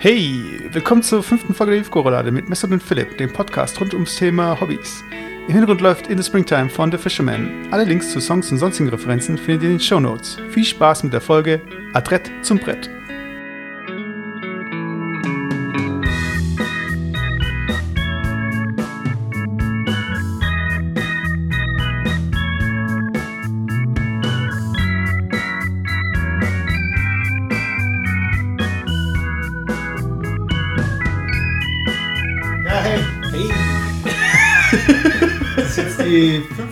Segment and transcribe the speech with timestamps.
[0.00, 4.14] Hey, willkommen zur fünften Folge der Hüfkorolade mit Messer und Philipp, dem Podcast rund ums
[4.14, 5.02] Thema Hobbys.
[5.48, 7.66] Im Hintergrund läuft In the Springtime von The Fisherman.
[7.72, 10.36] Alle Links zu Songs und sonstigen Referenzen findet ihr in den Show Notes.
[10.50, 11.60] Viel Spaß mit der Folge
[11.94, 12.88] Adrett zum Brett.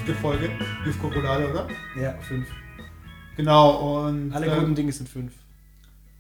[0.07, 0.51] Fünfte Folge
[0.85, 1.69] Hüfkorolade, oder?
[2.01, 2.47] Ja, fünf.
[3.37, 4.33] Genau, und.
[4.33, 5.33] Alle ähm, guten Dinge sind fünf.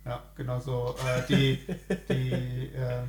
[0.05, 0.97] Ja, genau so.
[1.07, 1.59] Äh, die,
[2.09, 2.33] die,
[2.75, 3.03] äh,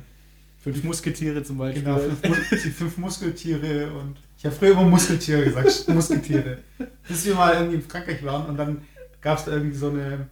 [0.60, 1.82] Fünf Musketiere zum Beispiel.
[1.82, 4.18] genau, fünf, die fünf Muskeltiere und.
[4.36, 6.58] Ich habe früher immer Muskeltiere gesagt, Muskeltiere.
[7.08, 8.82] Bis wir mal irgendwie in Frankreich waren und dann
[9.20, 10.28] gab es da irgendwie so eine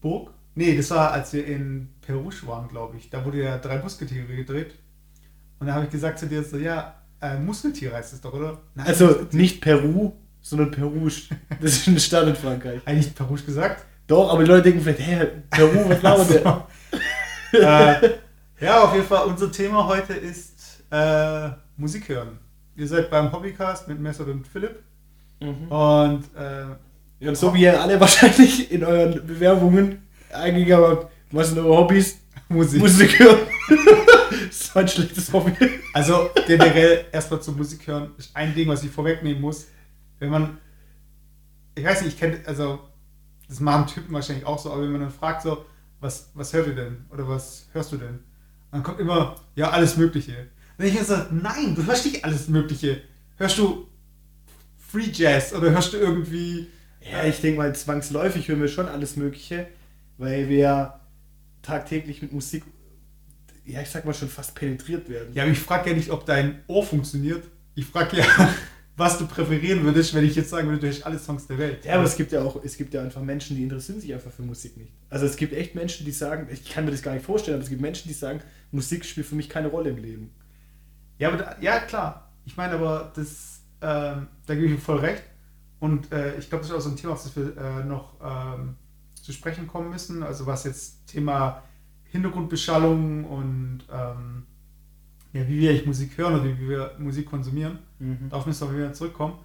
[0.00, 0.30] Burg.
[0.54, 3.10] Nee, das war, als wir in Peru waren, glaube ich.
[3.10, 4.74] Da wurde ja drei Musketiere gedreht.
[5.58, 8.58] Und da habe ich gesagt zu dir so, ja, äh, Muskeltier heißt es doch, oder?
[8.74, 11.22] Nein, Also nicht Peru, sondern Perouge.
[11.60, 12.80] Das ist eine Stadt in Frankreich.
[12.84, 13.84] Eigentlich Peru gesagt.
[14.06, 16.66] Doch, aber die Leute denken vielleicht, hä, Peru, was labert der?
[17.52, 18.10] Äh,
[18.60, 22.38] ja, auf jeden Fall, unser Thema heute ist äh, Musik hören.
[22.74, 24.82] Ihr seid beim Hobbycast mit Messer und Philipp.
[25.40, 25.68] Mhm.
[25.68, 31.58] Und äh, und so wie ihr alle wahrscheinlich in euren Bewerbungen eingegeben habt, was sind
[31.58, 32.18] eure Hobbys?
[32.48, 32.80] Musik.
[32.80, 33.38] Musik hören.
[34.46, 35.52] das ist ein schlechtes Hobby.
[35.92, 39.66] Also generell erstmal zur Musik hören ist ein Ding, was ich vorwegnehmen muss.
[40.18, 40.58] Wenn man,
[41.74, 42.80] ich weiß nicht, ich kenne, also
[43.48, 45.64] das machen Typen wahrscheinlich auch so, aber wenn man dann fragt so,
[46.00, 47.06] was, was hört ihr denn?
[47.10, 48.20] Oder was hörst du denn?
[48.70, 50.48] Dann kommt immer, ja, alles Mögliche.
[50.76, 53.00] Wenn ich sage, nein, du hörst nicht alles Mögliche.
[53.36, 53.88] Hörst du
[54.76, 56.68] Free Jazz oder hörst du irgendwie
[57.10, 59.68] Ja, ich denke mal, zwangsläufig hören wir schon alles Mögliche,
[60.18, 61.00] weil wir
[61.62, 62.64] tagtäglich mit Musik,
[63.66, 65.34] ja, ich sag mal schon fast penetriert werden.
[65.34, 67.44] Ja, aber ich frage ja nicht, ob dein Ohr funktioniert.
[67.74, 68.24] Ich frage ja,
[68.96, 71.84] was du präferieren würdest, wenn ich jetzt sagen würde, du hörst alle Songs der Welt.
[71.84, 74.30] Ja, aber es gibt ja auch, es gibt ja einfach Menschen, die interessieren sich einfach
[74.30, 74.92] für Musik nicht.
[75.10, 77.64] Also es gibt echt Menschen, die sagen, ich kann mir das gar nicht vorstellen, aber
[77.64, 80.30] es gibt Menschen, die sagen, Musik spielt für mich keine Rolle im Leben.
[81.18, 82.32] Ja, aber da, ja, klar.
[82.44, 85.22] Ich meine aber, das, ähm, da gebe ich ihm voll recht.
[85.80, 88.14] Und äh, ich glaube, das ist auch so ein Thema, auf das wir äh, noch
[88.22, 88.76] ähm,
[89.14, 90.22] zu sprechen kommen müssen.
[90.22, 91.62] Also was jetzt Thema
[92.10, 94.46] Hintergrundbeschallung und ähm,
[95.32, 97.78] ja, wie wir eigentlich Musik hören oder wie wir Musik konsumieren.
[98.30, 99.38] Darauf müssen wir wieder zurückkommen.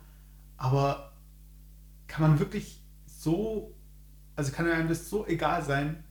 [0.58, 1.12] Aber
[2.08, 3.76] kann man wirklich so,
[4.36, 6.04] also kann einem das so egal sein,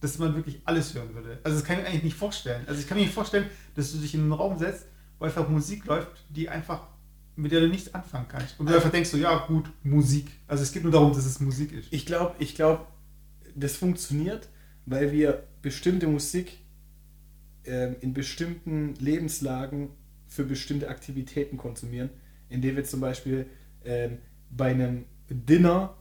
[0.00, 1.38] dass man wirklich alles hören würde?
[1.44, 2.64] Also das kann ich mir eigentlich nicht vorstellen.
[2.66, 4.86] Also ich kann mir nicht vorstellen, dass du dich in einen Raum setzt,
[5.18, 6.88] wo einfach Musik läuft, die einfach
[7.36, 8.58] mit der du nichts anfangen kannst.
[8.60, 10.28] Und du einfach denkst so, ja gut, Musik.
[10.46, 11.88] Also es geht nur darum, dass es Musik ist.
[11.90, 12.86] Ich glaube, ich glaube,
[13.54, 14.48] das funktioniert,
[14.84, 16.58] weil wir bestimmte Musik
[17.64, 19.90] ähm, in bestimmten Lebenslagen
[20.26, 22.10] für bestimmte Aktivitäten konsumieren,
[22.48, 23.46] indem wir zum Beispiel
[23.84, 24.18] ähm,
[24.50, 25.96] bei einem Dinner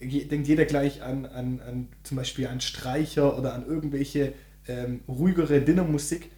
[0.00, 4.32] denkt jeder gleich an, an, an zum Beispiel an Streicher oder an irgendwelche
[4.66, 6.30] ähm, ruhigere Dinnermusik.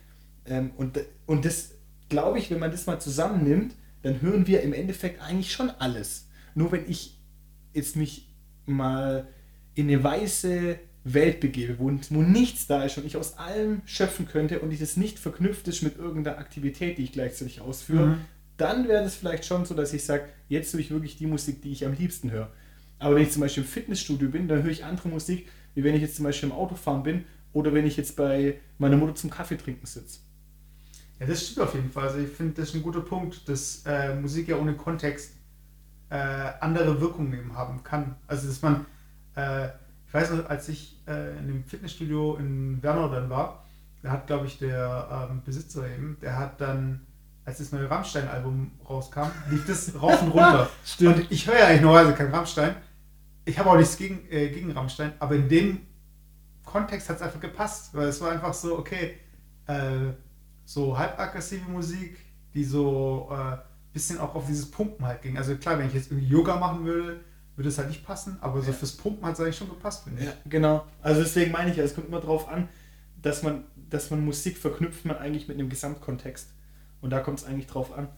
[0.47, 1.75] Ähm, und, und das
[2.09, 6.29] glaube ich, wenn man das mal zusammennimmt, dann hören wir im Endeffekt eigentlich schon alles.
[6.55, 7.21] Nur wenn ich
[7.73, 8.29] jetzt mich
[8.67, 9.29] mal
[9.75, 14.27] in eine weiße Welt begebe, wo, wo nichts da ist und ich aus allem schöpfen
[14.29, 18.17] könnte und dieses nicht verknüpft ist mit irgendeiner Aktivität, die ich gleichzeitig ausführe, Mhm.
[18.57, 21.63] dann wäre das vielleicht schon so, dass ich sage, jetzt höre ich wirklich die Musik,
[21.63, 22.51] die ich am liebsten höre.
[23.01, 25.95] Aber wenn ich zum Beispiel im Fitnessstudio bin, dann höre ich andere Musik, wie wenn
[25.97, 29.31] ich jetzt zum Beispiel im Autofahren bin oder wenn ich jetzt bei meiner Mutter zum
[29.31, 30.21] Kaffee trinken sitze.
[31.19, 32.05] Ja, das stimmt auf jeden Fall.
[32.09, 35.33] Also ich finde, das ist ein guter Punkt, dass äh, Musik ja ohne Kontext
[36.11, 36.15] äh,
[36.61, 38.17] andere Wirkungen eben haben kann.
[38.29, 38.87] Also dass man,
[39.35, 39.69] äh,
[40.13, 43.65] ich weiß noch, als ich äh, in dem Fitnessstudio in Wernau dann war,
[44.03, 47.01] da hat, glaube ich, der ähm, Besitzer eben, der hat dann,
[47.47, 50.69] als das neue Rammstein-Album rauskam, lief das rauf und runter.
[50.85, 51.17] Stimmt.
[51.17, 52.75] Und ich höre ja eigentlich normalerweise kein Rammstein.
[53.47, 55.81] Ich habe auch nichts gegen, äh, gegen Rammstein, aber in dem
[56.63, 59.17] Kontext hat es einfach gepasst, weil es war einfach so, okay,
[59.67, 60.13] äh,
[60.67, 62.19] so halbaggressive Musik,
[62.53, 63.59] die so ein äh,
[63.95, 65.39] bisschen auch auf dieses Pumpen halt ging.
[65.39, 67.21] Also klar, wenn ich jetzt irgendwie Yoga machen würde,
[67.57, 68.73] würde es halt nicht passen, aber so Ja.
[68.73, 70.27] fürs Pumpen hat es eigentlich schon gepasst, finde ich.
[70.27, 70.87] Ja, genau.
[71.03, 72.69] Also deswegen meine ich ja, es kommt immer darauf an,
[73.21, 76.51] dass man, dass man Musik verknüpft man eigentlich mit einem Gesamtkontext.
[77.01, 78.09] Und da kommt es eigentlich drauf an.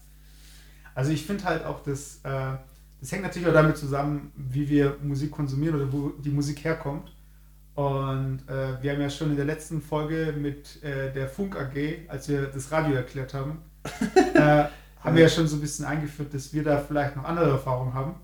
[0.95, 2.57] Also ich finde halt auch, dass äh,
[3.01, 7.13] das hängt natürlich auch damit zusammen, wie wir Musik konsumieren oder wo die Musik herkommt.
[7.75, 12.09] Und äh, wir haben ja schon in der letzten Folge mit äh, der Funk AG,
[12.09, 13.59] als wir das Radio erklärt haben,
[14.35, 14.65] äh,
[15.01, 17.93] haben wir ja schon so ein bisschen eingeführt, dass wir da vielleicht noch andere Erfahrungen
[17.93, 18.15] haben.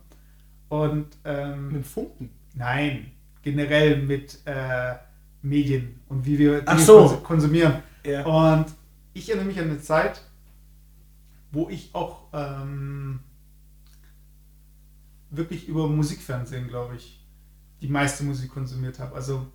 [0.70, 2.30] Und ähm, Mit dem Funken.
[2.54, 3.10] nein,
[3.42, 4.94] generell mit äh,
[5.42, 7.00] Medien und wie wir Ach so.
[7.06, 7.74] kons- konsumieren.
[8.06, 8.24] Ja.
[8.24, 8.66] Und
[9.12, 10.22] ich erinnere mich an eine Zeit,
[11.52, 13.20] wo ich auch ähm,
[15.30, 17.20] wirklich über Musikfernsehen, glaube ich,
[17.80, 19.14] die meiste Musik konsumiert habe.
[19.14, 19.46] Also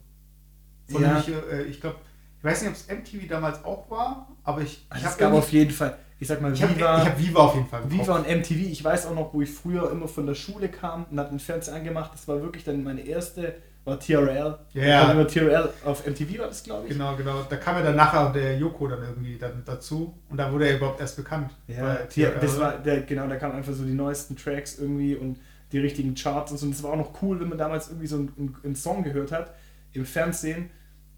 [0.89, 1.13] von Ja.
[1.15, 1.97] mich, äh, ich glaube,
[2.39, 5.19] ich weiß nicht, ob es MTV damals auch war, aber ich, Also ich es habe
[5.19, 7.67] gab auf jeden Fall, ich sag mal, ich hab, Viva, ich hab Viva auf jeden
[7.67, 8.01] Fall gekauft.
[8.01, 8.71] Viva und MTV.
[8.71, 11.39] Ich weiß auch noch, wo ich früher immer von der Schule kam und hab den
[11.39, 12.12] Fernseher angemacht.
[12.13, 14.57] Das war wirklich dann meine erste, war TRL.
[14.73, 16.94] Ja, kam immer TRL auf MTV war das, glaube ich.
[16.94, 17.44] Genau, genau.
[17.50, 20.77] Da kam ja dann nachher der Joko dann irgendwie dann dazu und da wurde er
[20.77, 21.51] überhaupt erst bekannt.
[21.67, 22.39] Ja, TRL.
[22.39, 25.38] das war, der, genau, da kamen einfach so die neuesten Tracks irgendwie und
[25.73, 26.65] die richtigen Charts und so.
[26.65, 29.33] Und es war auch noch cool, wenn man damals irgendwie so einen, einen Song gehört
[29.33, 29.53] hat
[29.91, 30.69] im Fernsehen,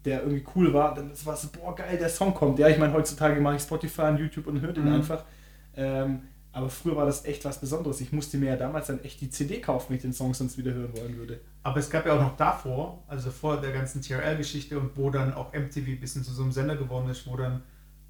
[0.08, 0.94] der irgendwie cool war.
[0.94, 2.58] Dann war es so, boah, geil, der Song kommt.
[2.58, 4.92] Ja, ich meine, heutzutage mache ich Spotify und YouTube und höre den Mhm.
[4.94, 5.24] einfach.
[5.76, 6.20] Ähm,
[6.52, 8.00] aber früher war das echt was Besonderes.
[8.00, 10.58] Ich musste mir ja damals dann echt die CD kaufen, wenn ich den Song sonst
[10.58, 11.40] wieder hören wollen würde.
[11.62, 15.34] Aber es gab ja auch noch davor, also vor der ganzen TRL-Geschichte und wo dann
[15.34, 17.62] auch MTV ein bisschen zu so einem Sender geworden ist, wo dann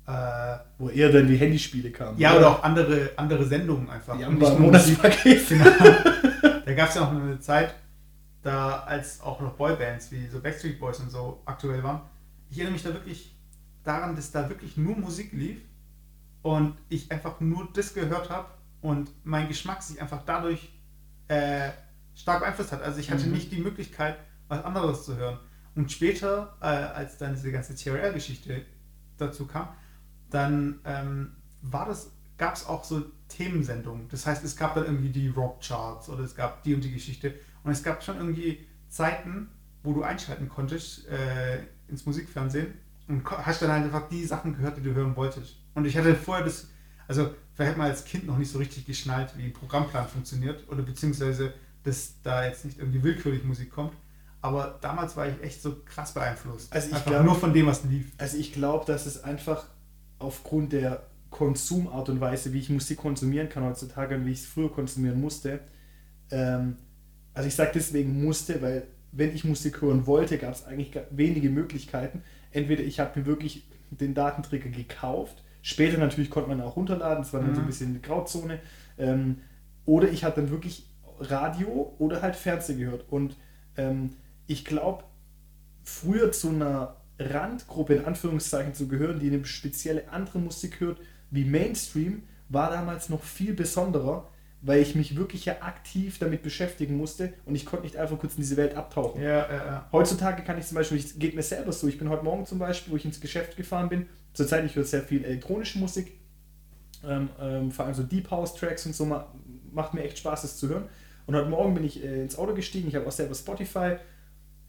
[0.06, 2.19] äh, Wo eher dann die Handyspiele kamen.
[2.19, 4.17] ja oder auch andere, andere Sendungen einfach.
[4.17, 4.61] Die Und nicht nur.
[4.61, 5.49] Monatspaket.
[5.49, 5.65] Genau.
[6.65, 7.75] Da gab es ja auch eine Zeit,
[8.49, 12.00] da als auch noch Boybands wie so Backstreet Boys und so aktuell waren.
[12.50, 13.37] Ich erinnere mich da wirklich
[13.85, 15.61] daran, dass da wirklich nur Musik lief
[16.43, 18.49] und ich einfach nur das gehört habe
[18.81, 20.71] und mein Geschmack sich einfach dadurch
[21.29, 21.71] äh,
[22.15, 22.83] stark beeinflusst hat.
[22.83, 23.33] Also ich hatte Mhm.
[23.33, 24.17] nicht die Möglichkeit,
[24.49, 25.39] was anderes zu hören.
[25.75, 28.65] Und später, äh, als dann diese ganze TRL-Geschichte
[29.19, 29.69] dazu kam,
[30.31, 34.09] dann ähm, war das, gab es auch so Themensendungen.
[34.09, 37.35] Das heißt, es gab dann irgendwie die Rockcharts oder es gab die und die Geschichte.
[37.64, 39.49] Und es gab schon irgendwie Zeiten,
[39.82, 42.75] wo du einschalten konntest äh, ins Musikfernsehen
[43.06, 45.56] und hast dann halt einfach die Sachen gehört, die du hören wolltest.
[45.75, 46.69] Und ich hatte vorher das,
[47.06, 50.69] also vielleicht hat man als Kind noch nicht so richtig geschnallt, wie ein Programmplan funktioniert
[50.69, 51.52] oder beziehungsweise,
[51.84, 53.93] dass da jetzt nicht irgendwie willkürlich Musik kommt.
[54.40, 56.72] Aber damals war ich echt so krass beeinflusst.
[56.72, 58.12] Also ich einfach glaub- nur von dem, was lief.
[58.19, 59.64] Also ich glaube, dass es einfach
[60.19, 64.46] aufgrund der Konsumart und Weise, wie ich Musik konsumieren kann heutzutage und wie ich es
[64.46, 65.60] früher konsumieren musste,
[66.31, 66.76] ähm,
[67.38, 71.50] also ich sage deswegen musste, weil wenn ich Musik hören wollte, gab es eigentlich wenige
[71.50, 72.23] Möglichkeiten.
[72.50, 77.32] Entweder ich habe mir wirklich den Datenträger gekauft, später natürlich konnte man auch runterladen, das
[77.32, 77.67] war dann so ein Mhm.
[77.67, 78.61] bisschen eine Grauzone,
[78.99, 79.38] ähm,
[79.87, 80.87] oder ich habe dann wirklich
[81.20, 83.05] Radio oder halt Fernsehen gehört.
[83.11, 83.37] Und
[83.76, 84.11] ähm,
[84.46, 85.05] ich glaube,
[85.84, 91.00] früher zu einer Randgruppe in Anführungszeichen zu gehören, die eine spezielle andere Musik hört,
[91.31, 94.29] wie Mainstream, war damals noch viel besonderer,
[94.60, 98.34] weil ich mich wirklich ja aktiv damit beschäftigen musste und ich konnte nicht einfach kurz
[98.34, 99.22] in diese Welt abtauchen.
[99.22, 99.88] Ja, ja, ja.
[99.93, 102.58] Heutzutage kann ich zum Beispiel, ich geht mir selber so, ich bin heute Morgen zum
[102.58, 106.19] Beispiel, wo ich ins Geschäft gefahren bin, zurzeit ich höre sehr viel elektronische Musik,
[107.06, 109.32] ähm, ähm, vor allem so Deep House Tracks und so, ma
[109.70, 110.88] macht mir echt Spaß, das zu hören.
[111.26, 113.96] Und heute Morgen bin ich äh, ins Auto gestiegen, ich habe auch selber Spotify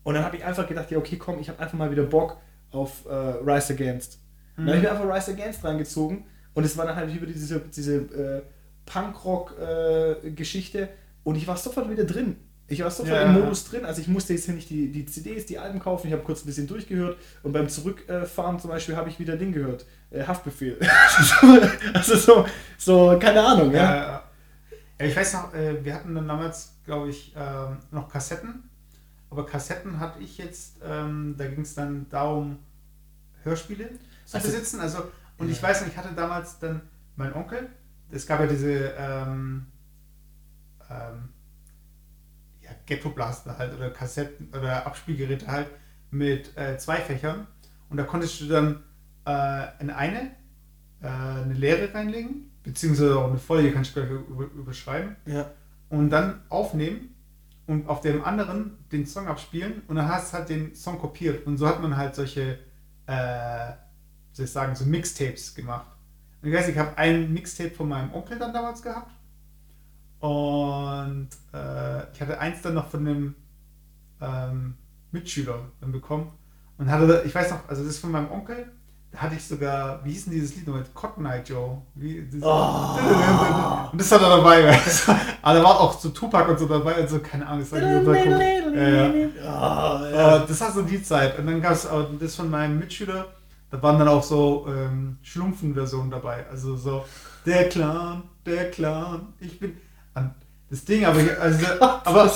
[0.03, 2.37] und dann habe ich einfach gedacht, ja okay, komm, ich habe einfach mal wieder Bock
[2.71, 4.19] auf äh, Rise Against.
[4.55, 7.59] Dann habe ich mir einfach Rise Against reingezogen und es war dann halt über diese,
[7.59, 8.41] diese äh,
[8.89, 10.89] Punkrock-Geschichte
[11.23, 12.37] und ich war sofort wieder drin.
[12.67, 13.23] Ich war sofort Ja.
[13.23, 16.05] im Modus drin, also ich musste jetzt hier nicht die, die CDs, die Alben kaufen,
[16.07, 19.51] ich habe kurz ein bisschen durchgehört und beim Zurückfahren zum Beispiel habe ich wieder Ding
[19.51, 20.77] gehört, äh, Haftbefehl.
[21.93, 22.45] also so,
[22.77, 24.23] so, keine Ahnung, Ja, ja.
[24.99, 25.05] ja.
[25.07, 28.69] Ich weiß noch, äh, wir hatten dann damals, glaube ich, ähm, noch Kassetten.
[29.31, 32.59] Aber Kassetten hatte ich jetzt, ähm, da ging es dann darum,
[33.43, 33.89] Hörspiele
[34.25, 34.81] zu Also- besitzen.
[34.81, 35.03] Also,
[35.37, 36.81] und ich weiß noch, ich hatte damals dann
[37.15, 37.69] meinen Onkel,
[38.11, 39.67] es gab ja diese ähm,
[40.89, 41.29] ähm,
[42.61, 45.67] ja, Ghetto Blaster halt oder Kassetten oder Abspielgeräte halt
[46.11, 47.47] mit äh, zwei Fächern.
[47.89, 48.83] Und da konntest du dann
[49.25, 50.31] äh, in eine
[51.01, 55.49] äh, eine Leere reinlegen, beziehungsweise auch eine Folie kannst du gleich über, überschreiben ja.
[55.89, 57.15] und dann aufnehmen
[57.67, 61.45] und auf dem anderen den Song abspielen und dann hast du halt den Song kopiert
[61.45, 62.59] und so hat man halt solche,
[63.05, 63.71] äh,
[64.33, 65.87] soll ich sagen, so Mixtapes gemacht.
[66.41, 69.11] Ich weiß, ich habe ein Mixtape von meinem Onkel dann damals gehabt
[70.19, 73.35] und äh, ich hatte eins dann noch von einem
[74.21, 74.75] ähm,
[75.11, 76.31] Mitschüler dann bekommen
[76.77, 78.71] und hatte, ich weiß noch, also das ist von meinem Onkel,
[79.11, 80.85] da hatte ich sogar, wie hieß denn dieses Lied nochmal?
[80.93, 81.81] Cotton Eye Joe.
[81.95, 83.89] Wie, das, Oh.
[83.91, 84.67] Und das hat er dabei.
[84.67, 85.11] weißt du.
[85.41, 87.61] Aber da war auch so Tupac und so dabei und so, keine Ahnung.
[87.61, 88.75] Das, war cool.
[88.75, 89.49] ja, ja.
[89.49, 90.05] Ah,
[90.43, 91.39] Äh, das war so die Zeit.
[91.39, 93.25] Und dann gab es auch das von meinem Mitschüler,
[93.71, 96.45] da waren dann auch so ähm, Schlumpfen-Versionen dabei.
[96.49, 97.05] Also so,
[97.45, 99.77] der Clan, der Clan, ich bin.
[100.13, 100.33] an-
[100.69, 102.31] Das Ding, aber, also, aber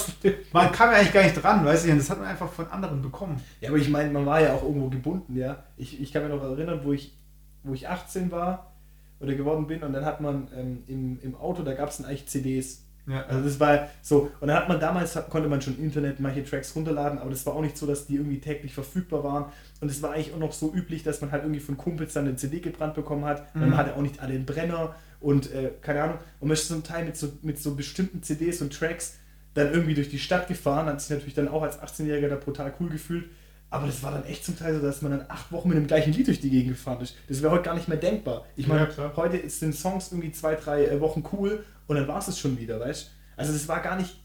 [0.54, 3.02] man kam ja eigentlich gar nicht dran, weißt du, das hat man einfach von anderen
[3.02, 3.40] bekommen.
[3.62, 5.64] Ja, aber ich meine, man war ja auch irgendwo gebunden, ja.
[5.78, 7.16] Ich, ich kann mich noch erinnern, wo ich,
[7.64, 8.72] wo ich 18 war
[9.20, 12.08] oder geworden bin und dann hat man ähm, im, im Auto, da gab es dann
[12.08, 12.80] eigentlich CDs.
[13.06, 16.44] Ja, Also das war so, und dann hat man damals, konnte man schon Internet manche
[16.44, 19.46] Tracks runterladen, aber das war auch nicht so, dass die irgendwie täglich verfügbar waren.
[19.84, 22.26] Und es war eigentlich auch noch so üblich, dass man halt irgendwie von Kumpels dann
[22.26, 23.54] eine CD gebrannt bekommen hat.
[23.54, 23.62] Mhm.
[23.64, 26.20] Man hatte auch nicht alle einen Brenner und äh, keine Ahnung.
[26.40, 29.18] Und man ist zum Teil mit so, mit so bestimmten CDs und Tracks
[29.56, 32.74] dann irgendwie durch die Stadt gefahren, hat sich natürlich dann auch als 18-Jähriger da brutal
[32.80, 33.26] cool gefühlt.
[33.70, 35.86] Aber das war dann echt zum Teil so, dass man dann acht Wochen mit dem
[35.88, 37.18] gleichen Lied durch die Gegend gefahren ist.
[37.28, 38.46] Das wäre heute gar nicht mehr denkbar.
[38.56, 42.20] Ich meine, Ja, heute sind Songs irgendwie zwei, drei äh, Wochen cool und dann war
[42.20, 43.10] es es schon wieder, weißt du?
[43.36, 44.18] Also das war gar nicht,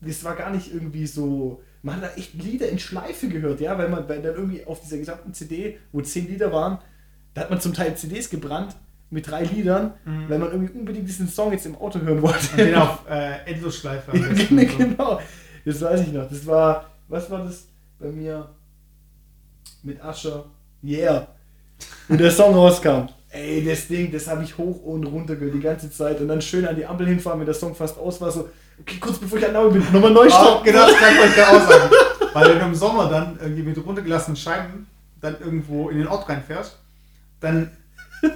[0.00, 3.76] das war gar nicht irgendwie so, man hat da echt Lieder in Schleife gehört, ja,
[3.78, 6.78] weil man weil dann irgendwie auf dieser gesamten CD, wo zehn Lieder waren,
[7.34, 8.74] da hat man zum Teil CDs gebrannt
[9.10, 10.28] mit drei Liedern, Mhm.
[10.28, 12.38] weil man irgendwie unbedingt diesen Song jetzt im Auto hören wollte.
[12.52, 14.10] Und den auf äh, Endlosschleife.
[14.12, 15.20] genau,
[15.64, 16.28] das weiß ich noch.
[16.28, 17.66] Das war, was war das
[17.98, 18.48] bei mir
[19.82, 20.44] mit Ascher?
[20.84, 21.28] Yeah.
[22.08, 23.08] Und der Song rauskam.
[23.30, 26.40] Ey, das Ding, das habe ich hoch und runter gehört die ganze Zeit und dann
[26.40, 28.48] schön an die Ampel hinfahren, wenn der Song fast aus war, so,
[28.80, 30.64] okay, kurz bevor ich an der Ampel bin, nochmal neu Oh, starten.
[30.64, 31.90] genau, das kann ich euch gerade auch sagen.
[32.34, 34.86] Weil wenn du im Sommer dann irgendwie mit runtergelassenen Scheiben
[35.20, 36.76] dann irgendwo in den Ort reinfährst,
[37.40, 37.70] dann,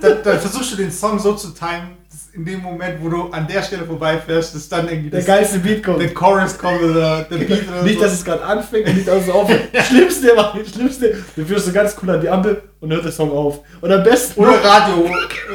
[0.01, 3.31] dann, dann versuchst du den Song so zu timen, dass in dem Moment, wo du
[3.31, 6.01] an der Stelle vorbeifährst, dass dann irgendwie Der das, geilste Beat kommt.
[6.01, 8.05] der Chorus kommt oder der Beat oder Nicht, so.
[8.05, 9.61] dass es gerade anfängt und nicht, dass es aufhört.
[9.89, 11.17] Schlimmste war das Schlimmste.
[11.37, 13.61] Du führst so ganz cool an die Ampel und hört der Song auf.
[13.81, 15.05] Und am besten oder Radio.
[15.07, 15.11] äh,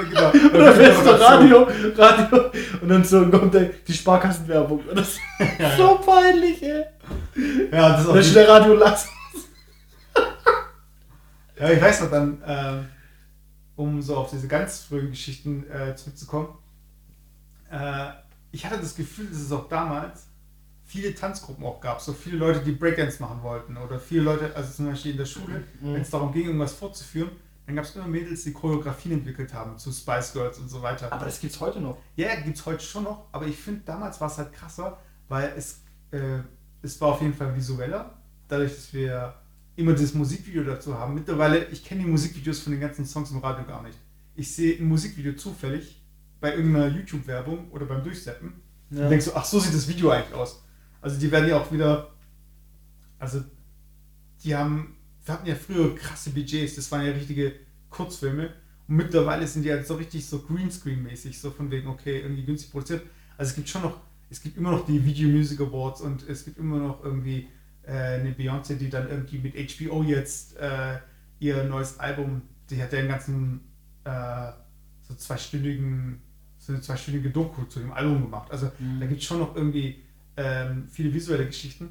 [0.10, 0.30] genau.
[0.56, 1.68] Oder fährst du Radio,
[1.98, 2.40] Radio
[2.82, 4.80] und dann so kommt der, die Sparkassenwerbung.
[4.90, 5.20] Und Das ist
[5.78, 6.84] so peinlich, ey.
[7.72, 9.10] Ja, das ist auch dann schnell Radio lassen.
[11.60, 12.86] Ja, ich weiß noch dann, ähm,
[13.78, 16.50] um so auf diese ganz frühen Geschichten äh, zurückzukommen.
[17.72, 18.10] Äh,
[18.52, 20.28] ich hatte das Gefühl, dass es auch damals
[20.84, 24.72] viele Tanzgruppen auch gab, so viele Leute, die Breakdance machen wollten oder viele Leute, also
[24.72, 25.94] zum Beispiel in der Schule, Mhm.
[25.94, 27.30] wenn es darum ging, irgendwas fortzuführen,
[27.66, 31.12] dann gab es immer Mädels, die Choreografien entwickelt haben zu Spice Girls und so weiter.
[31.12, 31.98] Aber das gibt's heute noch.
[32.16, 35.54] Ja, gibt es heute schon noch, aber ich finde, damals war es halt krasser, weil
[35.58, 35.82] es,
[36.12, 36.40] äh,
[36.82, 38.14] es war auf jeden Fall visueller,
[38.48, 39.34] dadurch, dass wir
[39.78, 41.14] immer dieses Musikvideo dazu haben.
[41.14, 43.98] Mittlerweile, ich kenne die Musikvideos von den ganzen Songs im Radio gar nicht.
[44.36, 46.02] Ich sehe ein Musikvideo zufällig
[46.42, 48.54] bei irgendeiner YouTube-Werbung oder beim Durchseppen
[48.90, 49.04] Ja.
[49.04, 50.64] und denkst so, ach, so sieht das Video eigentlich aus.
[51.00, 52.12] Also die werden ja auch wieder,
[53.20, 53.44] also
[54.44, 57.54] die haben, wir hatten ja früher krasse Budgets, das waren ja richtige
[57.90, 58.54] Kurzfilme
[58.88, 62.72] und mittlerweile sind die halt so richtig so Greenscreen-mäßig, so von wegen, okay, irgendwie günstig
[62.72, 63.04] produziert.
[63.38, 66.46] Also es gibt schon noch, es gibt immer noch die Video Music Awards und es
[66.46, 67.48] gibt immer noch irgendwie
[67.92, 70.98] eine Beyoncé, die dann irgendwie mit HBO jetzt äh,
[71.40, 73.62] ihr neues Album, die hat ja den ganzen
[74.04, 74.52] äh,
[75.02, 76.22] so zweistündigen,
[76.58, 78.52] so eine zweistündige Doku zu dem Album gemacht.
[78.52, 79.00] Also Mhm.
[79.00, 80.04] da gibt es schon noch irgendwie
[80.36, 81.90] ähm, viele visuelle Geschichten.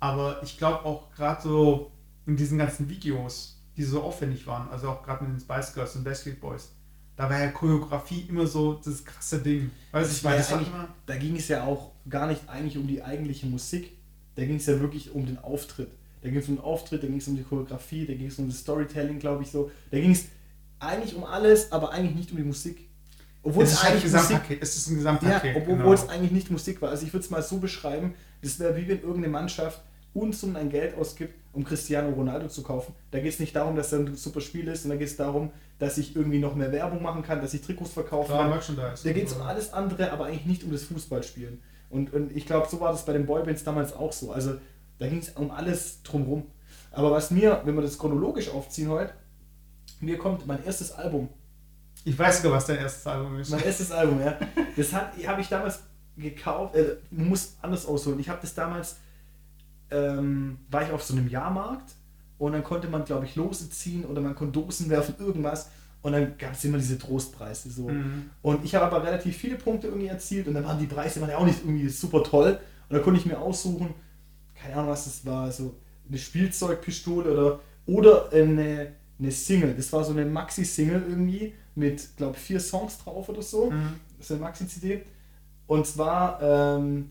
[0.00, 1.92] Aber ich glaube auch gerade so
[2.26, 5.96] in diesen ganzen Videos, die so aufwendig waren, also auch gerade mit den Spice Girls
[5.96, 6.72] und Backstreet Boys,
[7.16, 9.70] da war ja Choreografie immer so das krasse Ding.
[9.92, 10.88] Weißt du, ich meine, eigentlich- immer.
[11.06, 13.97] Da ging es ja auch gar nicht eigentlich um die eigentliche Musik.
[14.38, 15.88] Da ging es ja wirklich um den Auftritt.
[16.22, 18.38] Da ging es um den Auftritt, da ging es um die Choreografie, da ging es
[18.38, 19.68] um das Storytelling, glaube ich so.
[19.90, 20.26] Da ging es
[20.78, 22.88] eigentlich um alles, aber eigentlich nicht um die Musik.
[23.42, 24.58] Obwohl Es es halt ein eigentlich Musik.
[24.60, 25.56] Es ist ein Ja, Gesamtpaket.
[25.56, 25.92] obwohl genau.
[25.92, 26.90] es eigentlich nicht Musik war.
[26.90, 29.80] Also ich würde es mal so beschreiben, das wäre wie wenn irgendeine Mannschaft
[30.14, 32.94] Unsummen an Geld ausgibt, um Cristiano Ronaldo zu kaufen.
[33.10, 35.16] Da geht es nicht darum, dass er ein super Spiel ist, sondern da geht es
[35.16, 38.76] darum, dass ich irgendwie noch mehr Werbung machen kann, dass ich Trikots verkaufen Klar, kann.
[38.76, 41.58] Da geht es um alles andere, aber eigentlich nicht um das Fußballspielen.
[41.90, 44.32] Und, und ich glaube, so war das bei den Boybands damals auch so.
[44.32, 44.54] Also
[44.98, 46.44] da ging es um alles drumherum.
[46.90, 49.12] Aber was mir, wenn wir das chronologisch aufziehen heute,
[50.00, 51.28] mir kommt mein erstes Album
[52.04, 53.50] Ich weiß sogar, was dein erstes Album ist.
[53.50, 54.38] mein erstes Album, ja.
[54.76, 55.80] Das habe ich damals
[56.16, 56.74] gekauft.
[56.74, 58.18] Äh, muss anders ausholen.
[58.20, 58.96] Ich habe das damals,
[59.90, 61.94] ähm, war ich auf so einem Jahrmarkt
[62.38, 65.70] und dann konnte man, glaube ich, Lose ziehen oder man konnte Dosen werfen, irgendwas.
[66.02, 67.70] Und dann gab es immer diese Trostpreise.
[67.70, 67.88] So.
[67.88, 68.30] Mhm.
[68.42, 71.30] Und ich habe aber relativ viele Punkte irgendwie erzielt und dann waren die Preise waren
[71.30, 72.58] ja auch nicht irgendwie super toll.
[72.88, 73.94] Und da konnte ich mir aussuchen,
[74.54, 75.74] keine Ahnung, was das war, so
[76.08, 79.74] eine Spielzeugpistole oder, oder eine, eine Single.
[79.74, 83.70] Das war so eine Maxi-Single irgendwie mit, glaube ich, vier Songs drauf oder so.
[83.70, 83.94] Mhm.
[84.16, 85.02] Das ist eine Maxi-CD.
[85.66, 87.10] Und zwar ähm,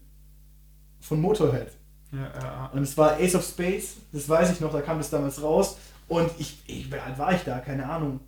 [1.00, 1.72] von Motorhead.
[2.12, 2.66] Ja, ja, ja.
[2.74, 5.78] Und es war Ace of Space, das weiß ich noch, da kam das damals raus.
[6.08, 7.60] Und ich, ich wie alt war ich da?
[7.60, 8.20] Keine Ahnung.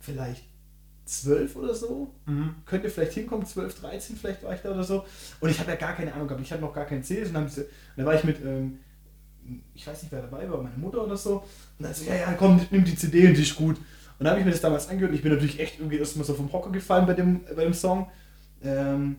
[0.00, 0.44] Vielleicht
[1.04, 2.14] zwölf oder so?
[2.26, 2.54] Mhm.
[2.64, 5.04] könnte vielleicht hinkommen, 12, 13 vielleicht war ich da oder so.
[5.40, 7.34] Und ich habe ja gar keine Ahnung gehabt, ich hatte noch gar keinen CDs und
[7.34, 7.66] dann, und
[7.96, 8.78] dann war ich mit, ähm,
[9.74, 11.42] ich weiß nicht wer dabei war, meine Mutter oder so.
[11.78, 13.76] Und dann so, ja, ja, komm, nimm die CD und die ist gut.
[13.76, 16.26] Und dann habe ich mir das damals angehört und ich bin natürlich echt irgendwie erstmal
[16.26, 18.10] so vom Hocker gefallen bei dem, bei dem Song.
[18.62, 19.16] Ähm,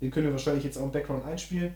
[0.00, 1.74] den können wir wahrscheinlich jetzt auch im Background einspielen.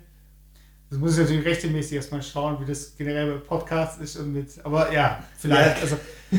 [0.91, 4.49] Das muss ich natürlich rechtmäßig erstmal schauen, wie das generell bei Podcasts ist und mit.
[4.64, 5.83] Aber ja, vielleicht, ja.
[5.83, 5.97] also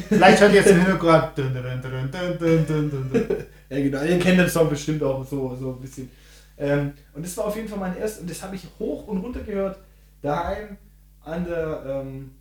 [0.07, 1.31] vielleicht hört ihr jetzt im Hintergrund.
[1.35, 3.27] Dun, dun, dun,
[3.69, 4.03] ja, genau.
[4.03, 6.09] Ihr kennt den Song bestimmt auch so, so ein bisschen.
[6.57, 9.17] Ähm, und das war auf jeden Fall mein erstes, und das habe ich hoch und
[9.17, 9.79] runter gehört,
[10.21, 10.77] daheim
[11.21, 12.31] an der, ähm,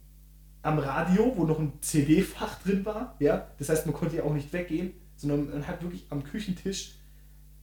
[0.65, 3.17] am Radio, wo noch ein CD-Fach drin war.
[3.19, 3.49] Ja?
[3.59, 6.95] Das heißt, man konnte ja auch nicht weggehen, sondern man hat wirklich am Küchentisch,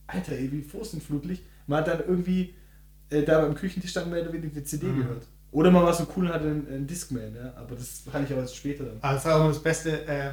[0.07, 2.53] Alter, ey, wie furstenflutlich, man hat dann irgendwie
[3.11, 4.97] äh, da beim Küchentisch dann mehr oder weniger die CD Mhm.
[5.03, 5.23] gehört.
[5.51, 7.53] Oder man war so cool und hatte einen, einen Discman, ja?
[7.57, 8.97] aber das hatte ich aber erst später dann.
[9.01, 10.05] Aber das war immer das Beste.
[10.07, 10.31] Äh,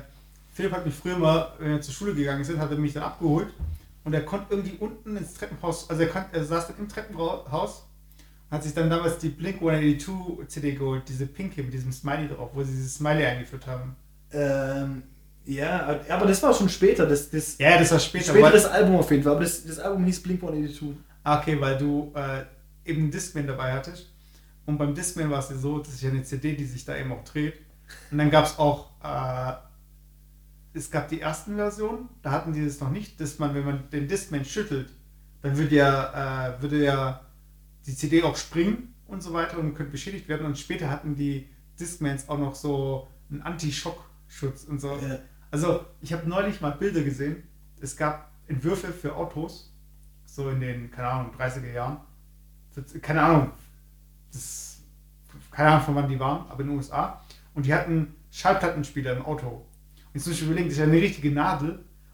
[0.55, 3.03] Philipp hat mich früher mal, wenn wir zur Schule gegangen sind, hat er mich dann
[3.03, 3.49] abgeholt
[4.05, 7.85] und er konnte irgendwie unten ins Treppenhaus, also er, kon, er saß dann im Treppenhaus
[8.51, 12.29] und hat sich dann damals die Blink 182 CD geholt, diese pinke mit diesem Smiley
[12.29, 13.95] drauf, wo sie dieses Smiley eingeführt haben.
[14.33, 15.03] Ähm,
[15.47, 18.33] ja, aber das war schon später, das, das Ja, das war später.
[18.33, 20.97] später das Album auf jeden Fall, aber das, das Album hieß Blink 182.
[21.25, 22.43] Ah, okay, weil du äh,
[22.88, 24.12] eben einen Discman dabei hattest.
[24.66, 27.12] Und beim Discman war es ja so, dass ich eine CD, die sich da eben
[27.12, 27.54] auch dreht.
[28.11, 29.54] Und dann gab es auch, äh,
[30.75, 33.90] es gab die ersten Versionen, da hatten die das noch nicht, dass man, wenn man
[33.90, 34.90] den Discman schüttelt,
[35.40, 37.21] dann würde ja, äh, würde ja
[37.87, 40.47] die CD auch springen und so weiter und könnte beschädigt werden.
[40.47, 41.49] Und später hatten die
[41.80, 44.97] Discmans auch noch so einen Anti-Schock-Schutz und so.
[44.97, 45.18] Ja.
[45.50, 47.42] Also, ich habe neulich mal Bilder gesehen.
[47.80, 49.73] Es gab Entwürfe für Autos,
[50.26, 51.99] so in den, keine Ahnung, 30er Jahren.
[53.03, 53.51] Keine Ahnung,
[54.33, 54.81] das,
[55.51, 57.23] keine Ahnung, von wann die waren, aber in den USA.
[57.55, 59.49] Und die hatten Schallplattenspieler im Auto.
[59.49, 61.71] Und jetzt muss ich überlegen, das ist ja eine richtige Nadel.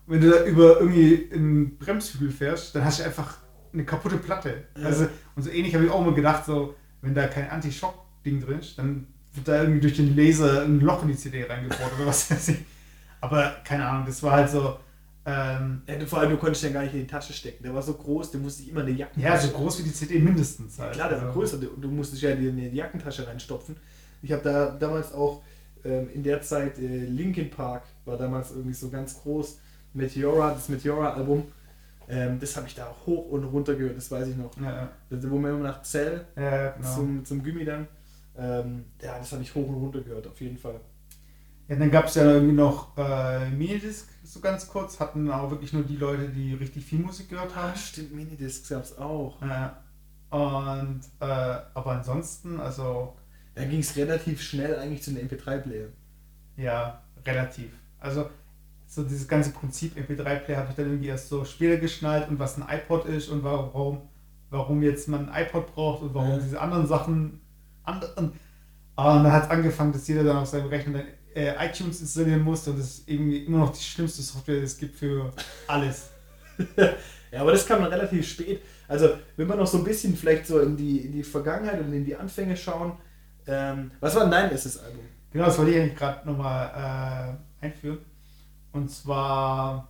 [0.06, 3.38] Und wenn du da über irgendwie einen Bremshügel fährst, dann hast du einfach
[3.73, 4.64] eine kaputte Platte.
[4.76, 4.87] Ja.
[4.87, 8.61] Also, und so ähnlich habe ich auch mal gedacht, so, wenn da kein Anti-Schock-Ding drin
[8.61, 12.06] ist, dann wird da irgendwie durch den Laser ein Loch in die CD reingebohrt oder
[12.06, 12.59] was weiß ich.
[13.21, 14.78] Aber keine Ahnung, das war halt so,
[15.26, 17.62] ähm, Ja, vor allem, du konntest den gar nicht in die Tasche stecken.
[17.62, 19.18] Der war so groß, der musste ich immer eine Jacke.
[19.20, 20.94] ja, so groß wie die CD mindestens Ja, halt.
[20.94, 21.58] klar, der war Also, größer.
[21.58, 23.76] Du, musstest ja in die Jackentasche reinstopfen.
[24.22, 25.42] Ich habe da damals auch
[25.84, 29.58] ähm, in der Zeit äh, Linkin Park war damals irgendwie so ganz groß.
[29.92, 31.44] Meteora, das Meteora-Album.
[32.08, 34.50] Ähm, das habe ich da hoch und runter gehört, das weiß ich noch.
[34.60, 36.94] Ja, Das, wo wir immer nach Zell ja, genau.
[36.94, 37.86] zum, zum Gummi dann.
[38.36, 40.80] Ähm, ja, das habe ich hoch und runter gehört, auf jeden Fall.
[41.68, 45.72] Ja, dann gab es ja irgendwie noch äh, Minidisc, so ganz kurz, hatten auch wirklich
[45.72, 47.72] nur die Leute, die richtig viel Musik gehört haben.
[47.72, 49.40] Ah, stimmt, Minidiscs gab es auch.
[49.42, 49.70] Äh,
[50.31, 53.16] und, äh, aber ansonsten, also,
[53.55, 55.88] Da ging es relativ schnell eigentlich zu den MP3-Player.
[56.57, 57.72] ja, relativ.
[57.98, 58.31] Also,
[58.87, 62.57] so dieses ganze Prinzip MP3-Player habe ich dann irgendwie erst so später geschnallt und was
[62.59, 64.03] ein iPod ist und warum,
[64.50, 66.38] warum jetzt man ein iPod braucht und warum Ja.
[66.38, 67.40] diese anderen Sachen.
[67.85, 68.33] Anderen,
[68.96, 72.42] aber dann hat es angefangen, dass jeder dann auf seinem Rechner dann, äh, iTunes installieren
[72.42, 75.33] musste und das ist irgendwie immer noch die schlimmste Software, die es gibt für
[75.66, 76.11] alles.
[77.35, 78.62] Ja, aber das kam dann relativ spät.
[78.87, 81.92] Also, wenn wir noch so ein bisschen vielleicht so in die, in die Vergangenheit und
[81.92, 82.92] in die Anfänge schauen,
[83.49, 85.01] ähm, was war dein erstes Album?
[85.33, 87.99] Genau, das wollte ich eigentlich gerade nochmal äh, einführen.
[88.70, 89.88] Und zwar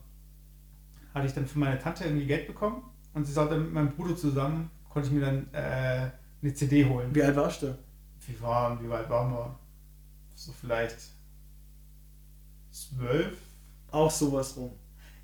[1.13, 4.17] hatte ich dann für meine Tante irgendwie Geld bekommen und sie sollte mit meinem Bruder
[4.17, 6.11] zusammen, konnte ich mir dann äh,
[6.43, 7.15] eine CD holen.
[7.15, 7.77] Wie alt warst du?
[8.27, 9.55] Wie, waren, wie weit waren wir?
[10.35, 10.97] So vielleicht
[12.75, 13.37] zwölf?
[13.91, 14.73] Auch sowas rum.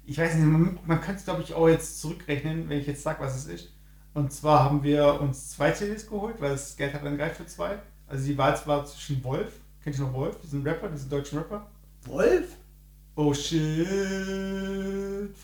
[0.04, 3.02] Ich weiß nicht, man, man könnte es glaube ich auch jetzt zurückrechnen, wenn ich jetzt
[3.02, 3.72] sage, was es ist.
[4.14, 7.46] Und zwar haben wir uns zwei CDs geholt, weil das Geld hat dann gereicht für
[7.46, 7.78] zwei.
[8.06, 11.66] Also die Wahl war zwischen Wolf, kennt ihr noch Wolf, diesen Rapper, diesen deutschen Rapper?
[12.06, 12.56] Wolf?
[13.16, 13.86] Oh shit,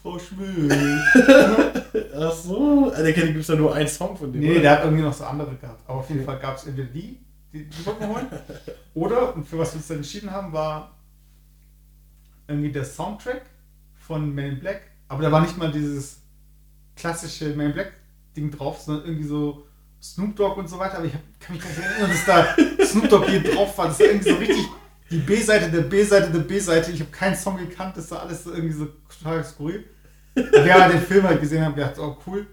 [0.03, 0.73] Frau Schmidt.
[2.16, 2.90] Ach so.
[2.95, 4.40] Also, gibt es da nur einen Song von dem.
[4.40, 4.61] nee, oder?
[4.61, 5.83] der hat irgendwie noch so andere gehabt.
[5.87, 7.21] Aber auf jeden Fall gab es entweder die,
[7.53, 8.27] die, die wollten wir holen.
[8.95, 10.95] Oder, und für was wir uns dann entschieden haben, war
[12.48, 13.42] irgendwie der Soundtrack
[13.94, 14.82] von Man in Black.
[15.09, 16.20] Aber da war nicht mal dieses
[16.96, 17.92] klassische Man in Black
[18.37, 19.66] Ding drauf, sondern irgendwie so
[20.02, 20.98] Snoop Dogg und so weiter.
[20.98, 23.88] Aber ich hab, kann mich gar nicht erinnern, dass da Snoop Dogg hier drauf war.
[23.88, 24.66] Das war irgendwie so richtig
[25.11, 26.90] die B-Seite der B-Seite der B-Seite.
[26.90, 28.87] Ich habe keinen Song gekannt, das war alles so irgendwie so
[29.18, 29.85] total skurril.
[30.35, 32.46] Und ja, den Film halt gesehen haben, gedacht, oh cool.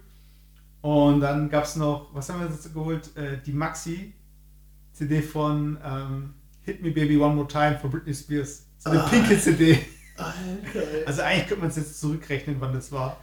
[0.81, 3.15] Und dann gab es noch, was haben wir jetzt geholt?
[3.15, 8.62] Äh, die Maxi-CD von ähm, Hit Me Baby One More Time von Britney Spears.
[8.83, 9.07] So eine Ah.
[9.07, 9.79] pinke CD.
[10.17, 11.07] Alter.
[11.07, 13.17] Also eigentlich könnte man es jetzt zurückrechnen, wann das war.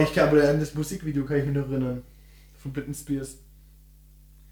[0.00, 2.02] Ich kann aber an das Musikvideo kann ich mich noch erinnern.
[2.54, 3.38] Von Britney Spears.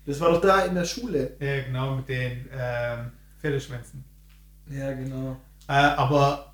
[0.06, 1.36] Das war doch da in der Schule.
[1.40, 4.04] Ja, genau, mit den ähm, Pferdeschwänzen.
[4.68, 5.36] Ja, genau.
[5.68, 6.52] Äh, aber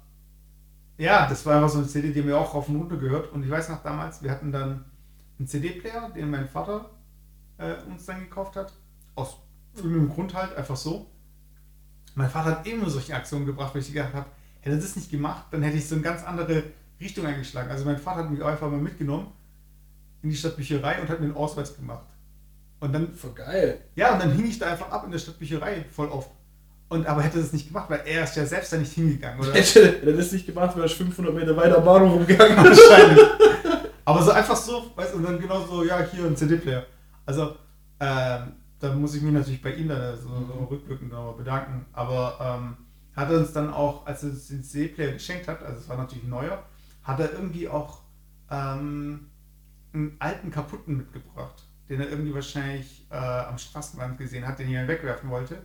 [0.99, 3.33] ja, das war einfach so eine CD, die mir auch rauf und runter gehört.
[3.33, 4.85] Und ich weiß noch damals, wir hatten dann
[5.39, 6.91] einen CD-Player, den mein Vater
[7.59, 8.73] äh, uns dann gekauft hat.
[9.15, 9.37] Aus
[9.75, 11.11] irgendeinem Grund halt, einfach so.
[12.15, 14.27] Mein Vater hat immer solche Aktionen gebracht, weil ich gedacht habe,
[14.61, 16.63] hätte er das nicht gemacht, dann hätte ich so eine ganz andere
[17.01, 17.71] Richtung eingeschlagen.
[17.71, 19.29] Also mein Vater hat mich einfach mal mitgenommen
[20.23, 22.05] in die Stadtbücherei und hat mir einen Ausweis gemacht.
[22.81, 23.81] Und dann Voll geil.
[23.95, 26.31] ja, und dann hing ich da einfach ab in der Stadtbücherei voll oft.
[26.89, 29.53] Und aber hätte das nicht gemacht, weil er ist ja selbst da nicht hingegangen, oder?
[29.53, 32.57] Hätte hätte er das nicht gemacht, wäre ich 500 Meter weiter am Bahnhof rumgegangen.
[32.65, 33.27] Wahrscheinlich.
[34.05, 36.85] Aber so einfach so, weißt du, und dann genau so, ja, hier ein CD-Player.
[37.25, 37.55] Also,
[38.01, 41.85] ähm, da muss ich mich natürlich bei ihm dann so, so rückwirkend nochmal bedanken.
[41.93, 42.77] Aber ähm,
[43.15, 45.99] hat er uns dann auch, als er uns den CD-Player geschenkt hat, also es war
[45.99, 46.63] natürlich neuer,
[47.03, 48.01] hat er irgendwie auch
[48.51, 49.27] ähm,
[49.93, 54.89] einen alten kaputten mitgebracht, den er irgendwie wahrscheinlich äh, am Straßenrand gesehen hat, den er
[54.89, 55.59] wegwerfen wollte.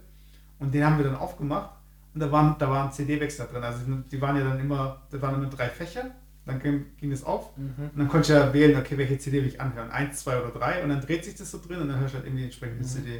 [0.60, 1.72] Und den haben wir dann aufgemacht
[2.14, 3.64] und da waren, da waren CD-Wechsler drin.
[3.64, 3.80] Also
[4.12, 6.12] die waren ja dann immer, da waren immer drei Fächer,
[6.46, 7.74] dann ging, das auf Mhm.
[7.92, 9.90] und dann konnte ich ja wählen, okay, welche CD will ich anhören?
[9.90, 12.18] Eins, zwei oder drei und dann dreht sich das so drin und dann hörst du
[12.20, 12.88] halt eben die entsprechende Mhm.
[12.88, 13.20] CD.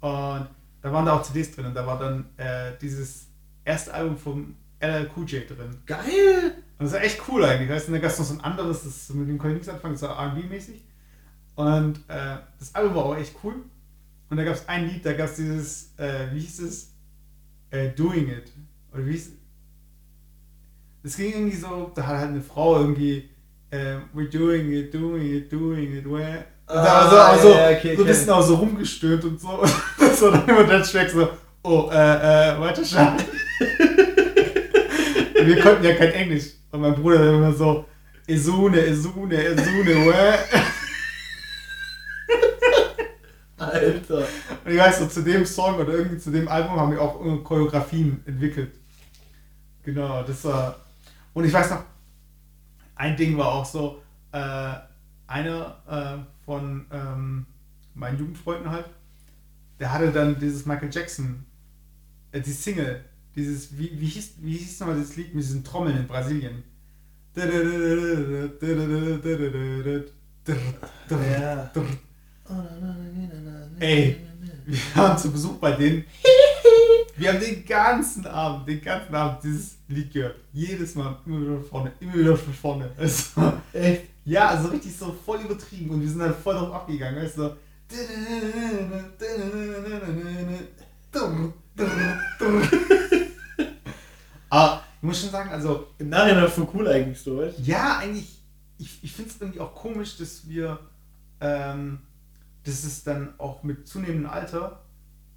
[0.00, 0.48] Und
[0.80, 3.28] da waren da auch CDs drin und da war dann äh, dieses
[3.64, 5.76] erste Album vom LL Cool J drin.
[5.86, 6.54] Geil!
[6.78, 7.68] Und das war echt cool eigentlich.
[7.68, 9.66] Weißt du, und dann gab es noch so ein anderes, das mit dem konnte ich
[9.66, 10.82] nichts anfangen, das war RB-mäßig.
[11.56, 13.54] Und äh, das Album war auch echt cool.
[14.30, 16.92] Und da gab es ein Lied, da gab es dieses, äh, wie hieß es?
[17.70, 18.52] Äh, Doing It.
[18.92, 19.32] Oder wie hieß es?
[21.08, 23.30] Das ging irgendwie so, da hat halt eine Frau irgendwie,
[23.70, 26.44] äh, we're doing it, doing it, doing it, where?
[26.66, 29.48] Und da war so, Ah, ja, okay, so ein bisschen auch so rumgestöhnt und so.
[29.48, 31.30] Und das war dann immer der Track so,
[31.62, 33.14] oh, äh, äh, weiter schauen.
[35.46, 36.44] Wir konnten ja kein Englisch.
[36.72, 37.86] Und mein Bruder dann immer so,
[38.26, 40.38] Esune, Esune, Esune, where?
[43.56, 44.28] Alter.
[44.62, 47.18] Und ich weiß so, zu dem Song oder irgendwie zu dem Album haben wir auch
[47.44, 48.72] Choreografien entwickelt.
[49.84, 50.87] Genau, das war.
[51.38, 51.84] Und ich weiß noch,
[52.96, 54.72] ein Ding war auch so, äh,
[55.28, 57.46] einer äh, von ähm,
[57.94, 58.86] meinen Jugendfreunden halt,
[59.78, 61.44] der hatte dann dieses Michael Jackson,
[62.32, 63.04] äh, die Single,
[63.36, 66.64] dieses, wie, wie hieß, wie hieß nochmal dieses Lied mit diesen Trommeln in Brasilien?
[71.06, 71.70] Ja.
[73.78, 74.16] Ey.
[74.66, 76.04] Wir waren zu Besuch bei denen.
[77.18, 80.36] Wir haben den ganzen Abend, den ganzen Abend dieses Lied gehört.
[80.52, 82.90] Jedes Mal, immer wieder von vorne, immer wieder von vorne.
[82.96, 84.04] Also, Echt?
[84.24, 87.20] ja, also richtig so voll übertrieben und wir sind dann voll drauf abgegangen.
[87.20, 87.56] Weißt du?
[94.50, 98.42] Aber ich muss schon sagen, also Im Nachhinein voll cool eigentlich so, weißt ja, eigentlich,
[98.78, 100.78] ich, ich finde es irgendwie auch komisch, dass wir,
[101.40, 101.98] ähm,
[102.62, 104.84] dass es dann auch mit zunehmendem Alter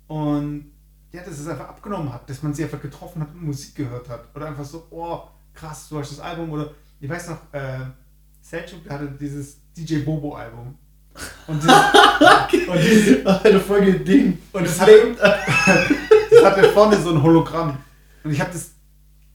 [0.08, 0.72] und
[1.12, 4.08] ja, dass es einfach abgenommen hat, dass man sie einfach getroffen hat und Musik gehört
[4.08, 4.26] hat.
[4.34, 5.21] Oder einfach so, oh,
[5.54, 6.52] krass, du hast das Album.
[6.52, 7.80] Oder ich weiß noch, äh,
[8.41, 10.78] Selchuk, hatte dieses DJ Bobo Album.
[11.47, 11.74] Und, dieses,
[12.67, 14.38] und, dieses, Alter, voll Ding.
[14.54, 15.15] und das, hatte,
[16.32, 17.78] das hatte vorne so ein Hologramm.
[18.24, 18.71] Und ich habe das,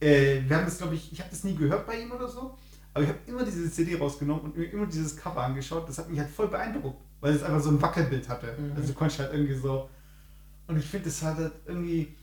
[0.00, 2.56] äh, wir haben das, glaube ich, ich habe das nie gehört bei ihm oder so,
[2.94, 5.86] aber ich habe immer diese CD rausgenommen und mir immer dieses Cover angeschaut.
[5.86, 8.56] Das hat mich halt voll beeindruckt, weil es einfach so ein Wackelbild hatte.
[8.58, 8.72] Mhm.
[8.74, 9.90] Also du konntest halt irgendwie so.
[10.66, 12.14] Und ich finde, das hat halt irgendwie,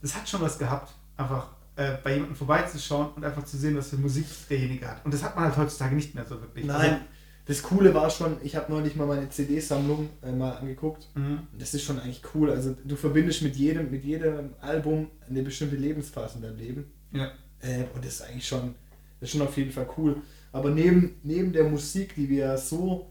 [0.00, 3.88] das hat schon was gehabt, einfach äh, bei jemandem vorbeizuschauen und einfach zu sehen, was
[3.90, 5.04] für Musik derjenige hat.
[5.04, 6.66] Und das hat man halt heutzutage nicht mehr so wirklich.
[6.66, 7.00] Nein,
[7.46, 11.08] das Coole war schon, ich habe neulich mal meine CD-Sammlung äh, mal angeguckt.
[11.14, 11.38] Also, mhm.
[11.58, 12.50] Das ist schon eigentlich cool.
[12.50, 16.92] Also du verbindest mit jedem, mit jedem Album eine bestimmte Lebensphase in deinem Leben.
[17.12, 17.32] Ja.
[17.60, 18.74] Äh, und das ist eigentlich schon,
[19.18, 20.16] das ist schon auf jeden Fall cool.
[20.52, 23.10] Aber neben, neben der Musik, die wir so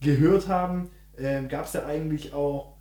[0.00, 2.77] gehört haben, äh, gab es ja eigentlich auch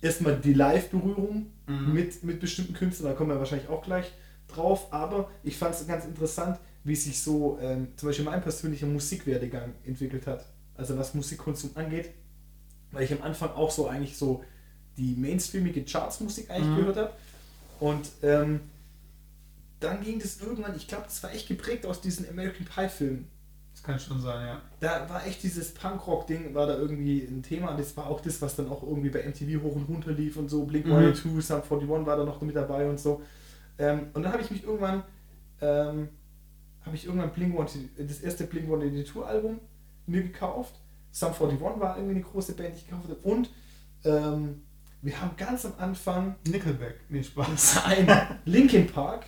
[0.00, 1.92] erstmal die Live-Berührung Mhm.
[1.94, 4.10] mit, mit bestimmten Künstlern, da kommen wir wahrscheinlich auch gleich
[4.48, 4.92] drauf.
[4.92, 9.72] Aber ich fand es ganz interessant, wie sich so ähm, zum Beispiel mein persönlicher Musikwerdegang
[9.84, 10.46] entwickelt hat.
[10.74, 12.10] Also was Musikkonsum angeht.
[12.90, 14.42] Weil ich am Anfang auch so eigentlich so
[14.96, 16.76] die mainstreamige Chartsmusik eigentlich Mhm.
[16.76, 17.12] gehört habe.
[17.78, 18.60] Und ähm,
[19.78, 23.28] dann ging das irgendwann, ich glaube, das war echt geprägt aus diesen American Pie-Filmen.
[23.80, 24.60] Das kann schon sein, ja.
[24.80, 27.74] Da war echt dieses Punkrock-Ding, war da irgendwie ein Thema.
[27.74, 30.50] Das war auch das, was dann auch irgendwie bei MTV hoch und runter lief und
[30.50, 30.64] so.
[30.66, 30.92] Blink Mhm.
[30.92, 33.22] 182, Sum 41 war da noch mit dabei und so.
[33.78, 35.02] Ähm, und dann habe ich mich irgendwann,
[35.62, 36.10] ähm,
[36.84, 39.60] habe ich irgendwann Blink 182 das erste Blink 182 Album
[40.06, 40.74] mir gekauft.
[41.10, 43.20] Sum 41 war irgendwie eine große Band, die ich gekauft habe.
[43.22, 43.50] Und
[44.04, 44.62] ähm,
[45.00, 47.84] wir haben ganz am Anfang Nickelback, nee, Spaß.
[47.86, 48.06] ein
[48.44, 49.24] Linkin Park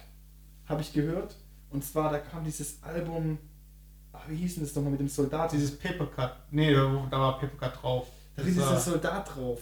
[0.67, 1.39] habe ich gehört.
[1.71, 3.39] Und zwar, da kam dieses Album,
[4.13, 5.53] ach, wie hieß denn das nochmal mit dem Soldat?
[5.53, 8.07] Dieses Papercut, nee, da, da war Papercut drauf.
[8.37, 9.61] Da ist dieser Soldat drauf,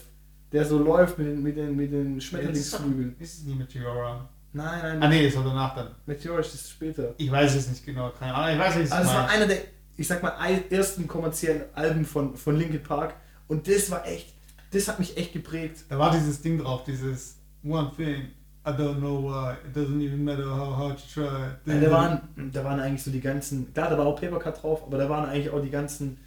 [0.52, 3.16] der so läuft mit den, mit den, mit den Schmetterlingsflügeln.
[3.18, 4.28] Ist es nicht Meteora?
[4.52, 5.94] Nein, nein, Ah nee, das war danach dann.
[6.06, 7.14] Meteor ist später.
[7.16, 8.54] Ich weiß es nicht genau, keine Ahnung.
[8.56, 9.58] Ich weiß nicht, was Also es war einer der,
[9.96, 10.32] ich sag mal,
[10.70, 13.14] ersten kommerziellen Alben von, von Linkin Park.
[13.46, 14.34] Und das war echt,
[14.72, 15.84] das hat mich echt geprägt.
[15.88, 18.28] Da war dieses Ding drauf, dieses One thing,
[18.66, 21.48] I don't know why, it doesn't even matter how hard you try.
[21.64, 24.82] Ja, da, waren, da waren eigentlich so die ganzen, klar, da war auch Papercut drauf,
[24.84, 26.18] aber da waren eigentlich auch die ganzen,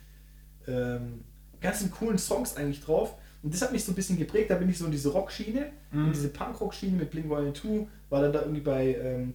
[0.68, 1.24] ähm,
[1.62, 3.16] ganzen coolen Songs eigentlich drauf.
[3.44, 4.50] Und das hat mich so ein bisschen geprägt.
[4.50, 6.14] Da bin ich so in diese Rockschiene, in Mhm.
[6.14, 9.34] diese Punkrock-Schiene mit Blink 182, war dann da irgendwie bei ähm,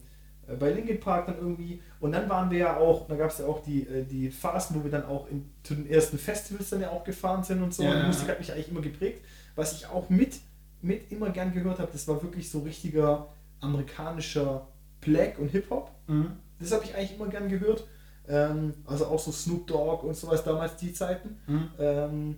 [0.48, 1.80] äh, bei Linkin Park dann irgendwie.
[2.00, 4.76] Und dann waren wir ja auch, da gab es ja auch die, äh, die Phasen,
[4.76, 7.74] wo wir dann auch in, zu den ersten Festivals dann ja auch gefahren sind und
[7.74, 7.82] so.
[7.82, 9.22] Ja, und die Musik hat mich eigentlich immer geprägt.
[9.54, 10.37] Was ich auch mit,
[10.82, 13.28] mit immer gern gehört habe, das war wirklich so richtiger
[13.60, 14.68] amerikanischer
[15.00, 15.90] Black und Hip-Hop.
[16.06, 16.32] Mhm.
[16.60, 17.86] Das habe ich eigentlich immer gern gehört.
[18.28, 21.38] Ähm, also auch so Snoop Dogg und sowas damals die Zeiten.
[21.46, 21.70] Mhm.
[21.78, 22.36] Ähm,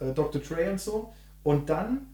[0.00, 0.40] äh, Dr.
[0.40, 1.12] Dre und so.
[1.42, 2.08] Und dann,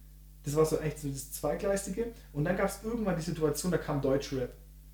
[0.44, 2.12] das war so echt so das Zweigleisige.
[2.32, 4.52] Und dann gab es irgendwann die Situation, da kam Deutschrap.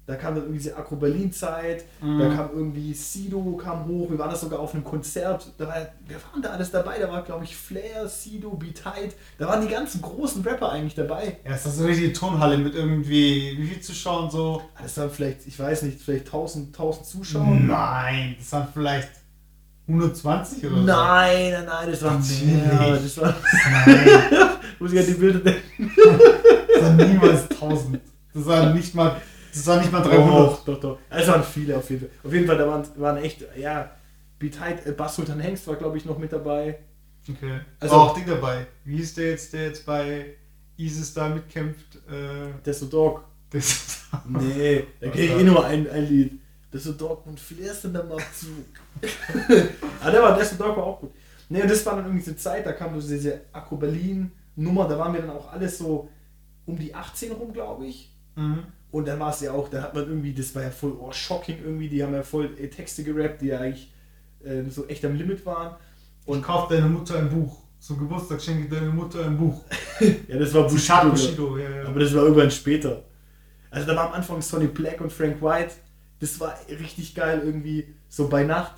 [0.08, 2.18] Da kam dann irgendwie diese Akro-Berlin-Zeit, Mhm.
[2.18, 5.74] da kam irgendwie Sido kam hoch, wir waren da sogar auf einem Konzert, da war,
[6.06, 9.60] wir waren da alles dabei, da war glaube ich Flair, Sido, Be Tight, da waren
[9.60, 11.36] die ganzen großen Rapper eigentlich dabei.
[11.44, 14.62] Ja, ist das so eine richtige Turnhalle mit irgendwie, wie viel Zuschauern so?
[14.82, 17.44] Das waren vielleicht, ich weiß nicht, vielleicht 1000, 1000 Zuschauer.
[17.54, 19.10] Nein, das waren vielleicht
[19.86, 22.98] 120 oder Nein, nein, nein, das waren mehr.
[23.02, 23.34] Das war, so.
[23.86, 25.92] Nein, muss ich an die Bilder denken.
[26.74, 28.00] das waren niemals 1000.
[28.34, 29.16] Das waren nicht mal,
[29.52, 30.28] das waren nicht mal 300.
[30.28, 30.98] Doch, doch, doch.
[31.10, 32.10] Es waren viele auf jeden Fall.
[32.24, 33.90] Auf jeden Fall, da waren, waren echt, ja,
[34.38, 36.78] Be Tight, äh, Bass Sultan Hengst war, glaube ich, noch mit dabei.
[37.28, 37.60] Okay.
[37.80, 38.66] Also- auch Ding dabei.
[38.84, 40.34] Wie hieß der jetzt, der jetzt bei
[40.76, 41.96] ISIS da mitkämpft?
[42.08, 43.24] Äh, Deso Dog.
[43.50, 46.40] das Nee, da kenne ich eh nur ein, ein Lied.
[46.72, 48.66] Deso Dog und Flairst in der Abzug.
[50.02, 51.10] ah, der war, Deso Dog war auch gut.
[51.48, 54.86] Nee, und das war dann irgendwie diese Zeit, da kam so diese Akro Berlin Nummer,
[54.88, 56.10] da waren wir dann auch alles so
[56.66, 58.14] um die 18 rum, glaube ich.
[58.36, 58.64] mhm.
[58.90, 61.12] Und dann war es ja auch, da hat man irgendwie, das war ja voll oh,
[61.12, 63.92] shocking irgendwie, die haben ja voll äh, Texte gerappt, die ja eigentlich
[64.42, 65.76] äh, so echt am Limit waren.
[66.24, 67.58] Und kauf deine Mutter ein Buch.
[67.78, 69.64] Zum Geburtstag schenke ich deine Mutter ein Buch.
[70.28, 71.10] Ja, das war Bushido.
[71.10, 71.48] Bushido.
[71.48, 71.88] Bushido, ja, ja.
[71.88, 73.02] Aber das war irgendwann später.
[73.68, 75.74] Also da war am Anfang Sonny Black und Frank White.
[76.20, 77.94] Das war richtig geil irgendwie.
[78.08, 78.74] So bei Nacht.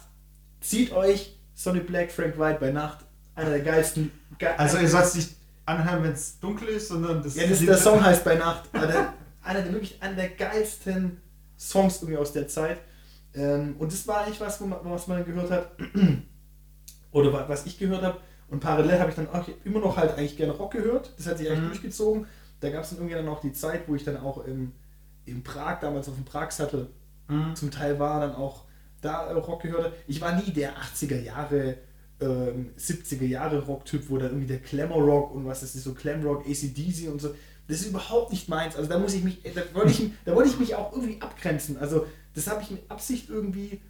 [0.60, 3.04] Zieht euch Sonny Black, Frank White bei Nacht.
[3.34, 4.10] Einer der geilsten.
[4.38, 7.60] Ge Also ihr sollt es nicht anhören, wenn es dunkel ist, sondern das ja, das,
[7.60, 8.70] der Song heißt bei Nacht.
[9.42, 11.20] Einer der wirklich einer der geilsten
[11.58, 12.78] Songs irgendwie aus der Zeit.
[13.34, 15.72] Ähm, und das war eigentlich was, was man gehört hat.
[17.12, 18.18] Oder wa- was ich gehört habe.
[18.48, 21.12] Und parallel habe ich dann auch immer noch halt eigentlich gerne Rock gehört.
[21.16, 21.68] Das hat sich eigentlich Mhm.
[21.68, 22.26] durchgezogen.
[22.60, 24.72] Da gab es dann irgendwie dann auch die Zeit, wo ich dann auch im,
[25.24, 26.88] in Prag, damals auf dem Prag-Sattel,
[27.28, 27.54] Mhm.
[27.54, 28.64] zum Teil war, dann auch
[29.00, 29.94] da äh, Rock gehört habe.
[30.08, 31.76] Ich war nie der 80er Jahre,
[32.20, 36.44] ähm, 70er Jahre Rock-Typ, wo da irgendwie der Glamour-Rock und was ist das, so Glam-Rock,
[36.46, 37.34] ACDC und so.
[37.70, 38.74] Das ist überhaupt nicht meins.
[38.74, 41.78] Also da muss ich mich, da wollte ich, da wollte ich mich auch irgendwie abgrenzen.
[41.78, 43.80] Also das habe ich mit Absicht irgendwie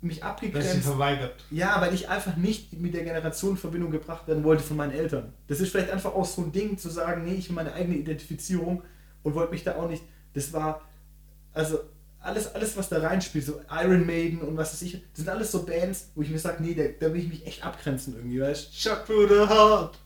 [0.00, 0.82] mich abgegrenzt.
[0.82, 1.44] verweigert.
[1.50, 4.92] Ja, weil ich einfach nicht mit der Generation in Verbindung gebracht werden wollte von meinen
[4.92, 5.34] Eltern.
[5.46, 7.96] Das ist vielleicht einfach auch so ein Ding zu sagen, nee, ich will meine eigene
[7.96, 8.82] Identifizierung
[9.22, 10.02] und wollte mich da auch nicht.
[10.32, 10.80] Das war,
[11.52, 11.80] also
[12.20, 15.52] alles, alles was da reinspielt, so Iron Maiden und was weiß ich, das sind alles
[15.52, 18.40] so Bands, wo ich mir sage, nee, da, da will ich mich echt abgrenzen irgendwie,
[18.40, 19.98] weißt Shot through the heart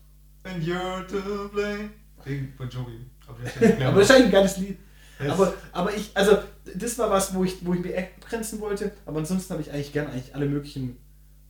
[0.42, 1.90] and you're to blame.
[2.24, 2.98] Wegen Bon Jovi.
[3.26, 3.82] Aber das ist ja nicht?
[3.82, 4.78] Aber das ist eigentlich ein geiles Lied.
[5.18, 6.38] Das- Aber, aber ich, also,
[6.74, 9.70] das war was, wo ich, wo ich mich echt abgrenzen wollte, aber ansonsten habe ich
[9.70, 10.96] eigentlich gern eigentlich alle möglichen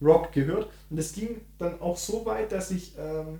[0.02, 0.68] Rock gehört.
[0.90, 3.38] Und es ging dann auch so weit, dass ich ähm,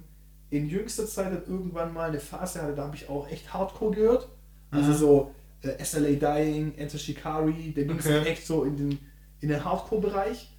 [0.51, 3.95] in jüngster Zeit dann irgendwann mal eine Phase hatte, da habe ich auch echt Hardcore
[3.95, 4.29] gehört.
[4.71, 4.95] Also Mhm.
[4.97, 8.21] so äh, SLA Dying, Enter Shikari, da ging Okay.
[8.25, 8.99] echt so in den,
[9.41, 10.51] in den Hardcore-Bereich.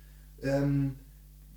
[0.44, 0.96] Ähm,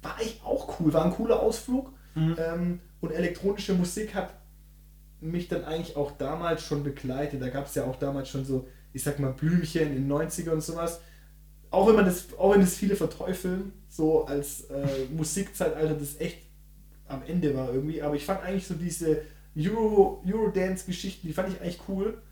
[0.03, 1.93] war echt auch cool, war ein cooler Ausflug.
[2.15, 2.37] Mhm.
[2.39, 4.33] Ähm, und elektronische Musik hat
[5.21, 7.43] mich dann eigentlich auch damals schon begleitet.
[7.43, 10.51] Da gab es ja auch damals schon so, ich sag mal, Blümchen in den 90er
[10.51, 11.01] und sowas.
[11.71, 16.39] Auch wenn man das, auch wenn das viele verteufeln, so als äh, Musikzeitalter, das echt
[17.07, 18.03] am Ende war irgendwie.
[18.03, 19.23] Aber ich fand eigentlich so diese
[19.57, 22.23] Euro, Eurodance-Geschichten, die fand ich eigentlich cool.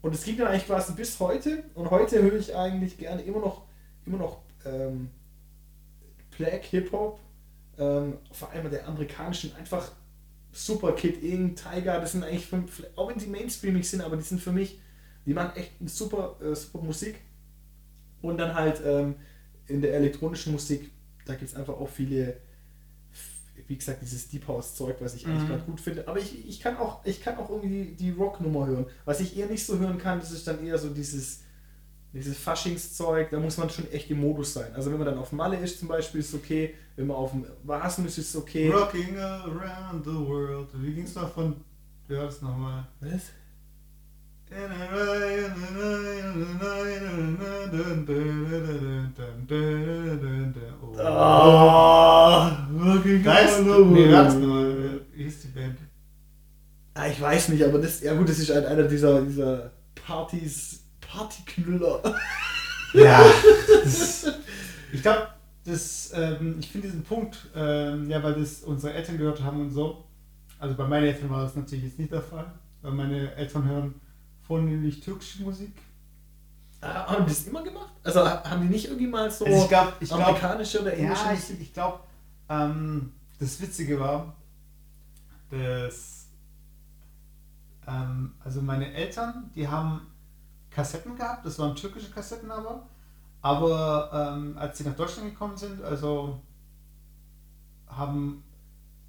[0.00, 1.64] Und es ging dann eigentlich quasi bis heute.
[1.74, 3.62] Und heute höre ich eigentlich gerne immer noch,
[4.06, 5.10] immer noch ähm,
[6.36, 7.18] Black Hip-Hop.
[7.78, 9.90] Ähm, vor allem der amerikanischen, einfach
[10.52, 12.64] Super Kid Ing, Tiger, das sind eigentlich, für,
[12.96, 14.80] auch wenn sie mainstreamig sind, aber die sind für mich,
[15.26, 17.16] die machen echt super, äh, super Musik.
[18.20, 19.16] Und dann halt ähm,
[19.66, 20.90] in der elektronischen Musik,
[21.26, 22.36] da gibt es einfach auch viele,
[23.68, 25.48] wie gesagt, dieses Deep House Zeug, was ich eigentlich Mhm.
[25.48, 26.06] gerade gut finde.
[26.08, 28.86] Aber ich, ich kann auch, ich kann auch irgendwie die Rock-Nummer hören.
[29.04, 31.40] Was ich eher nicht so hören kann, das ist dann eher so dieses,
[32.12, 34.74] dieses Faschingszeug, da muss man schon echt im Modus sein.
[34.74, 36.74] Also wenn man dann auf Malle ist zum Beispiel, ist es okay.
[36.96, 38.70] Wenn man auf dem Vasen ist, ist es okay.
[38.70, 40.68] Rocking around the world.
[40.74, 41.56] Wie ging's noch von.
[42.08, 42.86] Wie war das nochmal?
[43.00, 43.22] Was?
[50.98, 52.50] Oh.
[53.24, 53.60] Geist?
[53.60, 53.84] around the
[54.36, 55.00] Nee?
[55.14, 55.78] Wie hieß die Band?
[56.94, 60.81] Ah, ich weiß nicht, aber das, ja gut, das ist halt einer dieser, dieser Partys,
[61.12, 62.02] Partyknüller.
[62.94, 63.24] Ja.
[63.84, 64.26] Das,
[64.92, 65.28] ich glaube,
[65.64, 69.70] das, ähm, ich finde diesen Punkt, ähm, ja, weil das unsere Eltern gehört haben und
[69.70, 70.04] so.
[70.58, 72.46] Also bei meinen Eltern war das natürlich jetzt nicht der Fall,
[72.82, 73.94] weil meine Eltern hören
[74.46, 75.74] vornehmlich türkische Musik.
[76.80, 77.90] Ah, Haben die das immer gemacht?
[78.04, 81.24] Also ha- haben die nicht irgendwie mal so Also ich glaube, ich amerikanische oder englische
[81.24, 81.56] ja, Musik?
[81.56, 82.00] ich, ich glaube,
[82.48, 84.36] ähm, das Witzige war,
[85.50, 86.28] dass
[87.86, 90.00] ähm, also meine Eltern, die haben
[90.74, 92.88] Kassetten gehabt, das waren türkische Kassetten aber,
[93.40, 96.40] aber ähm, als sie nach Deutschland gekommen sind, also
[97.86, 98.42] haben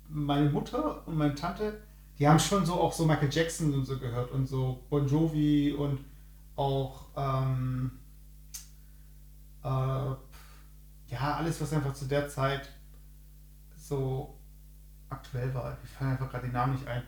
[0.10, 1.82] meine Mutter und meine Tante,
[2.20, 5.74] die haben schon so auch so Michael Jackson und so gehört und so Bon Jovi
[5.74, 6.00] und
[6.56, 7.92] auch ähm,
[9.64, 9.68] äh,
[11.14, 12.70] ja, alles, was einfach zu der Zeit
[13.76, 14.38] so
[15.10, 15.70] aktuell war.
[15.70, 17.04] Mir fallen einfach gerade die Namen nicht ein.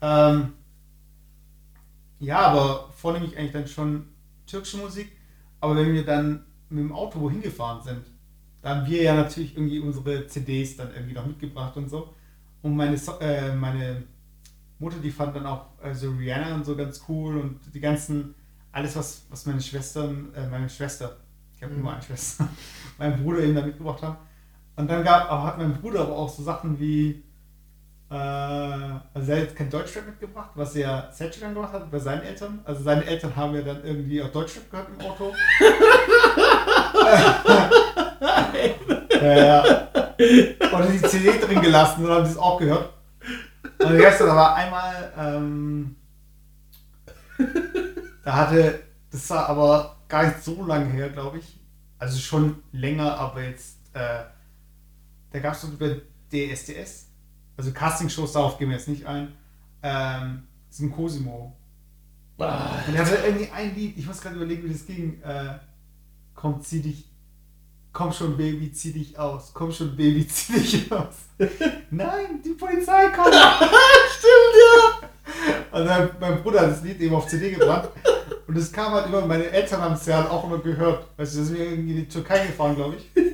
[0.00, 0.52] Ähm,
[2.20, 4.08] ja, aber vornehmlich eigentlich dann schon
[4.46, 5.12] türkische Musik.
[5.60, 8.06] Aber wenn wir dann mit dem Auto wohin gefahren sind,
[8.62, 12.14] da haben wir ja natürlich irgendwie unsere CDs dann irgendwie noch mitgebracht und so.
[12.62, 14.02] Und meine, so äh, meine
[14.78, 18.34] Mutter, die fand dann auch äh, so Rihanna und so ganz cool und die ganzen,
[18.72, 21.16] alles, was, was meine Schwestern, äh, meine Schwester,
[21.56, 21.82] ich habe Mhm.
[21.82, 22.48] nur eine Schwester,
[22.98, 24.18] mein Bruder eben da mitgebracht haben.
[24.76, 27.22] Und dann gab, hat mein Bruder aber auch so Sachen wie,
[28.10, 32.22] also er hat jetzt kein Deutschrap mitgebracht, was er Sergio dann gemacht hat bei seinen
[32.22, 32.60] Eltern.
[32.64, 35.34] Also seine Eltern haben ja dann irgendwie auch Deutschrap gehört im Auto.
[39.20, 39.88] ja, ja.
[40.72, 42.94] Und die CD drin gelassen und haben das auch gehört.
[43.78, 45.96] Und gestern war einmal, ähm,
[48.24, 51.60] da hatte, das war aber gar nicht so lange her, glaube ich.
[51.98, 54.24] Also schon länger, aber jetzt, äh,
[55.30, 55.96] da gab es so über
[56.32, 57.07] DSDS,
[57.58, 59.34] also Castingshows, darauf gehen wir jetzt nicht ein,
[59.82, 60.44] ähm,
[60.94, 61.54] Cosimo.
[62.38, 65.20] Ah, Und er hatte irgendwie ein Lied, ich muss gerade überlegen, wie das ging.
[65.22, 65.58] Äh,
[66.36, 67.04] komm, zieh dich.
[67.92, 69.50] Komm schon, Baby, zieh dich aus.
[69.52, 71.14] Komm schon, Baby, zieh dich aus.
[71.90, 73.34] Nein, die Polizei kommt.
[73.34, 75.78] stimmt, ja.
[75.78, 77.88] Und dann, mein Bruder hat das Lied eben auf CD gebracht.
[78.46, 81.08] Und es kam halt immer, meine Eltern haben es ja halt auch immer gehört.
[81.16, 83.24] Weißt du, da sind wir irgendwie in die Türkei gefahren, glaube ich.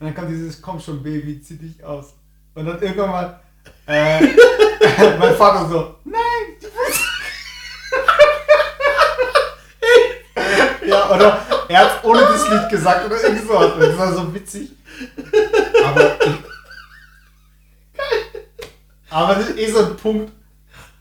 [0.00, 2.14] Und dann kam dieses, komm schon, Baby, zieh dich aus.
[2.54, 3.40] Und dann irgendwann mal,
[3.86, 4.20] äh,
[5.18, 6.20] mein Vater so, nein,
[6.60, 7.02] die Polizei.
[10.86, 13.58] ja, oder er hat ohne das Lied gesagt oder irgend so.
[13.58, 14.70] Und das war so witzig.
[15.84, 16.18] Aber,
[19.10, 20.32] aber das ist eh so ein Punkt.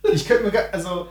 [0.04, 1.08] Ich könnte mir, gar- also,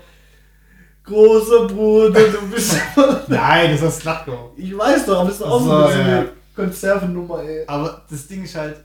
[1.05, 2.77] Großer Bruder, du bist.
[3.27, 4.53] nein, das ist Slatko.
[4.57, 6.05] ich weiß doch, aber das ist auch so, so ja.
[6.05, 7.65] eine Konservennummer, ey.
[7.67, 8.77] Aber das Ding ist halt.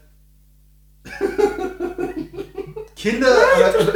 [2.96, 3.28] Kinder.
[3.58, 3.94] Oder, oder,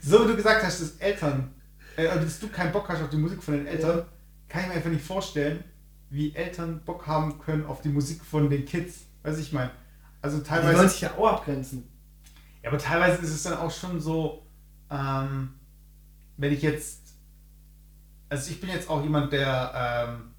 [0.00, 1.54] so wie du gesagt hast, dass Eltern.
[1.96, 4.04] Äh, oder dass du keinen Bock hast auf die Musik von den Eltern,
[4.48, 5.64] kann ich mir einfach nicht vorstellen,
[6.10, 9.06] wie Eltern Bock haben können auf die Musik von den Kids.
[9.22, 9.70] Weiß ich meine.
[10.20, 10.78] Also Die teilweise.
[10.78, 11.88] wollen sich ja auch abgrenzen.
[12.62, 14.46] Ja, aber teilweise ist es dann auch schon so,
[14.90, 15.54] ähm,
[16.36, 17.14] wenn ich jetzt,
[18.28, 20.29] also ich bin jetzt auch jemand, der ähm,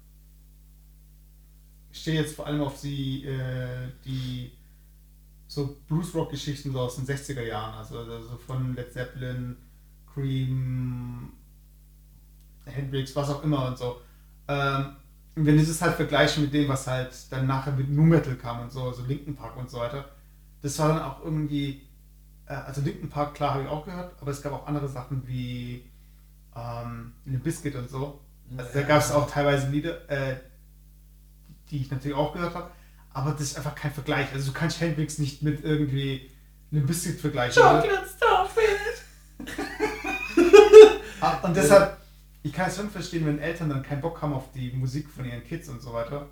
[1.92, 4.52] stehe jetzt vor allem auf die, äh, die
[5.46, 9.56] so Bluesrock-Geschichten so aus den 60er Jahren, also, also von Led Zeppelin,
[10.12, 11.32] Cream,
[12.64, 14.00] Hendrix, was auch immer und so.
[14.48, 14.96] Ähm,
[15.34, 18.34] und wenn du das halt vergleichst mit dem, was halt dann nachher mit Nu Metal
[18.36, 20.06] kam und so, so Linken Park und so weiter,
[20.62, 21.82] das war dann auch irgendwie,
[22.46, 25.26] äh, also Linken Park, klar, habe ich auch gehört, aber es gab auch andere Sachen
[25.26, 25.90] wie
[26.56, 28.20] ähm, Limp Bizkit und so.
[28.56, 30.36] Also da gab es auch teilweise Lieder, äh,
[31.72, 32.70] die ich natürlich auch gehört habe,
[33.10, 34.28] aber das ist einfach kein Vergleich.
[34.32, 36.30] Also du kannst Hendrix nicht mit irgendwie
[36.70, 37.60] Limp Bizkit vergleichen.
[37.62, 38.58] Chocolate Starfish!
[41.20, 41.98] Ah, Und deshalb,
[42.42, 45.24] ich kann es schon verstehen, wenn Eltern dann keinen Bock haben auf die Musik von
[45.24, 46.28] ihren Kids und so weiter.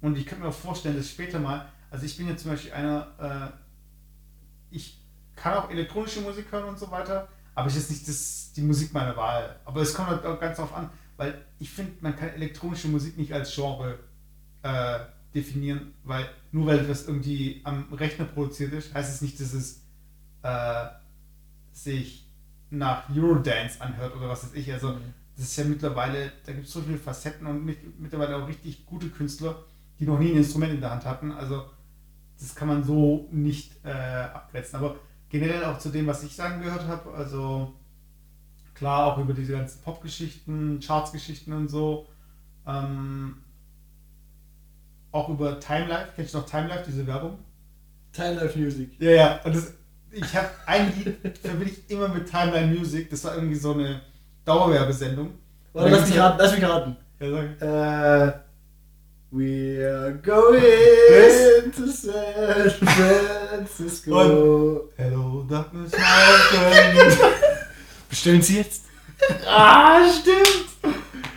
[0.00, 2.72] Und ich könnte mir auch vorstellen, dass später mal, also ich bin jetzt zum Beispiel
[2.72, 5.00] einer, äh, ich
[5.36, 8.92] kann auch elektronische Musik hören und so weiter, aber es ist nicht das, die Musik
[8.92, 9.60] meiner Wahl.
[9.64, 13.16] Aber es kommt halt auch ganz darauf an, weil ich finde, man kann elektronische Musik
[13.16, 14.00] nicht als Genre
[14.62, 14.98] äh,
[15.34, 19.82] definieren, weil nur weil das irgendwie am Rechner produziert ist, heißt es nicht, dass es
[20.42, 20.86] äh,
[21.72, 22.28] sich
[22.70, 24.72] nach Eurodance anhört oder was weiß ich.
[24.72, 24.96] Also
[25.36, 28.86] das ist ja mittlerweile, da gibt es so viele Facetten und mit, mittlerweile auch richtig
[28.86, 29.56] gute Künstler,
[29.98, 31.32] die noch nie ein Instrument in der Hand hatten.
[31.32, 31.64] Also
[32.38, 34.76] das kann man so nicht äh, abgrenzen.
[34.78, 34.96] Aber
[35.28, 37.74] generell auch zu dem, was ich sagen gehört habe, also
[38.74, 42.08] klar auch über diese ganzen Pop-Geschichten, Charts-Geschichten und so.
[42.66, 43.41] Ähm,
[45.12, 47.38] auch über Time Life, kennst du noch Time Life, diese Werbung?
[48.12, 48.90] Time Life Music.
[48.98, 49.72] Ja, ja, und das,
[50.10, 54.00] ich habe ein Lied, verbinde ich immer mit Timeline Music, das war irgendwie so eine
[54.44, 55.30] Dauerwerbesendung.
[55.72, 56.96] Warte, lass mich raten, lass mich raten.
[57.20, 57.62] Ja, sag.
[57.62, 58.32] Äh,
[59.30, 64.88] we are going to San Francisco.
[64.96, 67.16] Hello, darkness, my.
[68.10, 68.84] Bestellen Sie jetzt?
[69.46, 70.66] ah, stimmt!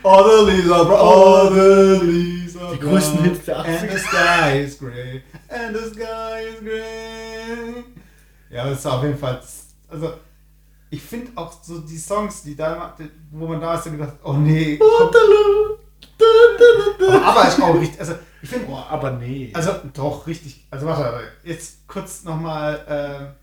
[0.04, 3.24] All the leaves are Die größten.
[3.24, 4.00] Hits der And the 80er.
[4.00, 5.24] sky is grey.
[5.50, 7.84] And the sky is grey.
[8.50, 9.42] Ja, das ist auf jeden Fall.
[9.90, 10.14] Also,
[10.90, 12.96] ich finde auch so die Songs, die da,
[13.32, 14.80] wo man da ist, gedacht, oh nee.
[14.80, 15.78] Waterloo.
[16.18, 18.00] Da, Aber, ist auch richtig.
[18.00, 19.52] Also, ich finde, Boah, aber nee.
[19.54, 20.66] also doch richtig.
[20.70, 23.36] Also, warte, jetzt kurz nochmal.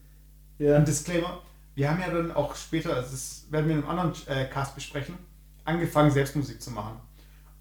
[0.58, 0.76] Äh, ja.
[0.76, 1.40] ein Disclaimer.
[1.74, 4.74] Wir haben ja dann auch später, also das werden wir in einem anderen äh, Cast
[4.74, 5.16] besprechen,
[5.64, 7.00] angefangen, selbst Musik zu machen.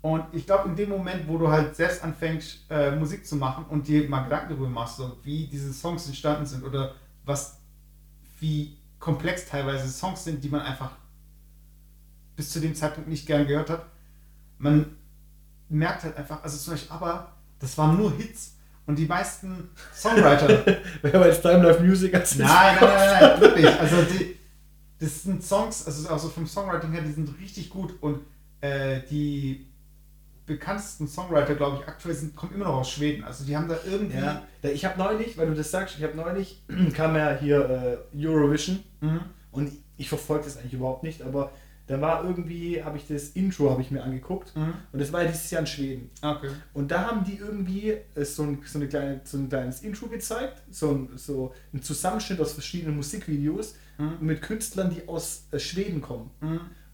[0.02, 3.66] Und ich glaube, in dem Moment, wo du halt selbst anfängst, äh, Musik zu machen
[3.70, 7.60] und dir mal Gedanken darüber machst, so wie diese Songs entstanden sind oder was,
[8.40, 10.92] wie komplex teilweise Songs sind, die man einfach
[12.36, 13.86] bis zu dem Zeitpunkt nicht gern gehört hat,
[14.58, 14.98] man
[15.70, 18.56] merkt halt einfach, also zum Beispiel, aber das waren nur Hits
[18.88, 20.66] und die meisten Songwriter
[21.02, 23.80] Wer jetzt Time Life Music als Nein, nein, nein, nein, wirklich.
[23.80, 24.36] Also die,
[25.00, 28.22] das sind Songs, also also vom Songwriting her, die sind richtig gut und
[28.62, 29.71] äh, die
[30.52, 33.24] bekanntesten Songwriter, glaube ich, aktuell sind, kommen immer noch aus Schweden.
[33.24, 34.18] Also die haben da irgendwie.
[34.18, 36.62] Ja, ich habe neulich, weil du das sagst, ich habe neulich,
[36.96, 39.22] kam ja hier äh, Eurovision Mhm.
[39.52, 41.52] und ich verfolge das eigentlich überhaupt nicht, aber
[41.88, 44.74] da war irgendwie, habe ich das Intro, habe ich mir angeguckt Mhm.
[44.94, 46.10] und das war ja dieses Jahr in Schweden.
[46.22, 46.50] Okay.
[46.74, 50.08] Und da haben die irgendwie äh, so ein, so, eine kleine, so ein kleines Intro
[50.08, 54.18] gezeigt, so ein, so ein Zusammenschnitt aus verschiedenen Musikvideos Mhm.
[54.22, 56.32] mit Künstlern, die aus äh, Schweden kommen.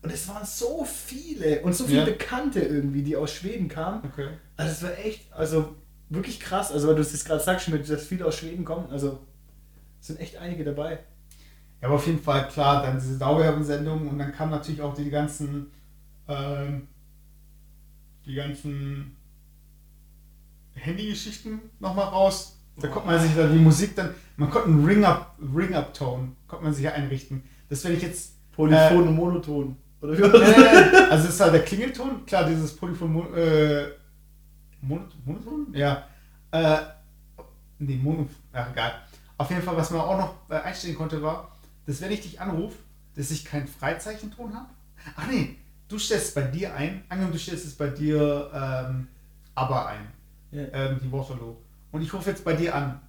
[0.08, 2.06] Und es waren so viele und so viele Ja.
[2.06, 4.02] Bekannte irgendwie, die aus Schweden kamen.
[4.06, 4.30] Okay.
[4.56, 5.76] Also es war echt, also
[6.10, 6.72] wirklich krass.
[6.72, 9.20] Also weil du es jetzt gerade sagst, mit, dass viele aus Schweden kommen, also
[10.00, 11.00] es sind echt einige dabei.
[11.82, 15.10] Ja, aber auf jeden Fall klar, dann diese Dauerwerbensendung und dann kamen natürlich auch die
[15.10, 15.72] ganzen,
[16.30, 16.88] ähm,
[18.26, 19.18] die ganzen
[20.76, 22.60] Handygeschichten nochmal raus.
[22.80, 26.74] Da konnte man sich dann die Musik dann, man konnte einen Ring-Up, Ring-Up-Tone, konnte man
[26.74, 27.44] sich ja einrichten.
[27.68, 29.76] Das wenn ich jetzt Polyphon Äh, und Monoton.
[30.02, 31.12] Oder wie Nein, nein, nein.
[31.12, 33.88] Also es ist halt der Klingelton, klar, dieses Polyphon, äh,
[34.82, 35.68] Mon- Monoton?
[35.74, 36.08] Ja.
[36.52, 36.78] Äh,
[37.80, 38.94] nee, Mono, ach egal.
[39.38, 41.52] Auf jeden Fall, was man auch noch äh, einstellen konnte, war,
[41.86, 42.78] dass wenn ich dich anrufe,
[43.16, 44.68] dass ich keinen Freizeichenton habe.
[45.16, 45.56] Ach nee,
[45.88, 49.08] du stellst es bei dir ein, angenommen du stellst es bei dir ähm,
[49.56, 50.08] aber ein,
[50.52, 50.64] Ja.
[50.74, 51.56] ähm, die Waterloo.
[51.92, 53.00] Und ich rufe jetzt bei dir an,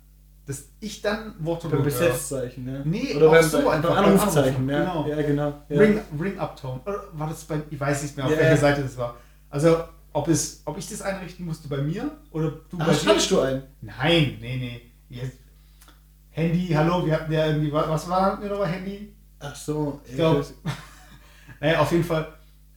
[0.49, 1.85] dass ich dann Waterloo Beim höre.
[1.85, 2.83] Besetzzeichen, ne?
[2.87, 4.79] Nee, Oder auch beim, so einfach, beim Anrufzeichen, ja.
[4.79, 5.07] genau.
[5.07, 5.55] Ja, genau.
[5.69, 5.79] Ja.
[5.79, 6.81] Ring, Ring Up Tone.
[6.87, 8.57] Oder war das bei, ich weiß nicht mehr, auf Ja, welcher ja.
[8.57, 9.15] Seite das war.
[9.51, 9.77] Also,
[10.15, 13.41] ob, es, ob ich das einrichten musste bei mir oder du bei Ach, standst du
[13.41, 13.63] ein?
[13.83, 14.81] Nein, nee, nee.
[15.11, 15.37] Jetzt.
[16.31, 19.15] Handy, hallo, wir hatten ja irgendwie, was war hatten wir noch bei Handy?
[19.41, 20.01] Ach so.
[20.09, 20.47] Ich glaube,
[21.61, 22.27] naja, auf jeden Fall.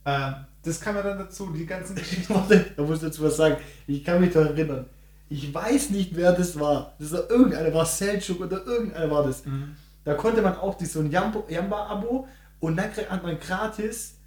[0.06, 2.34] ähm, das kam ja dann dazu, die ganzen Geschichten.
[2.34, 3.56] Da muss ich dazu was sagen.
[3.88, 4.86] Ich kann mich daran erinnern.
[5.34, 6.94] Ich weiß nicht, wer das war.
[7.00, 9.44] Das war irgendeiner, war Selchuk oder irgendeiner war das.
[10.04, 12.28] Da konnte man auch die, so ein Jamba-Abo
[12.60, 14.18] und dann hat man gratis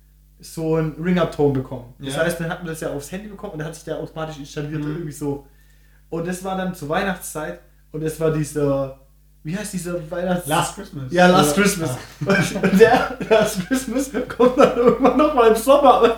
[0.41, 1.93] so einen Ring-Up-Ton bekommen.
[1.99, 2.23] Das Ja.
[2.23, 4.39] heißt, dann hat man das ja aufs Handy bekommen und dann hat sich der automatisch
[4.39, 4.91] installiert Mhm.
[4.93, 5.47] irgendwie so.
[6.09, 7.61] Und das war dann zur Weihnachtszeit
[7.93, 8.99] und das war dieser,
[9.45, 10.47] wie heißt dieser Weihnachts...
[10.49, 11.13] Last Christmas.
[11.13, 11.91] Ja, Last Oder- Christmas.
[12.27, 12.35] Ah.
[12.63, 16.17] Und der Last Christmas kommt dann irgendwann nochmal im Sommer, weil,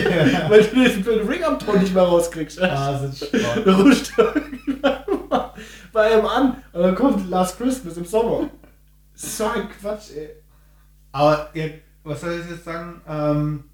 [0.00, 0.50] Ja.
[0.50, 2.60] weil du diesen blöden Ring-Up-Ton nicht mehr rauskriegst.
[2.60, 3.64] Ah, sind spannend.
[3.64, 4.12] Da rutscht
[5.92, 8.50] bei ihm an und dann kommt Last Christmas im Sommer.
[9.14, 10.30] So ein Quatsch, ey.
[11.12, 11.66] Aber ja,
[12.02, 13.00] was soll ich jetzt sagen?
[13.08, 13.64] Ähm,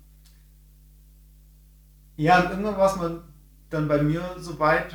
[2.16, 3.22] ja, irgendwann war es mal
[3.70, 4.94] dann bei mir so weit.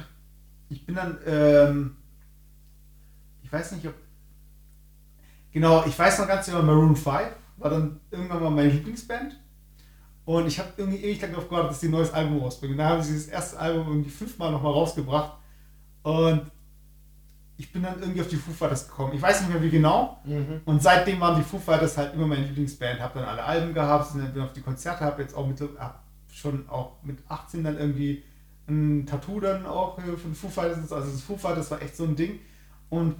[0.70, 1.96] Ich bin dann, ähm,
[3.46, 3.94] ich weiß nicht, ob.
[5.52, 7.06] Genau, ich weiß noch ganz genau, Maroon 5
[7.58, 9.40] war dann irgendwann mal meine Lieblingsband.
[10.26, 12.76] Und ich habe irgendwie ewig lang darauf gewartet, dass die ein neues Album rausbringen.
[12.76, 15.38] Da haben sie das erste Album irgendwie fünfmal nochmal rausgebracht.
[16.02, 16.52] Und
[17.58, 19.14] ich bin dann irgendwie auf die Foo Fighters gekommen.
[19.14, 20.20] Ich weiß nicht mehr wie genau.
[20.66, 23.00] Und seitdem waren die Foo Fighters halt immer meine Lieblingsband.
[23.00, 26.04] Hab dann alle Alben gehabt, sind dann auf die Konzerte, hab jetzt auch mit, hab
[26.34, 28.24] schon auch mit 18 dann irgendwie
[28.68, 30.92] ein Tattoo dann auch äh, von Foo Fighters.
[30.92, 32.40] Also das Foo Fighters war echt so ein Ding.
[32.90, 33.16] Und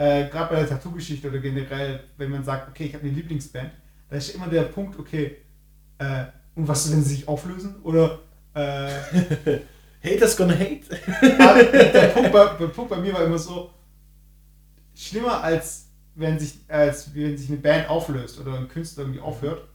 [0.00, 3.70] äh, gerade bei der Tattoo-Geschichte oder generell, wenn man sagt, okay, ich habe eine Lieblingsband,
[4.08, 5.36] da ist immer der Punkt, okay,
[5.98, 6.24] äh,
[6.54, 7.82] und was, wenn sie sich auflösen?
[7.82, 8.20] Oder
[8.54, 8.88] äh,
[10.02, 10.86] Haters gonna hate.
[11.38, 13.74] aber der, Punkt bei, der Punkt bei mir war immer so,
[14.94, 19.68] schlimmer als wenn sich, als wenn sich eine Band auflöst oder ein Künstler irgendwie aufhört,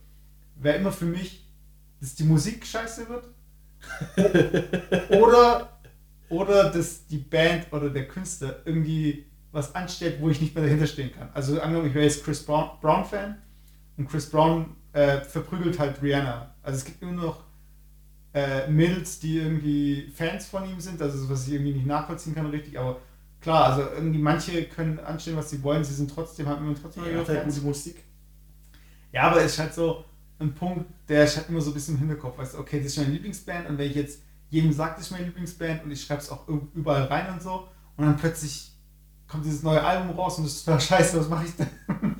[0.55, 1.45] wäre immer für mich,
[2.01, 3.27] dass die Musik scheiße wird
[5.21, 5.79] oder,
[6.29, 10.87] oder dass die Band oder der Künstler irgendwie was anstellt, wo ich nicht mehr dahinter
[10.87, 11.29] stehen kann.
[11.33, 13.37] Also angenommen, ich wäre jetzt Chris Brown, Brown Fan
[13.97, 16.53] und Chris Brown äh, verprügelt halt Rihanna.
[16.61, 17.43] Also es gibt nur noch
[18.33, 22.47] äh, Mädels, die irgendwie Fans von ihm sind, also was ich irgendwie nicht nachvollziehen kann
[22.47, 22.99] richtig, aber
[23.39, 27.05] klar, also irgendwie manche können anstellen, was sie wollen, sie sind trotzdem, haben immer trotzdem
[27.05, 28.03] Er ihre halt gute Musik.
[29.13, 30.03] Ja, aber es ist halt so,
[30.39, 32.37] ein Punkt, der ich halt immer so ein bisschen im Hinterkopf.
[32.37, 35.11] Weißt du, okay, das ist meine Lieblingsband und wenn ich jetzt jedem sage, das ist
[35.11, 38.74] meine Lieblingsband und ich schreibe es auch überall rein und so und dann plötzlich
[39.35, 41.69] kommt dieses neue Album raus und das ist total scheiße, was mache ich denn?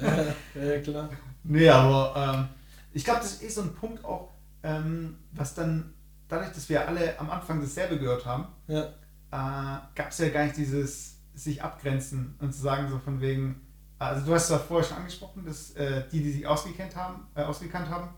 [0.02, 1.10] Ja, ja, klar.
[1.44, 2.48] Nee, aber ähm,
[2.92, 4.32] ich glaube, das ist eh so ein Punkt auch,
[4.64, 5.94] ähm, was dann,
[6.28, 8.82] dadurch, dass wir alle am Anfang dasselbe gehört haben, Ja.
[8.84, 13.62] äh, gab es ja gar nicht dieses sich abgrenzen und zu sagen, so von wegen,
[13.98, 17.28] also du hast es ja vorher schon angesprochen, dass äh, die, die sich ausgekannt haben,
[17.36, 18.10] äh, ausgekannt haben,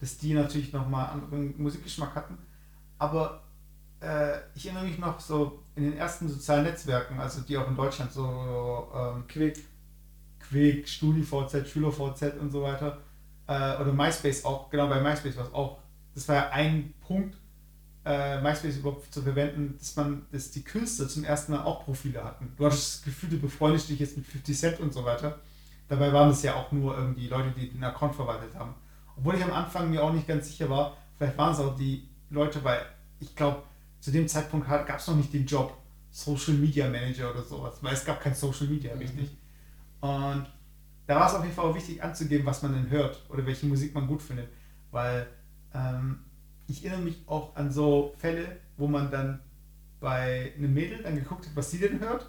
[0.00, 2.38] dass die natürlich nochmal anderen Musikgeschmack hatten.
[2.98, 3.42] Aber
[4.00, 7.76] äh, ich erinnere mich noch so in den ersten sozialen Netzwerken, also die auch in
[7.76, 9.64] Deutschland so ähm, Quick.
[10.38, 12.98] Quick, StudiVZ, SchülerVZ und so weiter.
[13.46, 15.78] Äh, oder MySpace auch, genau bei MySpace war es auch.
[16.14, 17.36] Das war ja ein Punkt,
[18.04, 22.24] äh, MySpace überhaupt zu verwenden, dass man, dass die Künstler zum ersten Mal auch Profile
[22.24, 22.52] hatten.
[22.56, 25.38] Du hattest das Gefühl, du befreundest dich jetzt mit 50 Cent und so weiter.
[25.88, 28.74] Dabei waren es ja auch nur irgendwie Leute, die den Account verwaltet haben.
[29.16, 32.08] Obwohl ich am Anfang mir auch nicht ganz sicher war, vielleicht waren es auch die
[32.30, 32.80] Leute, weil
[33.18, 33.62] ich glaube,
[34.00, 35.76] zu dem Zeitpunkt gab es noch nicht den Job
[36.10, 39.00] Social Media Manager oder sowas, weil es gab kein Social Media, Mhm.
[39.00, 39.30] richtig.
[40.00, 40.46] Und
[41.06, 43.66] da war es auf jeden Fall auch wichtig anzugeben, was man denn hört oder welche
[43.66, 44.48] Musik man gut findet.
[44.90, 45.26] Weil
[45.74, 46.20] ähm,
[46.66, 49.40] ich erinnere mich auch an so Fälle, wo man dann
[50.00, 52.28] bei einem Mädel dann geguckt hat, was sie denn hört.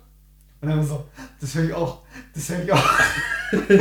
[0.61, 1.05] Und dann so,
[1.39, 2.01] das höre ich auch,
[2.35, 2.83] das höre ich auch.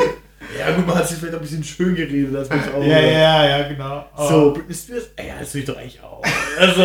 [0.58, 2.82] Ja, gut, man hat sich vielleicht ein bisschen schön geredet, das muss ich auch.
[2.82, 4.04] ja, ja, ja, genau.
[4.16, 6.22] So, Britney Spears, ey, ja, das will ich doch eigentlich auch.
[6.58, 6.82] Also,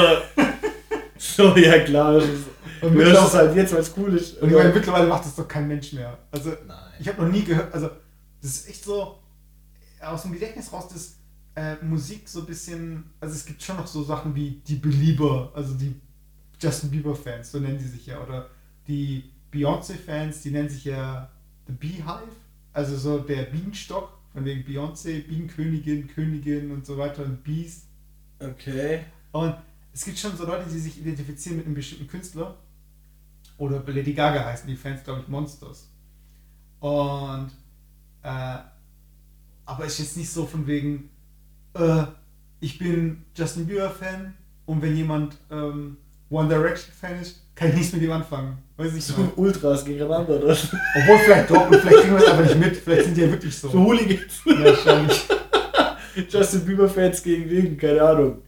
[1.36, 2.46] so, ja klar, das ist,
[2.82, 4.38] Und hörst es halt jetzt, weil es cool ist.
[4.42, 6.18] Und ich meine, mittlerweile macht das doch kein Mensch mehr.
[6.32, 6.78] Also, Nein.
[7.00, 7.90] ich habe noch nie gehört, also,
[8.42, 9.20] das ist echt so,
[10.02, 11.18] aus dem Gedächtnis raus, dass
[11.56, 15.52] äh, Musik so ein bisschen, also es gibt schon noch so Sachen wie die Belieber,
[15.54, 15.96] also die
[16.60, 18.50] Justin Bieber-Fans, so nennen die sich ja, oder
[18.88, 21.30] die Beyoncé-Fans, die nennen sich ja
[21.68, 22.36] The Beehive,
[22.74, 27.86] also so der Bienenstock, von wegen Beyoncé, Bienenkönigin, Königin und so weiter und Beast.
[28.40, 29.06] Okay.
[29.32, 29.56] Und
[29.96, 32.58] es gibt schon so Leute, die sich identifizieren mit einem bestimmten Künstler.
[33.58, 35.90] Oder Lady Gaga heißen die Fans, glaube ich, Monsters.
[36.82, 37.50] Und,
[38.22, 38.58] äh,
[39.66, 41.10] aber ist jetzt nicht so von wegen,
[41.76, 42.04] äh,
[42.60, 44.34] ich bin Justin Bieber-Fan
[44.66, 45.96] und wenn jemand ähm,
[46.30, 48.58] One Direction-Fan ist, kann ich nichts mit ihm anfangen.
[48.76, 49.38] Weiß ich So nicht.
[49.38, 50.58] Ultras gegeneinander, oder?
[50.96, 52.76] Obwohl vielleicht doch, und vielleicht kriegen wir es aber nicht mit.
[52.76, 53.70] Vielleicht sind die ja wirklich so.
[53.70, 54.42] So Hooligans.
[54.46, 55.26] Ja, wahrscheinlich.
[56.30, 57.78] Justin Bieber Fans gegen wen?
[57.78, 58.42] Keine Ahnung.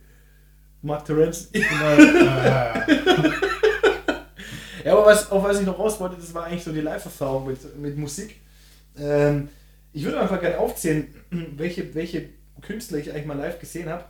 [0.87, 1.49] Mark Terence.
[1.51, 1.67] Genau.
[2.43, 2.85] Ja,
[4.85, 7.47] ja, aber was, auf was ich noch raus wollte, das war eigentlich so die Live-Erfahrung
[7.47, 8.39] mit, mit Musik.
[8.97, 9.49] Ähm,
[9.93, 12.29] ich würde einfach gerne aufzählen, welche, welche
[12.61, 14.05] Künstler ich eigentlich mal live gesehen habe.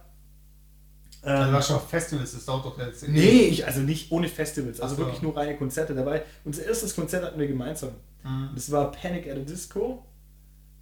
[1.21, 3.07] Also Ähm, warst du auf Festivals, das dauert doch jetzt.
[3.07, 5.01] nee, ich, also nicht ohne Festivals, also so.
[5.01, 6.23] wirklich nur reine Konzerte dabei.
[6.45, 7.91] Unser erstes Konzert hatten wir gemeinsam.
[8.23, 8.49] Mhm.
[8.55, 10.05] Das war Panic at a Disco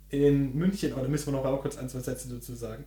[0.09, 2.83] in München, aber da müssen wir noch auch kurz ein, zwei Sätze dazu sagen.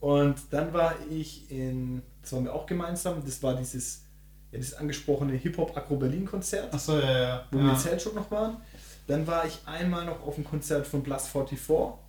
[0.00, 4.04] Und dann war ich in, das waren wir auch gemeinsam, das war dieses,
[4.52, 7.44] ja, dieses angesprochene Hip-Hop Agro Berlin Konzert, Achso, ja, ja.
[7.50, 7.64] wo ja.
[7.64, 8.58] wir in Zeltschuk noch waren.
[9.06, 11.58] Dann war ich einmal noch auf dem Konzert von Plus 44,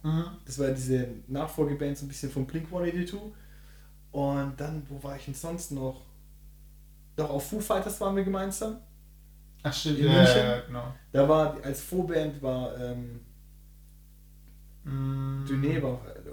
[0.04, 0.26] Mhm.
[0.46, 3.18] das war diese Nachfolgeband so ein bisschen von Blink 182.
[4.12, 6.02] Und dann, wo war ich denn sonst noch?
[7.16, 8.78] Doch, auf Foo Fighters waren wir gemeinsam.
[9.64, 10.94] Ach stimmt, ja, ja, genau.
[11.14, 13.22] Da war als Vorband war ähm,
[14.84, 15.46] Mhm.
[15.48, 15.82] Duné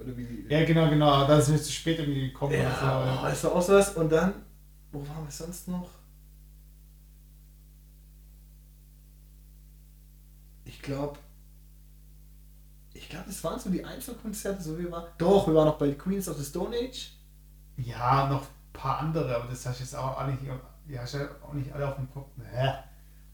[0.06, 0.46] war, oder wie?
[0.48, 1.26] Ja, genau, genau.
[1.26, 2.52] Da sind wir zu spät irgendwie gekommen.
[2.52, 3.96] Ja, oder oh, das war auch so was.
[3.96, 4.34] Und dann,
[4.92, 5.90] wo waren wir sonst noch?
[10.64, 11.18] Ich glaube,
[12.92, 15.92] ich glaube, das waren so die Einzelkonzerte, so wie wir Doch, wir waren noch bei
[15.92, 17.12] Queens of the Stone Age.
[17.76, 17.82] so.
[17.82, 20.40] Ja, noch ein paar andere, aber das hast du jetzt auch, auch nicht,
[20.88, 22.30] ja, hast du auch nicht alle auf dem Kopf.
[22.50, 22.72] Hä?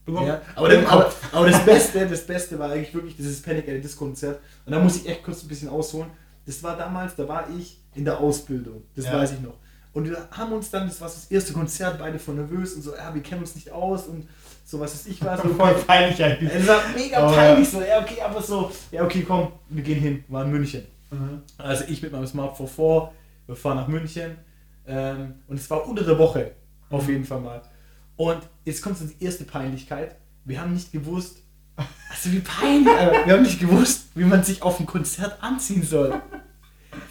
[0.05, 3.75] Ja, aber, das, aber, aber das Beste, das Beste war eigentlich wirklich dieses Panic at
[3.75, 4.41] the Disco Konzert.
[4.65, 6.11] Und da muss ich echt kurz ein bisschen ausholen.
[6.45, 8.83] Das war damals, da war ich in der Ausbildung.
[8.95, 9.13] Das Ja.
[9.13, 9.55] weiß ich noch.
[9.93, 12.95] Und wir haben uns dann, das war das erste Konzert, beide voll nervös und so,
[12.95, 14.27] ja, wir kennen uns nicht aus und
[14.65, 15.37] so was ist ich war.
[15.37, 16.51] So, voll peinlich eigentlich.
[16.51, 19.99] es war mega Oh, peinlich so, ja, okay, aber so, ja, okay, komm, wir gehen
[19.99, 20.83] hin, war in München.
[21.11, 21.43] Mhm.
[21.59, 23.13] Also ich mit meinem Smartphone vor,
[23.45, 24.35] wir fahren nach München
[24.87, 26.53] ähm, und es war unter der Woche,
[26.89, 27.09] auf Mhm.
[27.13, 27.61] jeden Fall mal.
[28.15, 30.15] Und jetzt kommt so die erste Peinlichkeit.
[30.45, 31.42] Wir haben nicht gewusst,
[31.75, 33.25] also wie peinlich, Alter.
[33.25, 36.21] wir haben nicht gewusst, wie man sich auf ein Konzert anziehen soll.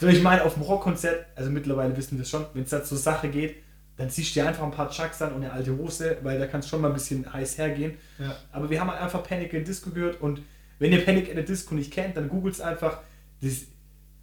[0.00, 2.84] So, ich meine, auf dem Rockkonzert, also mittlerweile wissen wir es schon, wenn es da
[2.84, 3.56] zur Sache geht,
[3.96, 6.46] dann ziehst du dir einfach ein paar Chucks an und eine alte Hose, weil da
[6.46, 7.98] kann es schon mal ein bisschen heiß hergehen.
[8.18, 8.34] Ja.
[8.50, 10.40] Aber wir haben halt einfach Panic at the Disco gehört und
[10.78, 12.98] wenn ihr Panic at the Disco nicht kennt, dann googelt einfach
[13.40, 13.62] das,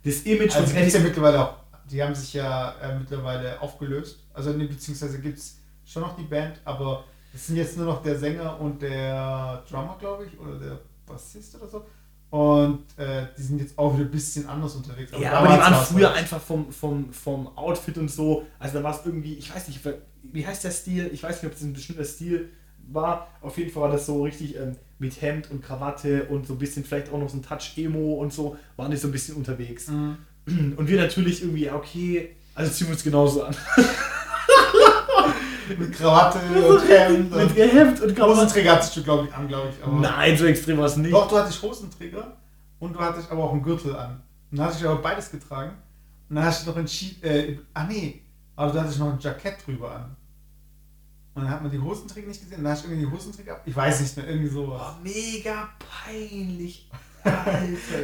[0.04, 1.56] das Image Also von es ja Panic mittlerweile auch,
[1.90, 4.26] die haben sich ja äh, mittlerweile aufgelöst.
[4.34, 8.02] Also nee, beziehungsweise gibt es schon noch die Band, aber es sind jetzt nur noch
[8.02, 11.86] der Sänger und der Drummer, glaube ich, oder der Bassist oder so.
[12.32, 15.12] Und äh, die sind jetzt auch wieder ein bisschen anders unterwegs.
[15.20, 18.46] ja, aber die waren früher halt- einfach vom, vom, vom Outfit und so.
[18.60, 19.80] Also da war es irgendwie, ich weiß nicht,
[20.22, 21.10] wie heißt der Stil?
[21.12, 22.50] Ich weiß nicht, ob das ein bestimmter Stil
[22.92, 23.28] war.
[23.42, 26.60] Auf jeden Fall war das so richtig ähm, mit Hemd und Krawatte und so ein
[26.60, 29.36] bisschen vielleicht auch noch so ein Touch Emo und so, waren die so ein bisschen
[29.36, 29.88] unterwegs.
[29.88, 30.18] Mhm.
[30.78, 33.56] Und wir natürlich irgendwie, ja, okay, also ziehen wir uns genauso an.
[35.78, 37.36] Mit Krawatte und Hemd.
[37.36, 38.42] Mit Hemd und Krawatte.
[38.42, 39.88] Hosenträger hattest du, glaube ich, an, glaube ich.
[40.02, 41.14] Nein, so extrem war es nicht.
[41.14, 42.38] Doch, du hattest Hosenträger
[42.80, 44.22] und du hattest aber auch einen Gürtel an.
[44.52, 45.72] Und dann hast du aber beides getragen.
[46.30, 48.22] Und dann hast du noch ein Ski, äh, ah nee,
[48.56, 50.16] aber du hattest noch ein Jackett drüber an.
[51.34, 52.58] Und dann hat man die Hosenträger nicht gesehen.
[52.58, 53.62] Und dann hast du irgendwie die Hosenträger ab.
[53.66, 54.82] Ich weiß nicht mehr, irgendwie sowas.
[54.96, 55.70] Oh, mega
[56.06, 56.90] peinlich.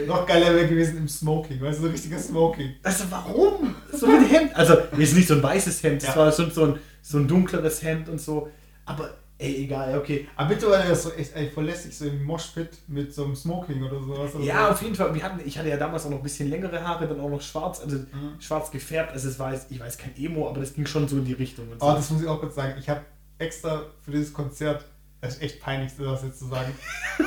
[0.07, 2.76] Noch geiler wäre gewesen im Smoking, weißt du, so ein richtiger Smoking.
[2.84, 3.76] Also warum?
[3.91, 4.55] So mit Hemd.
[4.55, 6.16] Also, jetzt nicht so ein weißes Hemd, das Ja.
[6.22, 8.49] war schon so ein, so ein dunkleres Hemd und so.
[8.86, 10.28] Aber, ey, egal, okay.
[10.36, 13.36] Aber mittlerweile ist das so echt ey, voll lässig, so im Moshpit mit so einem
[13.36, 14.36] Smoking oder sowas.
[14.36, 15.13] Also Ja, auf jeden Fall.
[15.13, 17.41] Wir hatten, ich hatte ja damals auch noch ein bisschen längere Haare, dann auch noch
[17.41, 18.39] schwarz, also Mhm.
[18.39, 19.11] schwarz gefärbt.
[19.13, 21.34] Also es war jetzt, ich weiß kein Emo, aber das ging schon so in die
[21.34, 21.70] Richtung.
[21.72, 21.86] Und so.
[21.86, 22.74] Aber das muss ich auch kurz sagen.
[22.80, 23.01] Ich habe
[23.38, 24.86] extra für dieses Konzert,
[25.26, 26.73] das ist echt peinlich, das jetzt zu sagen.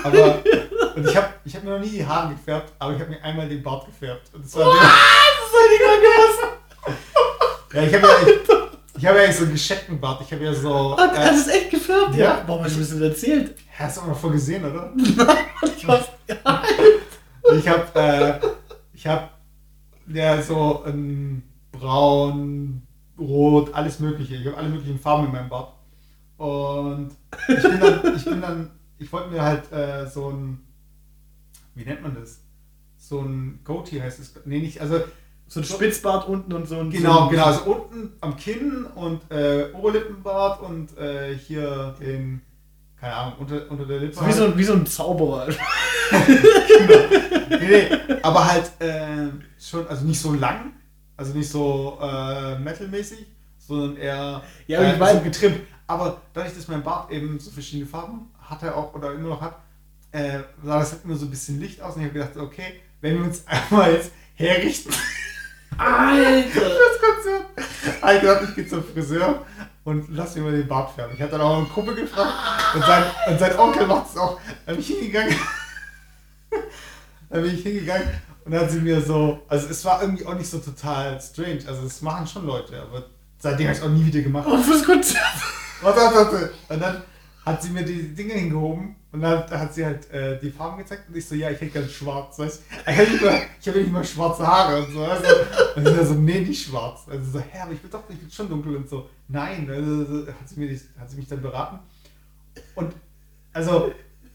[0.02, 0.42] Aber
[0.96, 3.22] und ich habe ich hab mir noch nie die Haare gefärbt, aber ich habe mir
[3.22, 4.30] einmal den Bart gefärbt.
[4.34, 4.74] Und das war
[7.72, 10.22] ja, ich habe ja, ich, ich habe ja so einen gescheckten Bart.
[10.22, 10.96] Ich habe ja so.
[10.96, 12.14] Hat, hat Äh, es echt gefärbt?
[12.16, 12.42] Ja.
[12.46, 13.54] Warum hast du das nicht erzählt?
[13.78, 14.92] hast du auch noch voll gesehen, oder?
[15.76, 16.62] Ich weiß, ja.
[17.56, 18.46] Ich habe äh,
[18.92, 19.28] ich habe
[20.08, 21.42] ja so ein
[21.72, 22.82] braun,
[23.18, 24.36] rot, alles mögliche.
[24.36, 25.72] Ich habe alle möglichen Farben in meinem Bart.
[26.38, 27.10] Und
[27.48, 30.60] ich bin dann, ich bin dann, ich wollte mir halt äh, so ein,
[31.74, 32.40] wie nennt man das?
[32.96, 34.32] So ein Goatee heißt es.
[34.44, 35.00] Nee, nicht, also
[35.48, 36.90] So ein Spitzbart unten und so ein.
[36.90, 42.40] genau, so genau, also unten am Kinn und äh, Oberlippenbart und äh, hier den,
[43.00, 44.14] keine Ahnung, unter, unter der Lippe.
[44.14, 45.48] So wie, so, ein- wie so ein Zauberer.
[47.50, 47.88] nee, nee,
[48.22, 49.28] aber halt äh,
[49.60, 50.72] schon, also nicht so lang,
[51.16, 53.26] also nicht so äh, metalmäßig,
[53.58, 55.60] sondern eher Ja, aber ich äh, weiß- so getrimmt.
[55.88, 59.40] Aber dadurch, dass mein Bart eben so verschiedene Farben hat er auch oder immer noch
[59.40, 59.58] hat,
[60.12, 62.80] äh, sah das halt immer so ein bisschen Licht aus und ich habe gedacht, okay,
[63.00, 64.92] wenn wir uns einmal jetzt herrichten
[65.78, 66.60] Alter!
[66.60, 69.46] das Konzert, habe ich gedacht, ich gehe zum Friseur
[69.84, 71.14] und lass mir mal den Bart färben.
[71.14, 72.34] Ich hatte dann auch einen Kumpel gefragt
[72.74, 74.40] und sein, und sein Onkel macht es auch.
[74.66, 75.36] Da bin ich hingegangen.
[77.30, 78.08] da bin ich hingegangen
[78.44, 81.60] und dann hat sie mir so, also es war irgendwie auch nicht so total strange.
[81.66, 83.04] Also das machen schon Leute, aber
[83.38, 84.46] seitdem habe ich es auch nie wieder gemacht.
[84.46, 85.22] Und fürs Konzert.
[85.80, 86.52] Warte, warte, warte.
[86.68, 87.02] Und dann
[87.44, 91.08] hat sie mir die Dinge hingehoben und dann hat sie halt äh, die Farben gezeigt
[91.08, 92.38] und ich so, ja, ich hätte gern schwarz.
[92.38, 92.62] Weißt?
[92.86, 95.06] Ich, hab nicht mal, ich habe nicht mal schwarze Haare und so.
[95.06, 95.76] Du?
[95.76, 97.06] Und sie so, nee, nicht schwarz.
[97.08, 99.08] Also so, hä, aber ich bin doch ich bin schon dunkel und so.
[99.28, 101.78] Nein, also, so, hat, sie mir die, hat sie mich dann beraten.
[102.74, 102.94] Und
[103.52, 103.92] also,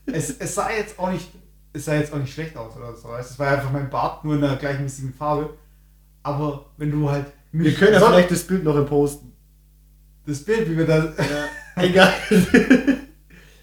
[0.07, 1.29] es, es sah jetzt auch nicht,
[1.73, 3.09] es sah jetzt auch nicht schlecht aus oder so.
[3.09, 3.31] Weißt?
[3.31, 5.53] Es war einfach mein Bart, nur in einer gleichmäßigen Farbe.
[6.23, 9.32] Aber wenn du halt Wir können ja vielleicht das Bild noch posten.
[10.25, 11.13] Das Bild, wie wir da
[11.75, 12.13] Egal.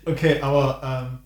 [0.05, 1.19] Okay, aber ähm,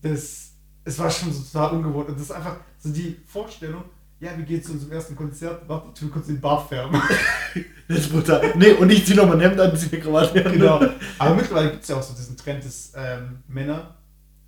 [0.00, 0.52] das,
[0.84, 2.08] es war schon so total ungewohnt.
[2.08, 3.84] Und das ist einfach so die Vorstellung,
[4.20, 5.68] ja, wie geht's zu unserem ersten Konzert?
[5.68, 7.00] Warte, ich will kurz den Bart färben.
[7.86, 8.54] Das ist brutal.
[8.56, 10.52] Nee, und ich zieh noch mein Hemd an, zieh mir Krawatte an.
[10.52, 10.80] genau.
[11.18, 13.94] Aber mittlerweile gibt es ja auch so diesen Trend, dass ähm, Männer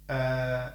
[0.08, 0.68] äh,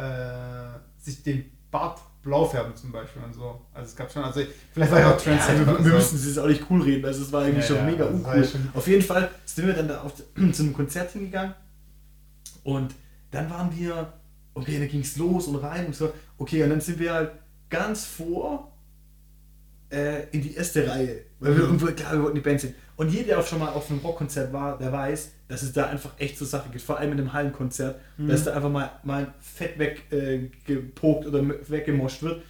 [0.00, 3.60] äh, sich den Bart blau färben zum Beispiel und so.
[3.72, 4.40] Also es gab schon, also
[4.72, 5.58] vielleicht war ich auch Ja, Trendsetter.
[5.60, 5.88] wir, wir also.
[5.90, 8.04] müssen es jetzt auch nicht cool reden, also es war eigentlich Ja, schon ja, mega
[8.06, 8.36] uncool.
[8.36, 10.14] ja schon- Auf jeden Fall sind wir dann da auf,
[10.52, 11.54] zu einem Konzert hingegangen
[12.62, 12.94] und
[13.30, 14.12] dann waren wir,
[14.54, 17.32] okay, dann ging es los und rein und so, okay, und dann sind wir halt
[17.70, 18.72] ganz vor
[19.94, 21.70] äh, in die erste Reihe, weil wir Mhm.
[21.80, 22.74] irgendwo, klar, wir wollten die Band sehen.
[22.96, 25.86] Und jeder, der auch schon mal auf einem Rockkonzert war, der weiß, dass es da
[25.86, 28.28] einfach echt zur Sache geht, vor allem in einem Hallenkonzert, Mhm.
[28.28, 32.42] dass da einfach mal, mal fett weggepokt äh, gepokt oder weggemoscht wird.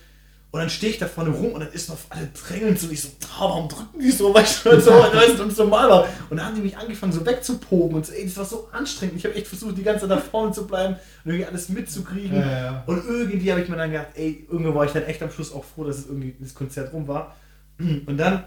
[0.54, 3.02] Und dann stehe ich da vorne rum und dann ist noch alle drängeln so, ich
[3.02, 6.08] so, "Ah, warum drücken die so, weißt du, und so, weißt du, und normal war.
[6.30, 9.16] Und dann haben die mich angefangen so wegzupogen und so, ey, das war so anstrengend.
[9.16, 10.94] Ich habe echt versucht, die ganze Zeit da vorne zu bleiben
[11.24, 12.38] und irgendwie alles mitzukriegen.
[12.38, 12.84] Ja, ja.
[12.86, 15.52] Und irgendwie habe ich mir dann gedacht, ey, irgendwo war ich dann echt am Schluss
[15.52, 17.34] auch froh, dass es irgendwie das Konzert rum war.
[17.78, 18.44] Und dann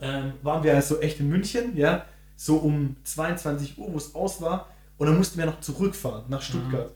[0.00, 2.06] ähm, waren wir so echt in München, ja,
[2.36, 4.66] so um 22 Uhr, wo es aus war.
[4.98, 6.90] Und dann mussten wir noch zurückfahren nach Stuttgart.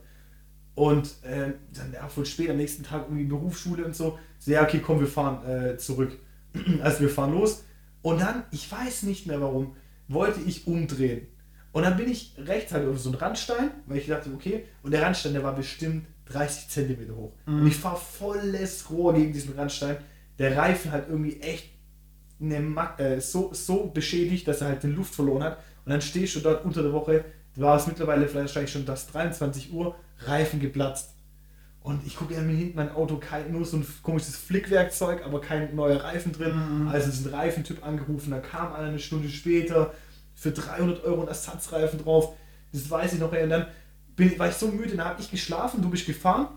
[0.78, 4.16] Und ähm, dann ja, voll spät am nächsten Tag irgendwie Berufsschule und so.
[4.38, 6.16] So, ja, okay, komm, wir fahren äh, zurück.
[6.82, 7.64] also wir fahren los.
[8.00, 9.74] Und dann, ich weiß nicht mehr warum,
[10.06, 11.26] wollte ich umdrehen.
[11.72, 14.92] Und dann bin ich rechts halt auf so einen Randstein, weil ich dachte, okay, und
[14.92, 17.32] der Randstein, der war bestimmt 30 Zentimeter hoch.
[17.60, 19.96] Und ich fahre volles Rohr gegen diesen Randstein.
[20.38, 21.70] Der Reifen halt irgendwie echt
[22.40, 25.58] eine äh, so, so beschädigt, dass er halt den Luft verloren hat.
[25.84, 27.24] Und dann stehst du dort unter der Woche,
[27.60, 31.14] war es mittlerweile vielleicht schon das 23 Uhr, Reifen geplatzt.
[31.80, 35.74] Und ich gucke mir hinten mein Auto, kein, nur so ein komisches Flickwerkzeug, aber kein
[35.74, 36.82] neuer Reifen drin.
[36.82, 36.88] Mhm.
[36.88, 39.94] Also diesen Reifentyp angerufen, da kam einer eine Stunde später
[40.34, 42.34] für 300 Euro ein Ersatzreifen drauf.
[42.72, 43.32] Das weiß ich noch.
[43.32, 43.66] Und dann
[44.16, 46.48] bin, war ich so müde, dann habe ich geschlafen, du bist gefahren.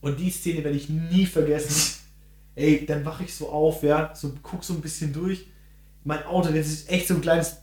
[0.00, 1.98] Und die Szene werde ich nie vergessen.
[2.54, 5.46] Ey, dann wache ich so auf, ja, so guck so ein bisschen durch.
[6.02, 7.58] Mein Auto, das ist echt so ein kleines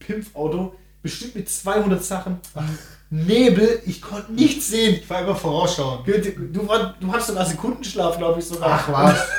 [0.00, 0.74] Pimpfauto,
[1.04, 2.38] bestimmt mit 200 Sachen.
[3.10, 4.94] Nebel, ich konnte nichts sehen.
[4.94, 6.08] Ich war immer vorausschauend.
[6.08, 6.66] Du, du,
[6.98, 8.70] du hattest sogar Sekundenschlaf, glaube ich sogar.
[8.72, 8.88] Ach,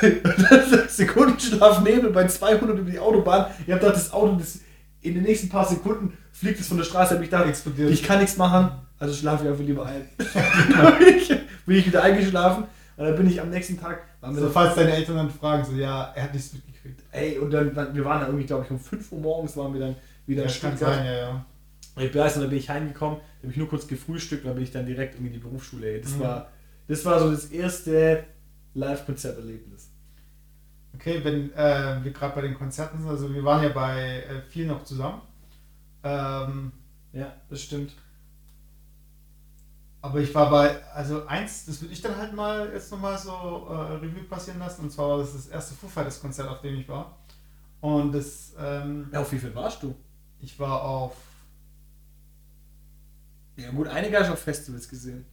[0.96, 3.46] Sekundenschlaf Nebel bei 200 über die Autobahn.
[3.66, 4.60] Ich habe gedacht, das Auto, das
[5.02, 7.14] in den nächsten paar Sekunden fliegt es von der Straße.
[7.16, 7.90] Hab ich gedacht, Explodiert.
[7.90, 10.08] ich kann nichts machen, also schlafe ich einfach lieber ein.
[11.66, 12.64] Bin, ich, wieder eingeschlafen
[12.96, 14.02] und dann bin ich am nächsten Tag.
[14.20, 17.02] Waren wir So, dann- falls deine Eltern dann fragen, so, ja, er hat nichts mitgekriegt.
[17.12, 19.72] ey, und dann, dann, wir waren dann irgendwie, glaube ich, um 5 Uhr morgens waren
[19.74, 19.96] wir dann
[20.26, 20.94] wieder in Das kann Stuttgart.
[20.96, 21.44] sein, ja, ja.
[21.96, 24.64] Ich weiß, und dann bin ich heimgekommen, da habe ich nur kurz gefrühstückt, dann bin
[24.64, 25.94] ich dann direkt irgendwie in die Berufsschule.
[25.94, 26.00] Ey.
[26.02, 26.20] Das, Mhm.
[26.20, 26.48] war,
[26.88, 28.24] das war so das erste
[28.74, 29.90] Live-Konzerterlebnis.
[30.94, 34.42] Okay, wenn äh, wir gerade bei den Konzerten sind, also wir waren ja bei äh,
[34.42, 35.20] viel noch zusammen.
[36.04, 36.72] Ähm,
[37.12, 37.92] Ja, das stimmt.
[40.02, 43.30] aber ich war bei, also eins, das würde ich dann halt mal jetzt nochmal so
[43.68, 44.82] äh, Revue passieren lassen.
[44.82, 47.18] Und zwar war das das erste Foo Fighters Konzert, auf dem ich war.
[47.80, 49.94] Und das, ähm, Ja, auf wie viel warst du?
[50.40, 51.16] ich war auf,
[53.56, 55.24] Ja, gut, einige hast du auf Festivals gesehen.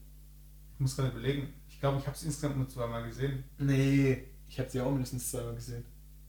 [0.76, 3.44] ich muss gerade überlegen, ich glaube, ich habe es insgesamt nur zweimal gesehen.
[3.58, 5.84] Nee, ich habe sie auch mindestens zweimal gesehen.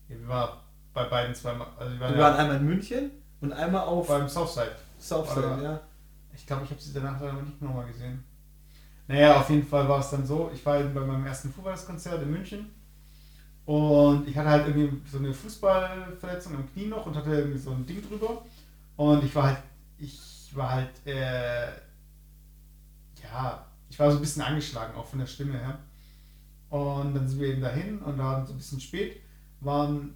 [0.09, 0.59] Ja, wir waren
[0.93, 4.09] bei beiden zweimal, also wir waren, Wir ja waren einmal in München und einmal auf
[4.09, 4.77] beim Southside.
[4.99, 5.81] Southside, aber- ja.
[6.35, 8.25] Ich glaube, ich habe sie danach leider nicht nochmal gesehen.
[9.07, 12.23] Naja, auf jeden Fall war es dann so, ich war eben bei meinem ersten Fußballkonzert
[12.23, 12.71] in München
[13.67, 17.71] und ich hatte halt irgendwie so eine Fußballverletzung am Knie noch und hatte irgendwie so
[17.71, 18.45] ein Ding drüber
[18.97, 19.59] und ich war halt,
[19.99, 21.69] ich war halt, äh,
[23.35, 25.79] ja, ich war so ein bisschen angeschlagen, auch von der Stimme her.
[26.71, 29.21] Und dann sind wir eben dahin und waren so ein bisschen spät,
[29.61, 30.15] waren ein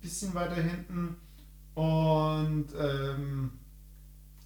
[0.00, 1.16] bisschen weiter hinten
[1.74, 3.52] und ähm,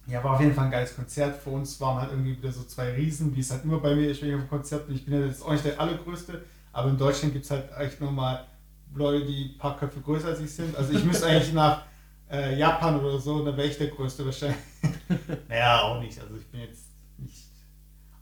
[0.07, 1.37] ja, war auf jeden Fall ein geiles Konzert.
[1.37, 4.09] Für uns waren halt irgendwie wieder so zwei Riesen, wie es halt immer bei mir
[4.09, 4.95] ist, wenn ich auf Konzert bin.
[4.95, 6.43] Ich bin ja jetzt auch nicht der allergrößte,
[6.73, 8.45] aber in Deutschland gibt es halt echt nochmal
[8.93, 10.75] Leute, die ein paar Köpfe größer als ich sind.
[10.75, 11.83] Also ich müsste eigentlich nach
[12.29, 14.59] äh, Japan oder so, dann wäre ich der Größte wahrscheinlich.
[15.47, 16.19] naja, auch nicht.
[16.19, 16.85] Also ich bin jetzt
[17.17, 17.47] nicht,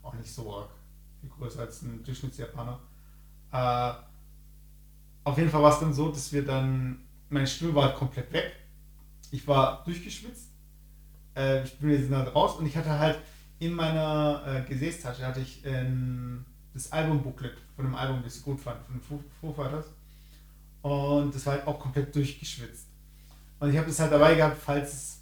[0.04, 0.70] auch nicht so arg
[1.22, 2.80] viel größer als ein Durchschnittsjapaner.
[3.52, 3.94] Äh,
[5.24, 7.00] auf jeden Fall war es dann so, dass wir dann,
[7.30, 8.52] meine Stimme war halt komplett weg.
[9.32, 10.50] Ich war durchgeschwitzt.
[11.36, 13.20] Äh, ich bin jetzt dann raus und ich hatte halt
[13.60, 18.60] in meiner äh, Gesäßtasche hatte ich ähm, das Albumbooklet von dem Album, das ich gut
[18.60, 19.86] fand, von den Foo Fighters.
[20.82, 22.88] Und das war halt auch komplett durchgeschwitzt.
[23.60, 25.22] Und ich habe das halt dabei gehabt, falls es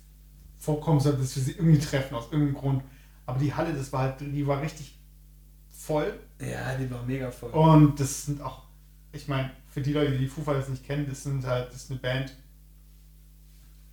[0.58, 2.84] vorkommen sollte, dass wir sie irgendwie treffen, aus irgendeinem Grund.
[3.26, 4.98] Aber die Halle, das war halt, die war richtig
[5.70, 6.14] voll.
[6.40, 7.52] Ja, die war mega voll.
[7.52, 8.64] Und das sind auch,
[9.12, 11.84] ich meine, für die Leute, die die Foo Fighters nicht kennen, das sind halt, das
[11.84, 12.34] ist eine Band,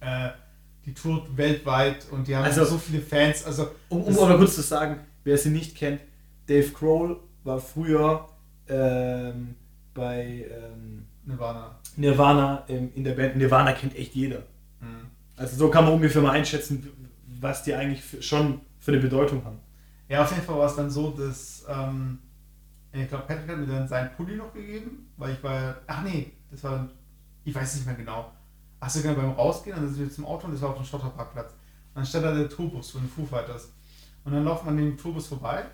[0.01, 0.31] äh,
[0.85, 3.45] die tourt weltweit und die haben Also- so viele Fans.
[3.45, 6.01] Also, Um, um aber kurz zu sagen, wer sie nicht kennt,
[6.47, 8.29] Dave Grohl war früher
[8.69, 9.55] ähm,
[9.95, 11.79] bei ähm, Nirvana.
[11.97, 13.37] Nirvana ähm, in der Band.
[13.37, 14.41] Nirvana kennt echt jeder.
[14.81, 15.07] Mhm.
[15.37, 16.89] Also so kann man ungefähr mal einschätzen,
[17.41, 19.59] was die eigentlich für, schon für eine Bedeutung haben.
[20.09, 22.19] Ja, auf jeden Fall war es dann so, dass, ähm,
[22.91, 26.33] ich glaube, Patrick hat mir dann seinen Pulli noch gegeben, weil ich war, ach nee,
[26.51, 26.91] das war, dann-
[27.45, 28.33] ich weiß nicht mehr genau.
[28.81, 30.87] Ach so, genau, beim Rausgehen, dann sind wir zum Auto und das war auf dem
[30.87, 31.51] Schotterparkplatz.
[31.51, 33.73] Und dann stand da der Tourbus von den Foo Fighters.
[34.25, 35.65] Und dann laufen wir an dem Tourbus vorbei,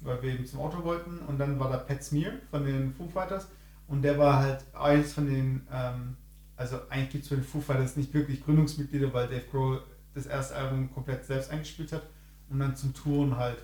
[0.00, 3.08] weil wir eben zum Auto wollten, und dann war da Pat Smear von den Foo
[3.08, 3.46] Fighters,
[3.88, 6.16] und der war halt eins von den, ähm,
[6.56, 9.82] also eigentlich gibt es für den Foo Fighters nicht wirklich Gründungsmitglieder, weil Dave Grohl
[10.14, 12.04] das erste Album komplett selbst eingespielt hat
[12.50, 13.58] und dann zum Touren halt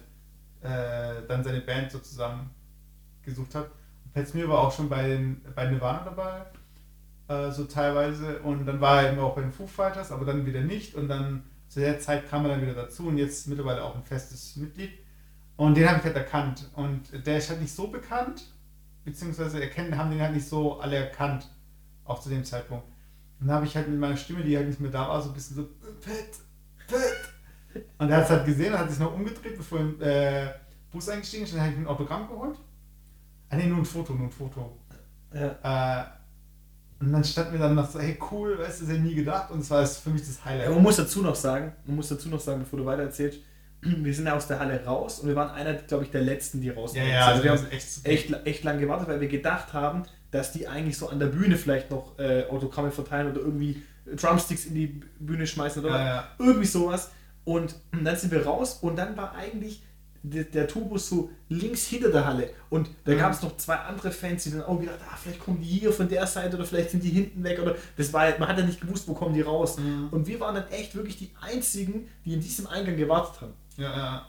[0.63, 2.51] äh, dann seine Band so zusammen
[3.23, 3.71] gesucht hat.
[4.05, 6.45] Und Pat Smear war auch schon bei, den, bei Nirvana dabei,
[7.29, 8.41] äh, so teilweise.
[8.41, 10.95] Und dann war er eben auch bei den Foo Fighters, aber dann wieder nicht.
[10.95, 14.03] Und dann zu der Zeit kam er dann wieder dazu und jetzt mittlerweile auch ein
[14.03, 14.91] festes Mitglied.
[15.57, 16.69] Und den habe ich halt erkannt.
[16.75, 18.45] Und der ist halt nicht so bekannt,
[19.05, 21.49] beziehungsweise erkennen, haben den halt nicht so alle erkannt,
[22.05, 22.85] auch zu dem Zeitpunkt.
[23.41, 25.31] Und dann habe ich halt mit meiner Stimme, die halt nicht mehr da war, so
[25.31, 25.65] ein bisschen so,
[26.01, 26.39] Pat,
[26.89, 27.20] Pat.
[27.99, 30.51] Und er hat es halt gesehen, hat sich noch umgedreht, bevor er im äh,
[30.91, 32.57] Bus eingestiegen ist, und dann habe ich mir ein Autogramm geholt.
[33.49, 34.77] Ah ne, nur ein Foto, nur ein Foto.
[35.33, 36.03] Ja.
[36.03, 36.05] Äh,
[37.01, 39.15] und dann stand mir dann noch so, hey cool, weißt du, das hätte ich nie
[39.15, 39.51] gedacht.
[39.51, 40.67] Und das war für mich das Highlight.
[40.67, 43.41] Ja, man muss dazu noch sagen, man muss dazu noch sagen, bevor du weiter erzählst,
[43.81, 46.61] wir sind ja aus der Halle raus und wir waren einer, glaube ich, der letzten,
[46.61, 49.73] die raus ja, ja, also wir haben echt echt, echt lang gewartet, weil wir gedacht
[49.73, 53.83] haben, dass die eigentlich so an der Bühne vielleicht noch äh, Autogramme verteilen oder irgendwie
[54.15, 56.29] Drumsticks in die Bühne schmeißen oder ja, ja.
[56.39, 57.11] irgendwie sowas.
[57.45, 59.83] Und dann sind wir raus und dann war eigentlich
[60.23, 62.51] der, der Tourbus so links hinter der Halle.
[62.69, 63.19] Und da Mhm.
[63.19, 65.93] gab es noch zwei andere Fans, die dann auch gedacht, ah, vielleicht kommen die hier
[65.93, 67.59] von der Seite oder vielleicht sind die hinten weg.
[67.61, 69.79] Oder das war, man hat ja nicht gewusst, wo kommen die raus.
[69.79, 70.09] Mhm.
[70.11, 73.55] Und wir waren dann echt wirklich die einzigen, die in diesem Eingang gewartet haben.
[73.79, 74.27] Ja, ja.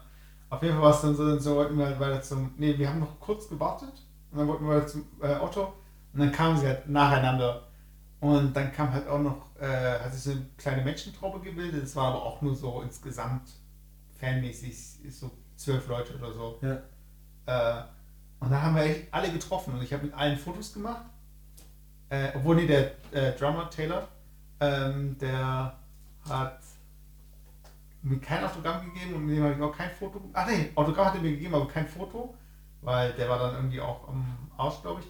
[0.49, 2.53] Auf jeden Fall war es dann so, dann so wollten wir halt weiter zum.
[2.57, 3.91] Nee, wir haben noch kurz gewartet
[4.32, 5.74] und dann wollten wir weiter zum äh, Otto
[6.14, 7.68] und dann kamen sie halt nacheinander.
[8.22, 11.84] Und dann kam halt auch noch, äh, hat sich so eine kleine Menschentraube gebildet.
[11.84, 13.52] Es war aber auch nur so insgesamt
[14.20, 14.78] fanmäßig
[15.10, 16.60] so zwölf Leute oder so.
[16.62, 17.80] Ja.
[17.80, 17.84] Äh,
[18.40, 21.06] und da haben wir echt alle getroffen und ich habe mit allen Fotos gemacht.
[22.10, 24.08] Äh, obwohl, nee, der äh, Drummer Taylor,
[24.60, 25.74] ähm, der
[26.30, 26.60] hat
[28.04, 30.22] mir kein Autogramm gegeben und mit dem habe ich auch kein Foto.
[30.34, 32.36] Ach nee, Autogramm hat er mir gegeben, aber kein Foto,
[32.82, 35.08] weil der war dann irgendwie auch am Arsch, glaube ich.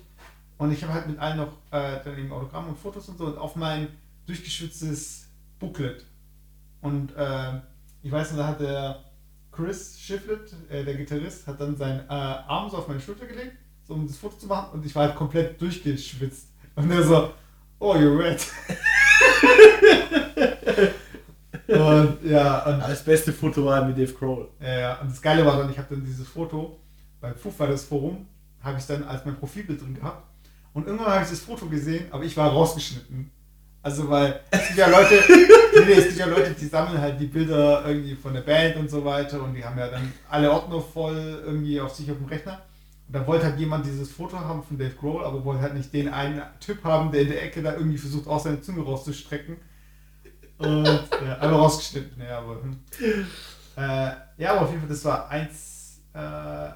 [0.62, 3.26] Und ich habe halt mit allen noch äh, dann eben Autogramm und Fotos und so
[3.26, 3.88] und auf mein
[4.28, 5.26] durchgeschwitztes
[5.58, 6.06] Booklet.
[6.82, 7.54] Und äh,
[8.04, 9.04] ich weiß noch, da hat der
[9.52, 13.54] Chris Shiflett, äh, der Gitarrist, hat dann seinen äh, Arm so auf meine Schulter gelegt,
[13.88, 16.50] so um das Foto zu machen und ich war halt komplett durchgeschwitzt.
[16.76, 17.34] Und er so,
[17.80, 18.46] oh, you're red.
[21.70, 24.48] und ja, und Das beste Foto war mit Dave Grohl.
[24.60, 26.80] ja, ja, und das Geile war dann, ich habe dann dieses Foto
[27.20, 28.28] beim Foo Fighters Forum,
[28.62, 30.28] habe ich dann als mein Profilbild drin gehabt.
[30.74, 33.30] Und irgendwann habe ich das Foto gesehen, aber ich war rausgeschnitten.
[33.84, 35.22] Also, weil es gibt ja Leute,
[35.86, 38.90] nee, es gibt ja Leute, die sammeln halt die Bilder irgendwie von der Band und
[38.90, 42.28] so weiter und die haben ja dann alle Ordner voll irgendwie auf sich auf dem
[42.28, 42.62] Rechner.
[43.08, 45.92] Und da wollte halt jemand dieses Foto haben von Dave Grohl, aber wollte halt nicht
[45.94, 49.58] den einen Typ haben, der in der Ecke da irgendwie versucht, auch seine Zunge rauszustrecken.
[50.60, 50.86] Und
[51.26, 52.62] ja, einfach rausgeschnitten, ja, aber.
[52.62, 52.78] Hm.
[53.76, 56.70] Äh, ja, aber auf jeden Fall, das war eins äh,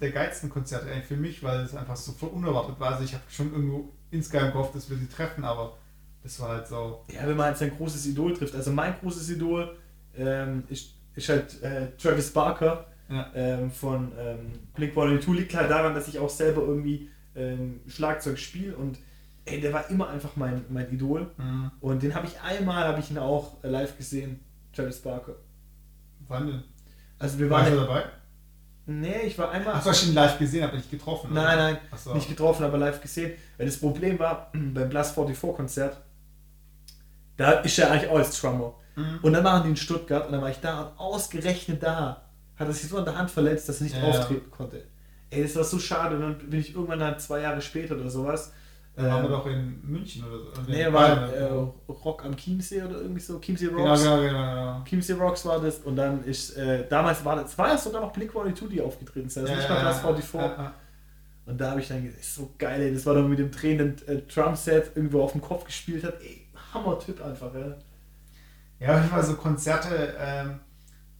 [0.00, 2.92] der geilsten Konzerte eigentlich für mich, weil es einfach so voll unerwartet war.
[2.92, 5.76] Also ich habe schon irgendwo insgeheim gehofft, dass wir sie treffen, aber
[6.22, 7.04] das war halt so.
[7.12, 8.54] Ja, wenn man halt sein großes Idol trifft.
[8.54, 9.76] Also mein großes Idol
[10.16, 13.30] ähm, ist, ist halt äh, Travis Barker Ja.
[13.34, 15.34] ähm, von ähm, Blink 182.
[15.34, 18.98] Liegt halt daran, dass ich auch selber irgendwie ähm, Schlagzeug spiele und
[19.46, 21.30] ey, der war immer einfach mein, mein Idol.
[21.38, 21.70] Mhm.
[21.80, 24.40] Und den habe ich einmal, habe ich ihn auch live gesehen,
[24.72, 25.36] Travis Barker.
[26.28, 26.62] Wann denn?
[27.18, 27.72] Also wir War waren...
[27.72, 28.04] er dabei?
[28.90, 29.74] Nee, ich war einmal...
[29.74, 31.30] Achso, ich ihn live gesehen, aber nicht getroffen.
[31.30, 31.42] oder?
[31.42, 32.14] Nein, nein, so.
[32.14, 33.32] nicht getroffen, aber live gesehen.
[33.58, 35.98] Weil das Problem war, beim Blast 44 Konzert,
[37.36, 38.74] da ist er eigentlich auch als Drummer.
[38.96, 39.18] Mhm.
[39.22, 42.24] Und dann waren die in Stuttgart und dann war ich da und ausgerechnet da
[42.56, 44.02] hat er sich so an der Hand verletzt, dass er nicht Ja.
[44.02, 44.82] auftreten konnte.
[45.30, 46.16] Ey, das war so schade.
[46.16, 48.52] Und dann bin ich irgendwann dann zwei Jahre später oder sowas.
[48.98, 50.62] Dann waren wir ähm, doch in München oder so.
[50.66, 51.92] Nee, in war Bayern äh.
[51.92, 53.38] Rock am Chiemsee oder irgendwie so.
[53.38, 54.02] Chiemsee Genau, Rocks.
[54.02, 54.84] genau, genau, genau.
[54.84, 58.12] Chiemsee Rocks war das und dann ist, äh, damals war das, war ja sogar noch
[58.12, 60.34] Blink 182, die aufgetreten sind, also nicht mal Blast 44.
[60.34, 60.74] ja, ja.
[61.46, 62.92] Und da habe ich dann gedacht, ist so geil, ey.
[62.92, 66.20] Das war dann mit dem drehenden äh, Drumset irgendwo auf dem Kopf gespielt hat.
[66.20, 67.76] Ey, Hammer-Typ einfach, ja.
[68.80, 70.14] Ja, auf jeden Fall so Konzerte.
[70.18, 70.60] Ähm,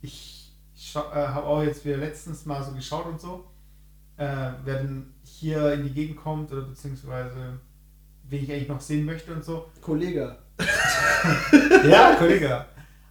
[0.03, 0.53] ich
[0.95, 3.45] äh, habe auch jetzt wieder letztens mal so geschaut und so,
[4.17, 7.61] äh, wer denn hier in die Gegend kommt oder beziehungsweise
[8.29, 9.69] wen ich eigentlich noch sehen möchte und so.
[9.81, 10.37] Kollege.
[11.89, 12.65] Ja, Kollege.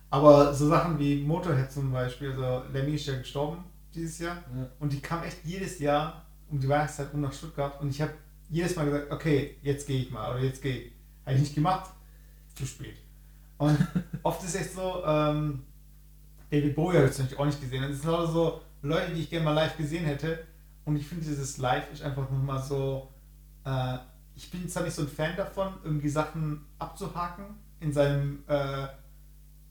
[0.10, 3.64] Aber so Sachen wie Motorhead zum Beispiel, also Lemmy ist ja gestorben
[3.94, 4.68] dieses Jahr Ja.
[4.80, 8.14] und die kam echt jedes Jahr um die Weihnachtszeit rum nach Stuttgart und ich habe
[8.50, 10.92] jedes Mal gesagt, okay, jetzt gehe ich mal oder jetzt gehe ich.
[11.26, 11.90] Habe ich nicht gemacht,
[12.56, 12.96] zu spät.
[13.58, 13.78] Und
[14.24, 15.64] oft ist echt so, ähm,
[16.50, 17.82] David Bowie habe ich zum Beispiel auch nicht gesehen.
[17.82, 20.40] Das sind lauter so Leute, die ich gerne mal live gesehen hätte.
[20.86, 23.12] Und ich finde, dieses Live ist einfach nochmal so.
[23.66, 23.98] Äh,
[24.38, 27.46] ich bin zwar nicht so ein Fan davon, irgendwie Sachen abzuhaken
[27.80, 28.88] in seinem äh,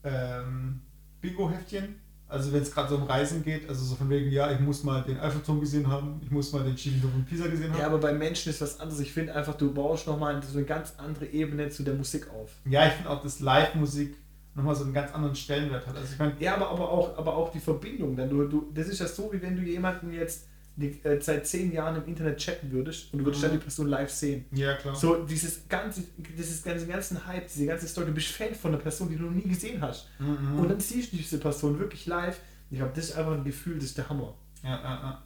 [0.03, 0.81] ähm,
[1.21, 2.01] Bingo-Heftchen.
[2.29, 4.83] Also wenn es gerade so um Reisen geht, also so von wegen, ja, ich muss
[4.83, 7.79] mal den Eiffelturm gesehen haben, ich muss mal den schiefen Turm von Pisa gesehen haben.
[7.79, 8.99] Ja, aber beim Menschen ist was anderes.
[8.99, 12.51] Ich finde einfach, du baust nochmal so eine ganz andere Ebene zu der Musik auf.
[12.65, 14.17] Ja, ich finde auch, dass Live-Musik
[14.57, 15.95] nochmal so einen ganz anderen Stellenwert hat.
[15.97, 18.17] Also ich meine, Ja, aber, aber, auch, aber auch die Verbindung.
[18.17, 21.47] Denn du, du, das ist ja so, wie wenn du jemanden jetzt die, äh, seit
[21.47, 23.49] zehn Jahren im Internet chatten würdest und du würdest Mhm.
[23.49, 24.45] dann die Person live sehen.
[24.53, 24.95] ja klar.
[24.95, 26.03] So, dieses ganze,
[26.37, 29.25] dieses ganze ganzen Hype, diese ganze Story, du bist Fan von einer Person, die du
[29.25, 30.09] noch nie gesehen hast.
[30.19, 30.59] Mhm.
[30.59, 32.39] Und dann siehst du diese Person wirklich live.
[32.71, 34.35] Ich glaube, das ist einfach ein Gefühl, das ist der Hammer.
[34.63, 35.23] Ja, ja, ja.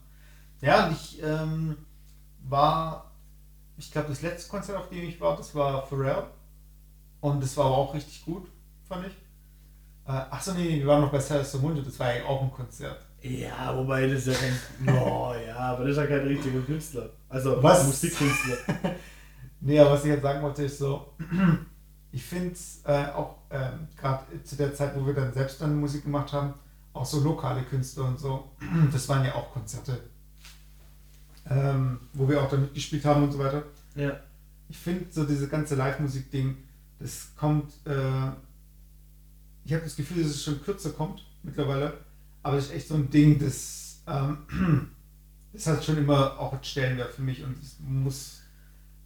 [0.62, 1.76] Ja, ich ähm,
[2.48, 3.11] war,
[3.78, 6.24] ich glaube, das letzte Konzert, auf dem ich war, das war Pharrell.
[7.20, 8.48] Und das war aber auch richtig gut,
[8.88, 9.12] fand ich.
[10.07, 13.05] Äh, achso, nee, wir waren noch bei Silas Mundo, das war ja auch ein Konzert.
[13.22, 14.94] Ja, wobei das ist ja kein.
[14.96, 17.10] Oh ja, aber das ist ja kein richtiger Künstler.
[17.28, 17.86] Also Was?
[17.86, 18.56] Musikkünstler.
[19.62, 21.12] Nee, aber was ich jetzt sagen wollte, ist so,
[22.12, 25.78] ich finde es äh, auch ähm, gerade zu der Zeit, wo wir dann selbst dann
[25.78, 26.54] Musik gemacht haben,
[26.94, 28.50] auch so lokale Künstler und so,
[28.92, 30.00] das waren ja auch Konzerte,
[31.50, 33.64] ähm, wo wir auch dann mitgespielt haben und so weiter.
[33.96, 34.18] ja.
[34.70, 36.56] ich finde so diese ganze Live-Musik-Ding,
[36.98, 38.30] das kommt, äh,
[39.64, 41.92] ich habe das Gefühl, dass es schon kürzer kommt mittlerweile,
[42.43, 44.38] Aber das ist echt so ein Ding, das, ähm,
[45.53, 48.43] das hat schon immer auch einen Stellenwert für mich und es muss,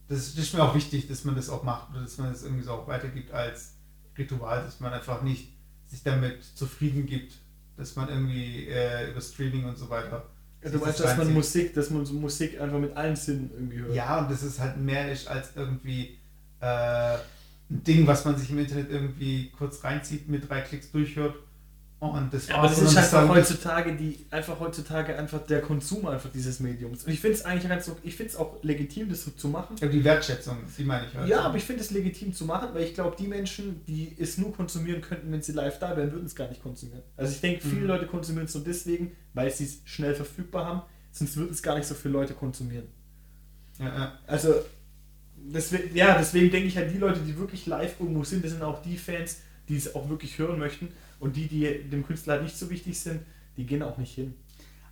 [0.09, 2.43] das, das ist mir auch wichtig, dass man das auch macht oder dass man das
[2.43, 3.74] irgendwie so auch weitergibt als
[4.16, 5.53] Ritual, dass man einfach nicht
[5.87, 7.35] sich damit zufrieden gibt,
[7.76, 10.24] dass man irgendwie äh, über Streaming und so weiter.
[10.62, 13.78] Ja, du meinst, dass man Musik, dass man so Musik einfach mit allen Sinnen irgendwie
[13.78, 13.95] hört.
[13.95, 16.18] Ja, und das ist halt mehr ist als irgendwie
[16.61, 17.14] äh,
[17.70, 21.37] ein Ding, was man sich im Internet irgendwie kurz reinzieht, mit drei Klicks durchhört.
[22.11, 26.07] Und das ja, aber das ist halt einfach heutzutage die einfach heutzutage einfach der Konsum
[26.07, 27.05] einfach dieses Mediums.
[27.05, 29.48] Und ich finde es eigentlich ganz so, ich finde es auch legitim, das so zu
[29.48, 29.76] machen.
[29.80, 31.28] Ja, die Wertschätzung, die meine ich halt.
[31.28, 34.38] Ja, aber ich finde es legitim zu machen, weil ich glaube, die Menschen, die es
[34.38, 37.02] nur konsumieren könnten, wenn sie live da wären, würden es gar nicht konsumieren.
[37.16, 37.86] Also ich denke, viele mhm.
[37.88, 40.82] Leute konsumieren es nur deswegen, weil sie es schnell verfügbar haben,
[41.12, 42.86] sonst würden es gar nicht so viele Leute konsumieren.
[43.78, 44.18] Ja, ja.
[44.26, 44.55] Also
[45.36, 48.62] deswegen, ja, deswegen denke ich halt, die Leute, die wirklich live irgendwo sind, das sind
[48.62, 49.38] auch die Fans,
[49.68, 50.88] die es auch wirklich hören möchten.
[51.24, 53.22] Und die, die dem Künstler nicht so wichtig sind,
[53.56, 54.34] die gehen auch nicht hin.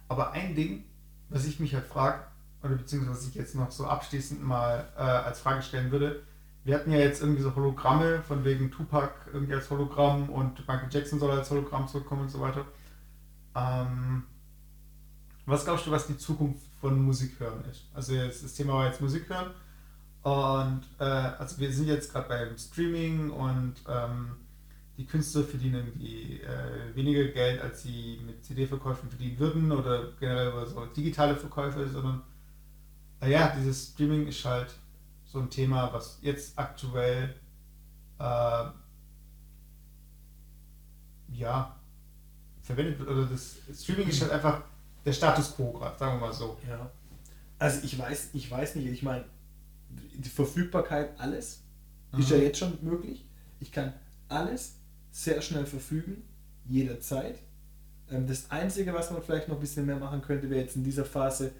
[0.08, 0.84] Aber ein Ding,
[1.28, 2.22] was ich mich halt frage,
[2.62, 6.22] oder beziehungsweise was ich jetzt noch so abschließend mal äh, als Frage stellen würde,
[6.64, 10.88] wir hatten ja jetzt irgendwie so Hologramme, von wegen Tupac irgendwie als Hologramm und Michael
[10.90, 12.64] Jackson soll als Hologramm zurückkommen und so weiter.
[13.54, 14.22] Ähm,
[15.44, 17.84] was glaubst du, was die Zukunft von Musik hören ist?
[17.92, 19.50] Also das Thema war jetzt Musik hören
[20.22, 24.36] und äh, also wir sind jetzt gerade beim Streaming und ähm,
[25.02, 30.50] die Künstler verdienen irgendwie äh, weniger Geld, als sie mit CD-Verkäufen verdienen würden oder generell
[30.50, 32.22] über so digitale Verkäufe, sondern
[33.20, 34.72] naja, dieses Streaming ist halt
[35.24, 37.34] so ein Thema, was jetzt aktuell
[38.20, 38.64] äh,
[41.32, 41.76] ja
[42.60, 43.08] verwendet wird.
[43.10, 44.62] Oder das Streaming ist halt einfach
[45.04, 46.56] der Status quo gerade, sagen wir mal so.
[46.68, 46.92] Ja.
[47.58, 49.24] Also ich weiß, ich weiß nicht, ich meine,
[49.90, 51.64] die Verfügbarkeit, alles
[52.12, 52.20] mhm.
[52.20, 53.24] ist ja jetzt schon möglich.
[53.58, 53.92] Ich kann
[54.28, 54.76] alles
[55.12, 56.22] sehr schnell verfügen,
[56.66, 57.38] jederzeit.
[58.10, 60.82] Ähm, das Einzige, was man vielleicht noch ein bisschen mehr machen könnte, wäre jetzt in
[60.82, 61.52] dieser Phase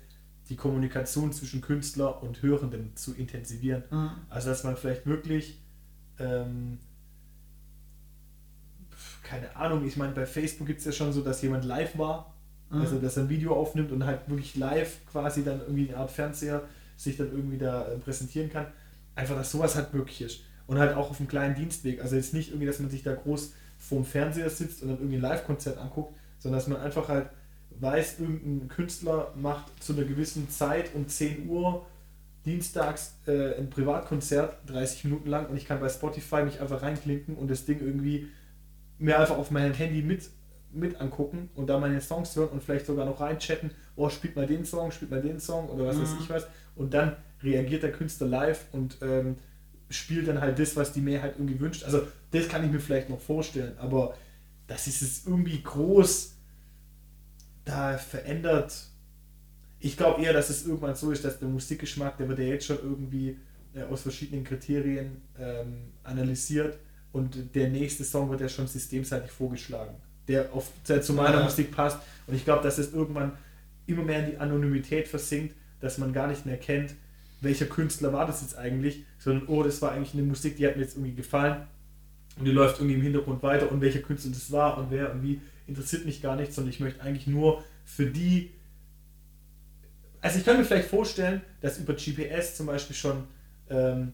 [0.48, 3.84] die Kommunikation zwischen Künstler und Hörenden zu intensivieren.
[3.90, 4.10] Mhm.
[4.28, 5.60] Also dass man vielleicht wirklich,
[6.18, 6.78] ähm,
[9.22, 12.34] keine Ahnung, ich meine, bei Facebook gibt es ja schon so, dass jemand live war,
[12.70, 12.80] mhm.
[12.80, 16.10] also dass er ein Video aufnimmt und halt wirklich live quasi dann irgendwie eine Art
[16.10, 16.62] Fernseher
[16.96, 18.66] sich dann irgendwie da äh, präsentieren kann.
[19.14, 20.40] Einfach, dass sowas halt möglich ist.
[20.66, 22.00] Und halt auch auf einem kleinen Dienstweg.
[22.00, 25.16] Also jetzt nicht irgendwie, dass man sich da groß vorm Fernseher sitzt und dann irgendwie
[25.16, 27.28] ein Live-Konzert anguckt, sondern dass man einfach halt
[27.80, 31.84] weiß, irgendein Künstler macht zu einer gewissen Zeit um 10 Uhr
[32.44, 37.36] dienstags äh, ein Privatkonzert, 30 Minuten lang und ich kann bei Spotify mich einfach reinklinken
[37.36, 38.28] und das Ding irgendwie
[38.98, 40.30] mir einfach auf mein Handy mit,
[40.72, 44.46] mit angucken und da meine Songs hören und vielleicht sogar noch reinchatten, oh, spielt mal
[44.46, 46.02] den Song, spielt mal den Song oder was mhm.
[46.02, 49.36] weiß ich was und dann reagiert der Künstler live und ähm,
[49.92, 51.84] spielt dann halt das, was die Mehrheit irgendwie wünscht.
[51.84, 54.16] Also das kann ich mir vielleicht noch vorstellen, aber
[54.66, 56.34] das ist es irgendwie groß
[57.64, 58.86] da verändert.
[59.80, 62.66] Ich glaube eher, dass es irgendwann so ist, dass der Musikgeschmack, der wird ja jetzt
[62.66, 63.36] schon irgendwie
[63.74, 66.78] äh, aus verschiedenen Kriterien ähm, analysiert
[67.12, 69.94] und der nächste Song wird ja schon systemseitig vorgeschlagen,
[70.28, 71.44] der, auf, der zu meiner ja.
[71.44, 71.98] Musik passt.
[72.26, 73.32] Und ich glaube, dass es irgendwann
[73.86, 76.94] immer mehr in die Anonymität versinkt, dass man gar nicht mehr kennt,
[77.42, 80.76] welcher Künstler war das jetzt eigentlich, sondern oh, das war eigentlich eine Musik, die hat
[80.76, 81.66] mir jetzt irgendwie gefallen
[82.38, 85.22] und die läuft irgendwie im Hintergrund weiter und welcher Künstler das war und wer und
[85.22, 88.52] wie, interessiert mich gar nicht, sondern ich möchte eigentlich nur für die.
[90.20, 93.24] Also ich kann mir vielleicht vorstellen, dass über GPS zum Beispiel schon
[93.68, 94.12] ähm,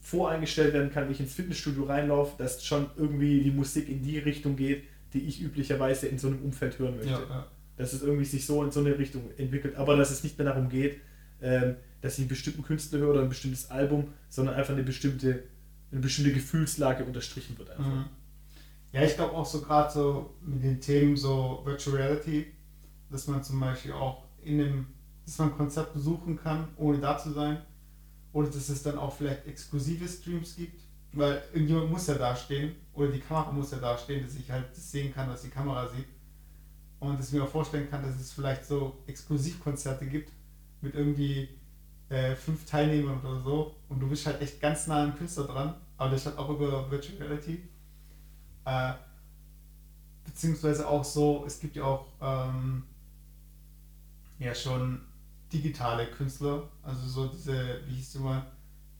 [0.00, 4.18] voreingestellt werden kann, wenn ich ins Fitnessstudio reinlaufe, dass schon irgendwie die Musik in die
[4.18, 7.10] Richtung geht, die ich üblicherweise in so einem Umfeld hören möchte.
[7.10, 7.46] Ja, ja.
[7.76, 10.46] Dass es irgendwie sich so in so eine Richtung entwickelt, aber dass es nicht mehr
[10.46, 11.00] darum geht,
[11.42, 15.44] ähm, dass ich einen bestimmten Künstler höre oder ein bestimmtes Album, sondern einfach eine bestimmte,
[15.90, 17.70] eine bestimmte Gefühlslage unterstrichen wird.
[17.70, 17.84] Einfach.
[17.84, 18.04] Mhm.
[18.92, 22.46] Ja, ich glaube auch so gerade so mit den Themen so Virtual Reality,
[23.10, 24.86] dass man zum Beispiel auch in dem,
[25.24, 27.60] dass man ein Konzert besuchen kann, ohne da zu sein.
[28.32, 30.80] Oder dass es dann auch vielleicht exklusive Streams gibt,
[31.12, 34.90] weil irgendjemand muss ja dastehen oder die Kamera muss ja dastehen, dass ich halt das
[34.90, 36.06] sehen kann, was die Kamera sieht.
[37.00, 40.30] Und dass ich mir auch vorstellen kann, dass es vielleicht so Exklusivkonzerte gibt
[40.80, 41.48] mit irgendwie
[42.08, 43.76] äh, fünf Teilnehmern oder so.
[43.88, 46.90] Und du bist halt echt ganz nah am Künstler dran, aber das halt auch über
[46.90, 47.62] Virtual Reality.
[48.64, 48.92] Äh,
[50.24, 52.84] beziehungsweise auch so, es gibt ja auch ähm,
[54.38, 55.00] ja schon
[55.52, 58.46] digitale Künstler, also so diese, wie hieß die mal,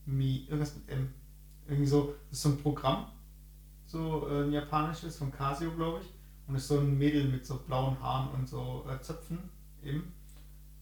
[0.06, 1.12] Mi, irgendwas mit M,
[1.66, 3.06] irgendwie so, das ist so ein Programm,
[3.86, 6.08] so äh, ein japanisches von Casio, glaube ich,
[6.46, 9.38] und ist so ein Mädel mit so blauen Haaren und so äh, Zöpfen
[9.84, 10.12] eben.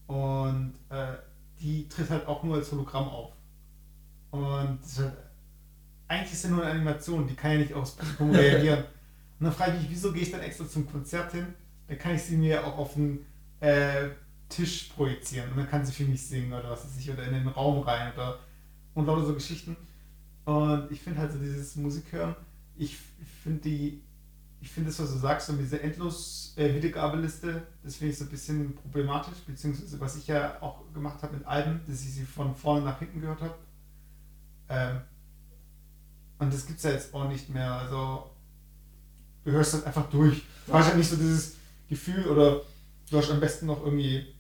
[0.09, 1.15] Und äh,
[1.61, 3.33] die tritt halt auch nur als Hologramm auf.
[4.31, 5.13] Und halt,
[6.09, 8.85] eigentlich ist ja nur eine Animation, die kann ja nicht aufs Publikum reagieren.
[9.39, 11.47] Und dann frage ich mich, wieso gehe ich dann extra zum Konzert hin,
[11.87, 13.25] dann kann ich sie mir auch auf den
[13.61, 14.09] äh,
[14.49, 17.35] Tisch projizieren und dann kann sie für mich singen oder was weiß ich, oder in
[17.35, 18.39] den Raum rein oder
[18.95, 19.77] und lauter so Geschichten.
[20.45, 22.35] Und ich finde halt so dieses Musikhören,
[22.77, 22.97] ich
[23.43, 24.03] finde die,
[24.61, 28.25] ich finde das, was du sagst, so diese endlos äh, Wiedergabeliste, das finde ich so
[28.25, 32.25] ein bisschen problematisch, beziehungsweise was ich ja auch gemacht habe mit Alben, dass ich sie
[32.25, 33.55] von vorne nach hinten gehört habe.
[34.69, 35.01] Ähm,
[36.39, 37.73] und das gibt es ja jetzt auch nicht mehr.
[37.73, 38.31] Also
[39.45, 40.43] du hörst das einfach durch.
[40.67, 41.57] Du hast ja nicht so dieses
[41.89, 42.61] Gefühl oder
[43.11, 44.35] du hast am besten noch irgendwie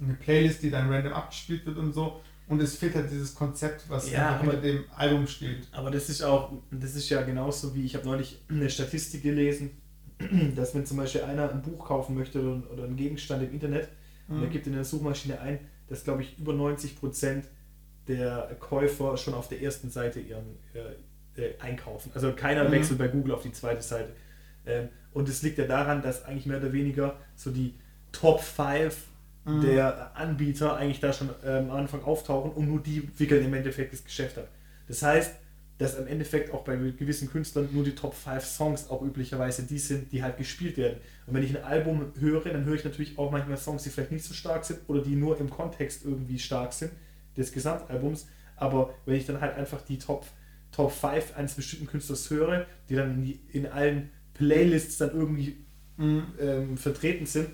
[0.00, 2.20] eine Playlist, die dann random abgespielt wird und so.
[2.48, 5.66] Und es fehlt halt dieses Konzept, was Ja, hinter dem Album steht.
[5.72, 9.70] Aber das ist auch, das ist ja genauso wie, ich habe neulich eine Statistik gelesen,
[10.54, 13.88] dass wenn zum Beispiel einer ein Buch kaufen möchte oder, oder einen Gegenstand im Internet
[14.28, 14.50] und er Mhm.
[14.50, 17.44] gibt in der Suchmaschine ein, dass glaube ich über 90%
[18.08, 22.12] der Käufer schon auf der ersten Seite ihren äh, äh, einkaufen.
[22.14, 22.72] Also keiner Mhm.
[22.72, 24.12] wechselt bei Google auf die zweite Seite.
[24.64, 27.74] Ähm, und es liegt ja daran, dass eigentlich mehr oder weniger so die
[28.12, 28.96] Top 5
[29.46, 29.60] Mhm.
[29.60, 33.92] der Anbieter eigentlich da schon ähm, am Anfang auftauchen und nur die wickeln im Endeffekt
[33.92, 34.48] das Geschäft ab.
[34.88, 35.34] Das heißt,
[35.78, 39.78] dass im Endeffekt auch bei gewissen Künstlern nur die Top 5 Songs auch üblicherweise die
[39.78, 40.98] sind, die halt gespielt werden.
[41.26, 44.12] Und wenn ich ein Album höre, dann höre ich natürlich auch manchmal Songs, die vielleicht
[44.12, 46.92] nicht so stark sind oder die nur im Kontext irgendwie stark sind
[47.36, 48.26] des Gesamtalbums.
[48.56, 50.24] Aber wenn ich dann halt einfach die Top,
[50.72, 55.56] Top 5 eines bestimmten Künstlers höre, die dann in, die, in allen Playlists dann irgendwie
[55.98, 56.24] Mhm.
[56.40, 57.48] ähm, vertreten sind,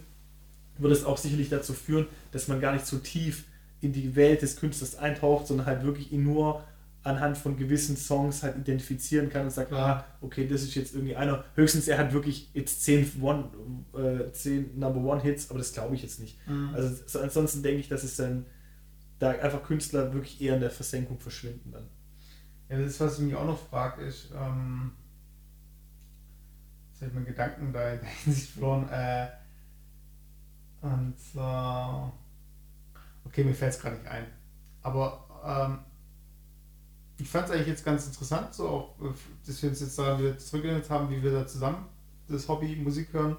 [0.82, 3.44] wird es auch sicherlich dazu führen, dass man gar nicht so tief
[3.80, 6.62] in die Welt des Künstlers eintaucht, sondern halt wirklich ihn nur
[7.04, 11.16] anhand von gewissen Songs halt identifizieren kann und sagt, ah, okay, das ist jetzt irgendwie
[11.16, 11.44] einer.
[11.56, 13.50] Höchstens er hat wirklich jetzt 10, One,
[13.94, 16.38] äh, 10 Number One Hits, aber das glaube ich jetzt nicht.
[16.46, 16.70] Mhm.
[16.74, 18.46] Also so, ansonsten denke ich, dass es dann
[19.18, 21.88] da einfach Künstler wirklich eher in der Versenkung verschwinden dann.
[22.68, 24.92] Ja, das ist, was ich mich auch noch frage, ist, ähm,
[26.90, 29.26] jetzt habe ich meinen Gedanken da in der Hinsicht verloren, äh,
[30.82, 32.12] und zwar,
[33.24, 34.26] okay, mir fällt es gerade nicht ein,
[34.82, 35.78] aber ähm,
[37.18, 39.12] ich fand es eigentlich jetzt ganz interessant, so auch, äh,
[39.46, 41.86] dass wir uns jetzt da wieder zurückerinnert haben, wie wir da zusammen
[42.28, 43.36] das Hobby Musik hören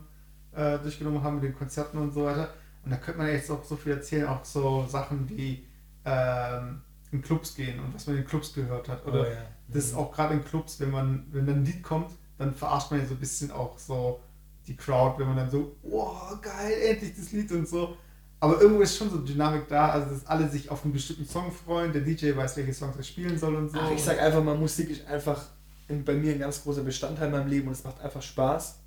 [0.55, 2.53] äh, durchgenommen haben mit den Konzerten und so weiter.
[2.83, 5.65] Und da könnte man jetzt auch so viel erzählen, auch so Sachen wie
[6.05, 6.81] ähm,
[7.11, 9.05] in Clubs gehen und was man in Clubs gehört hat.
[9.05, 9.25] Oder
[9.67, 12.91] das ist auch gerade in Clubs, wenn man, wenn dann ein Lied kommt, dann verarscht
[12.91, 14.19] man ja so ein bisschen auch so
[14.67, 17.97] die Crowd, wenn man dann so, oh geil, endlich das Lied und so.
[18.39, 21.51] Aber irgendwo ist schon so Dynamik da, also dass alle sich auf einen bestimmten Song
[21.51, 23.77] freuen, der DJ weiß, welche Songs er spielen soll und so.
[23.79, 25.45] Ach, ich sag einfach mal, Musik ist einfach
[25.87, 28.79] in, bei mir ein ganz großer Bestandteil in meinem Leben und es macht einfach Spaß.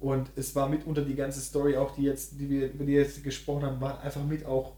[0.00, 3.02] Und es war mitunter die ganze Story, auch die jetzt, die wir, über die wir
[3.02, 4.76] jetzt gesprochen haben, war einfach mit auch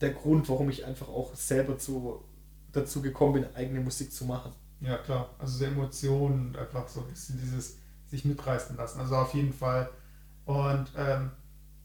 [0.00, 2.22] der Grund, warum ich einfach auch selber zu,
[2.72, 4.52] dazu gekommen bin, eigene Musik zu machen.
[4.80, 5.30] Ja, klar.
[5.38, 7.76] Also so Emotionen und einfach so ein bisschen dieses
[8.10, 9.00] sich mitreißen lassen.
[9.00, 9.88] Also auf jeden Fall.
[10.44, 11.30] Und ähm,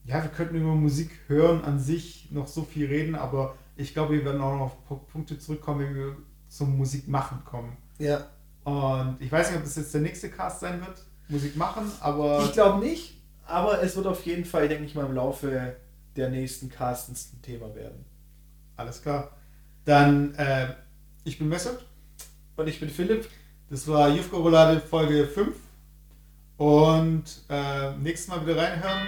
[0.05, 4.13] ja, wir könnten über Musik hören an sich noch so viel reden, aber ich glaube,
[4.13, 6.17] wir werden auch noch auf Pu- Punkte zurückkommen, wenn wir
[6.47, 7.75] zum Musik machen kommen.
[7.99, 8.25] Ja.
[8.63, 12.43] Und ich weiß nicht, ob das jetzt der nächste Cast sein wird, Musik machen, aber
[12.43, 15.75] Ich glaube nicht, aber es wird auf jeden Fall, denke ich mal, im Laufe
[16.15, 18.05] der nächsten Castens ein Thema werden.
[18.77, 19.31] alles klar.
[19.85, 20.73] Dann, äh,
[21.25, 21.85] ich bin Messert.
[22.55, 23.27] Und ich bin Philipp.
[23.69, 25.55] Das war Jufko Roulade Folge 5.
[26.57, 29.07] Und äh, nächstes Mal wieder reinhören.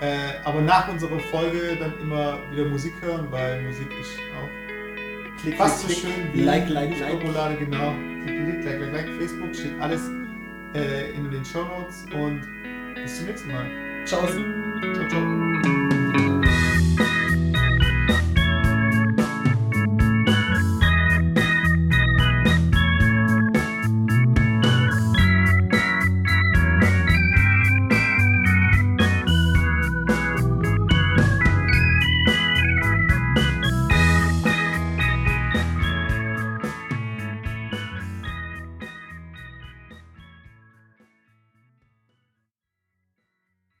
[0.00, 5.56] Äh, aber nach unserer Folge dann immer wieder Musik hören, weil Musik ist auch Klick,
[5.56, 7.24] fast so klick, schön wie like, like, like.
[7.24, 7.94] Roulade, genau.
[8.24, 9.18] Klick, klick, like, like, like.
[9.18, 10.08] Facebook steht alles
[10.74, 12.42] äh, in den Show Notes und
[12.94, 13.66] bis zum nächsten Mal.
[14.04, 14.26] Ciao.
[14.26, 15.77] Ciao, ciao.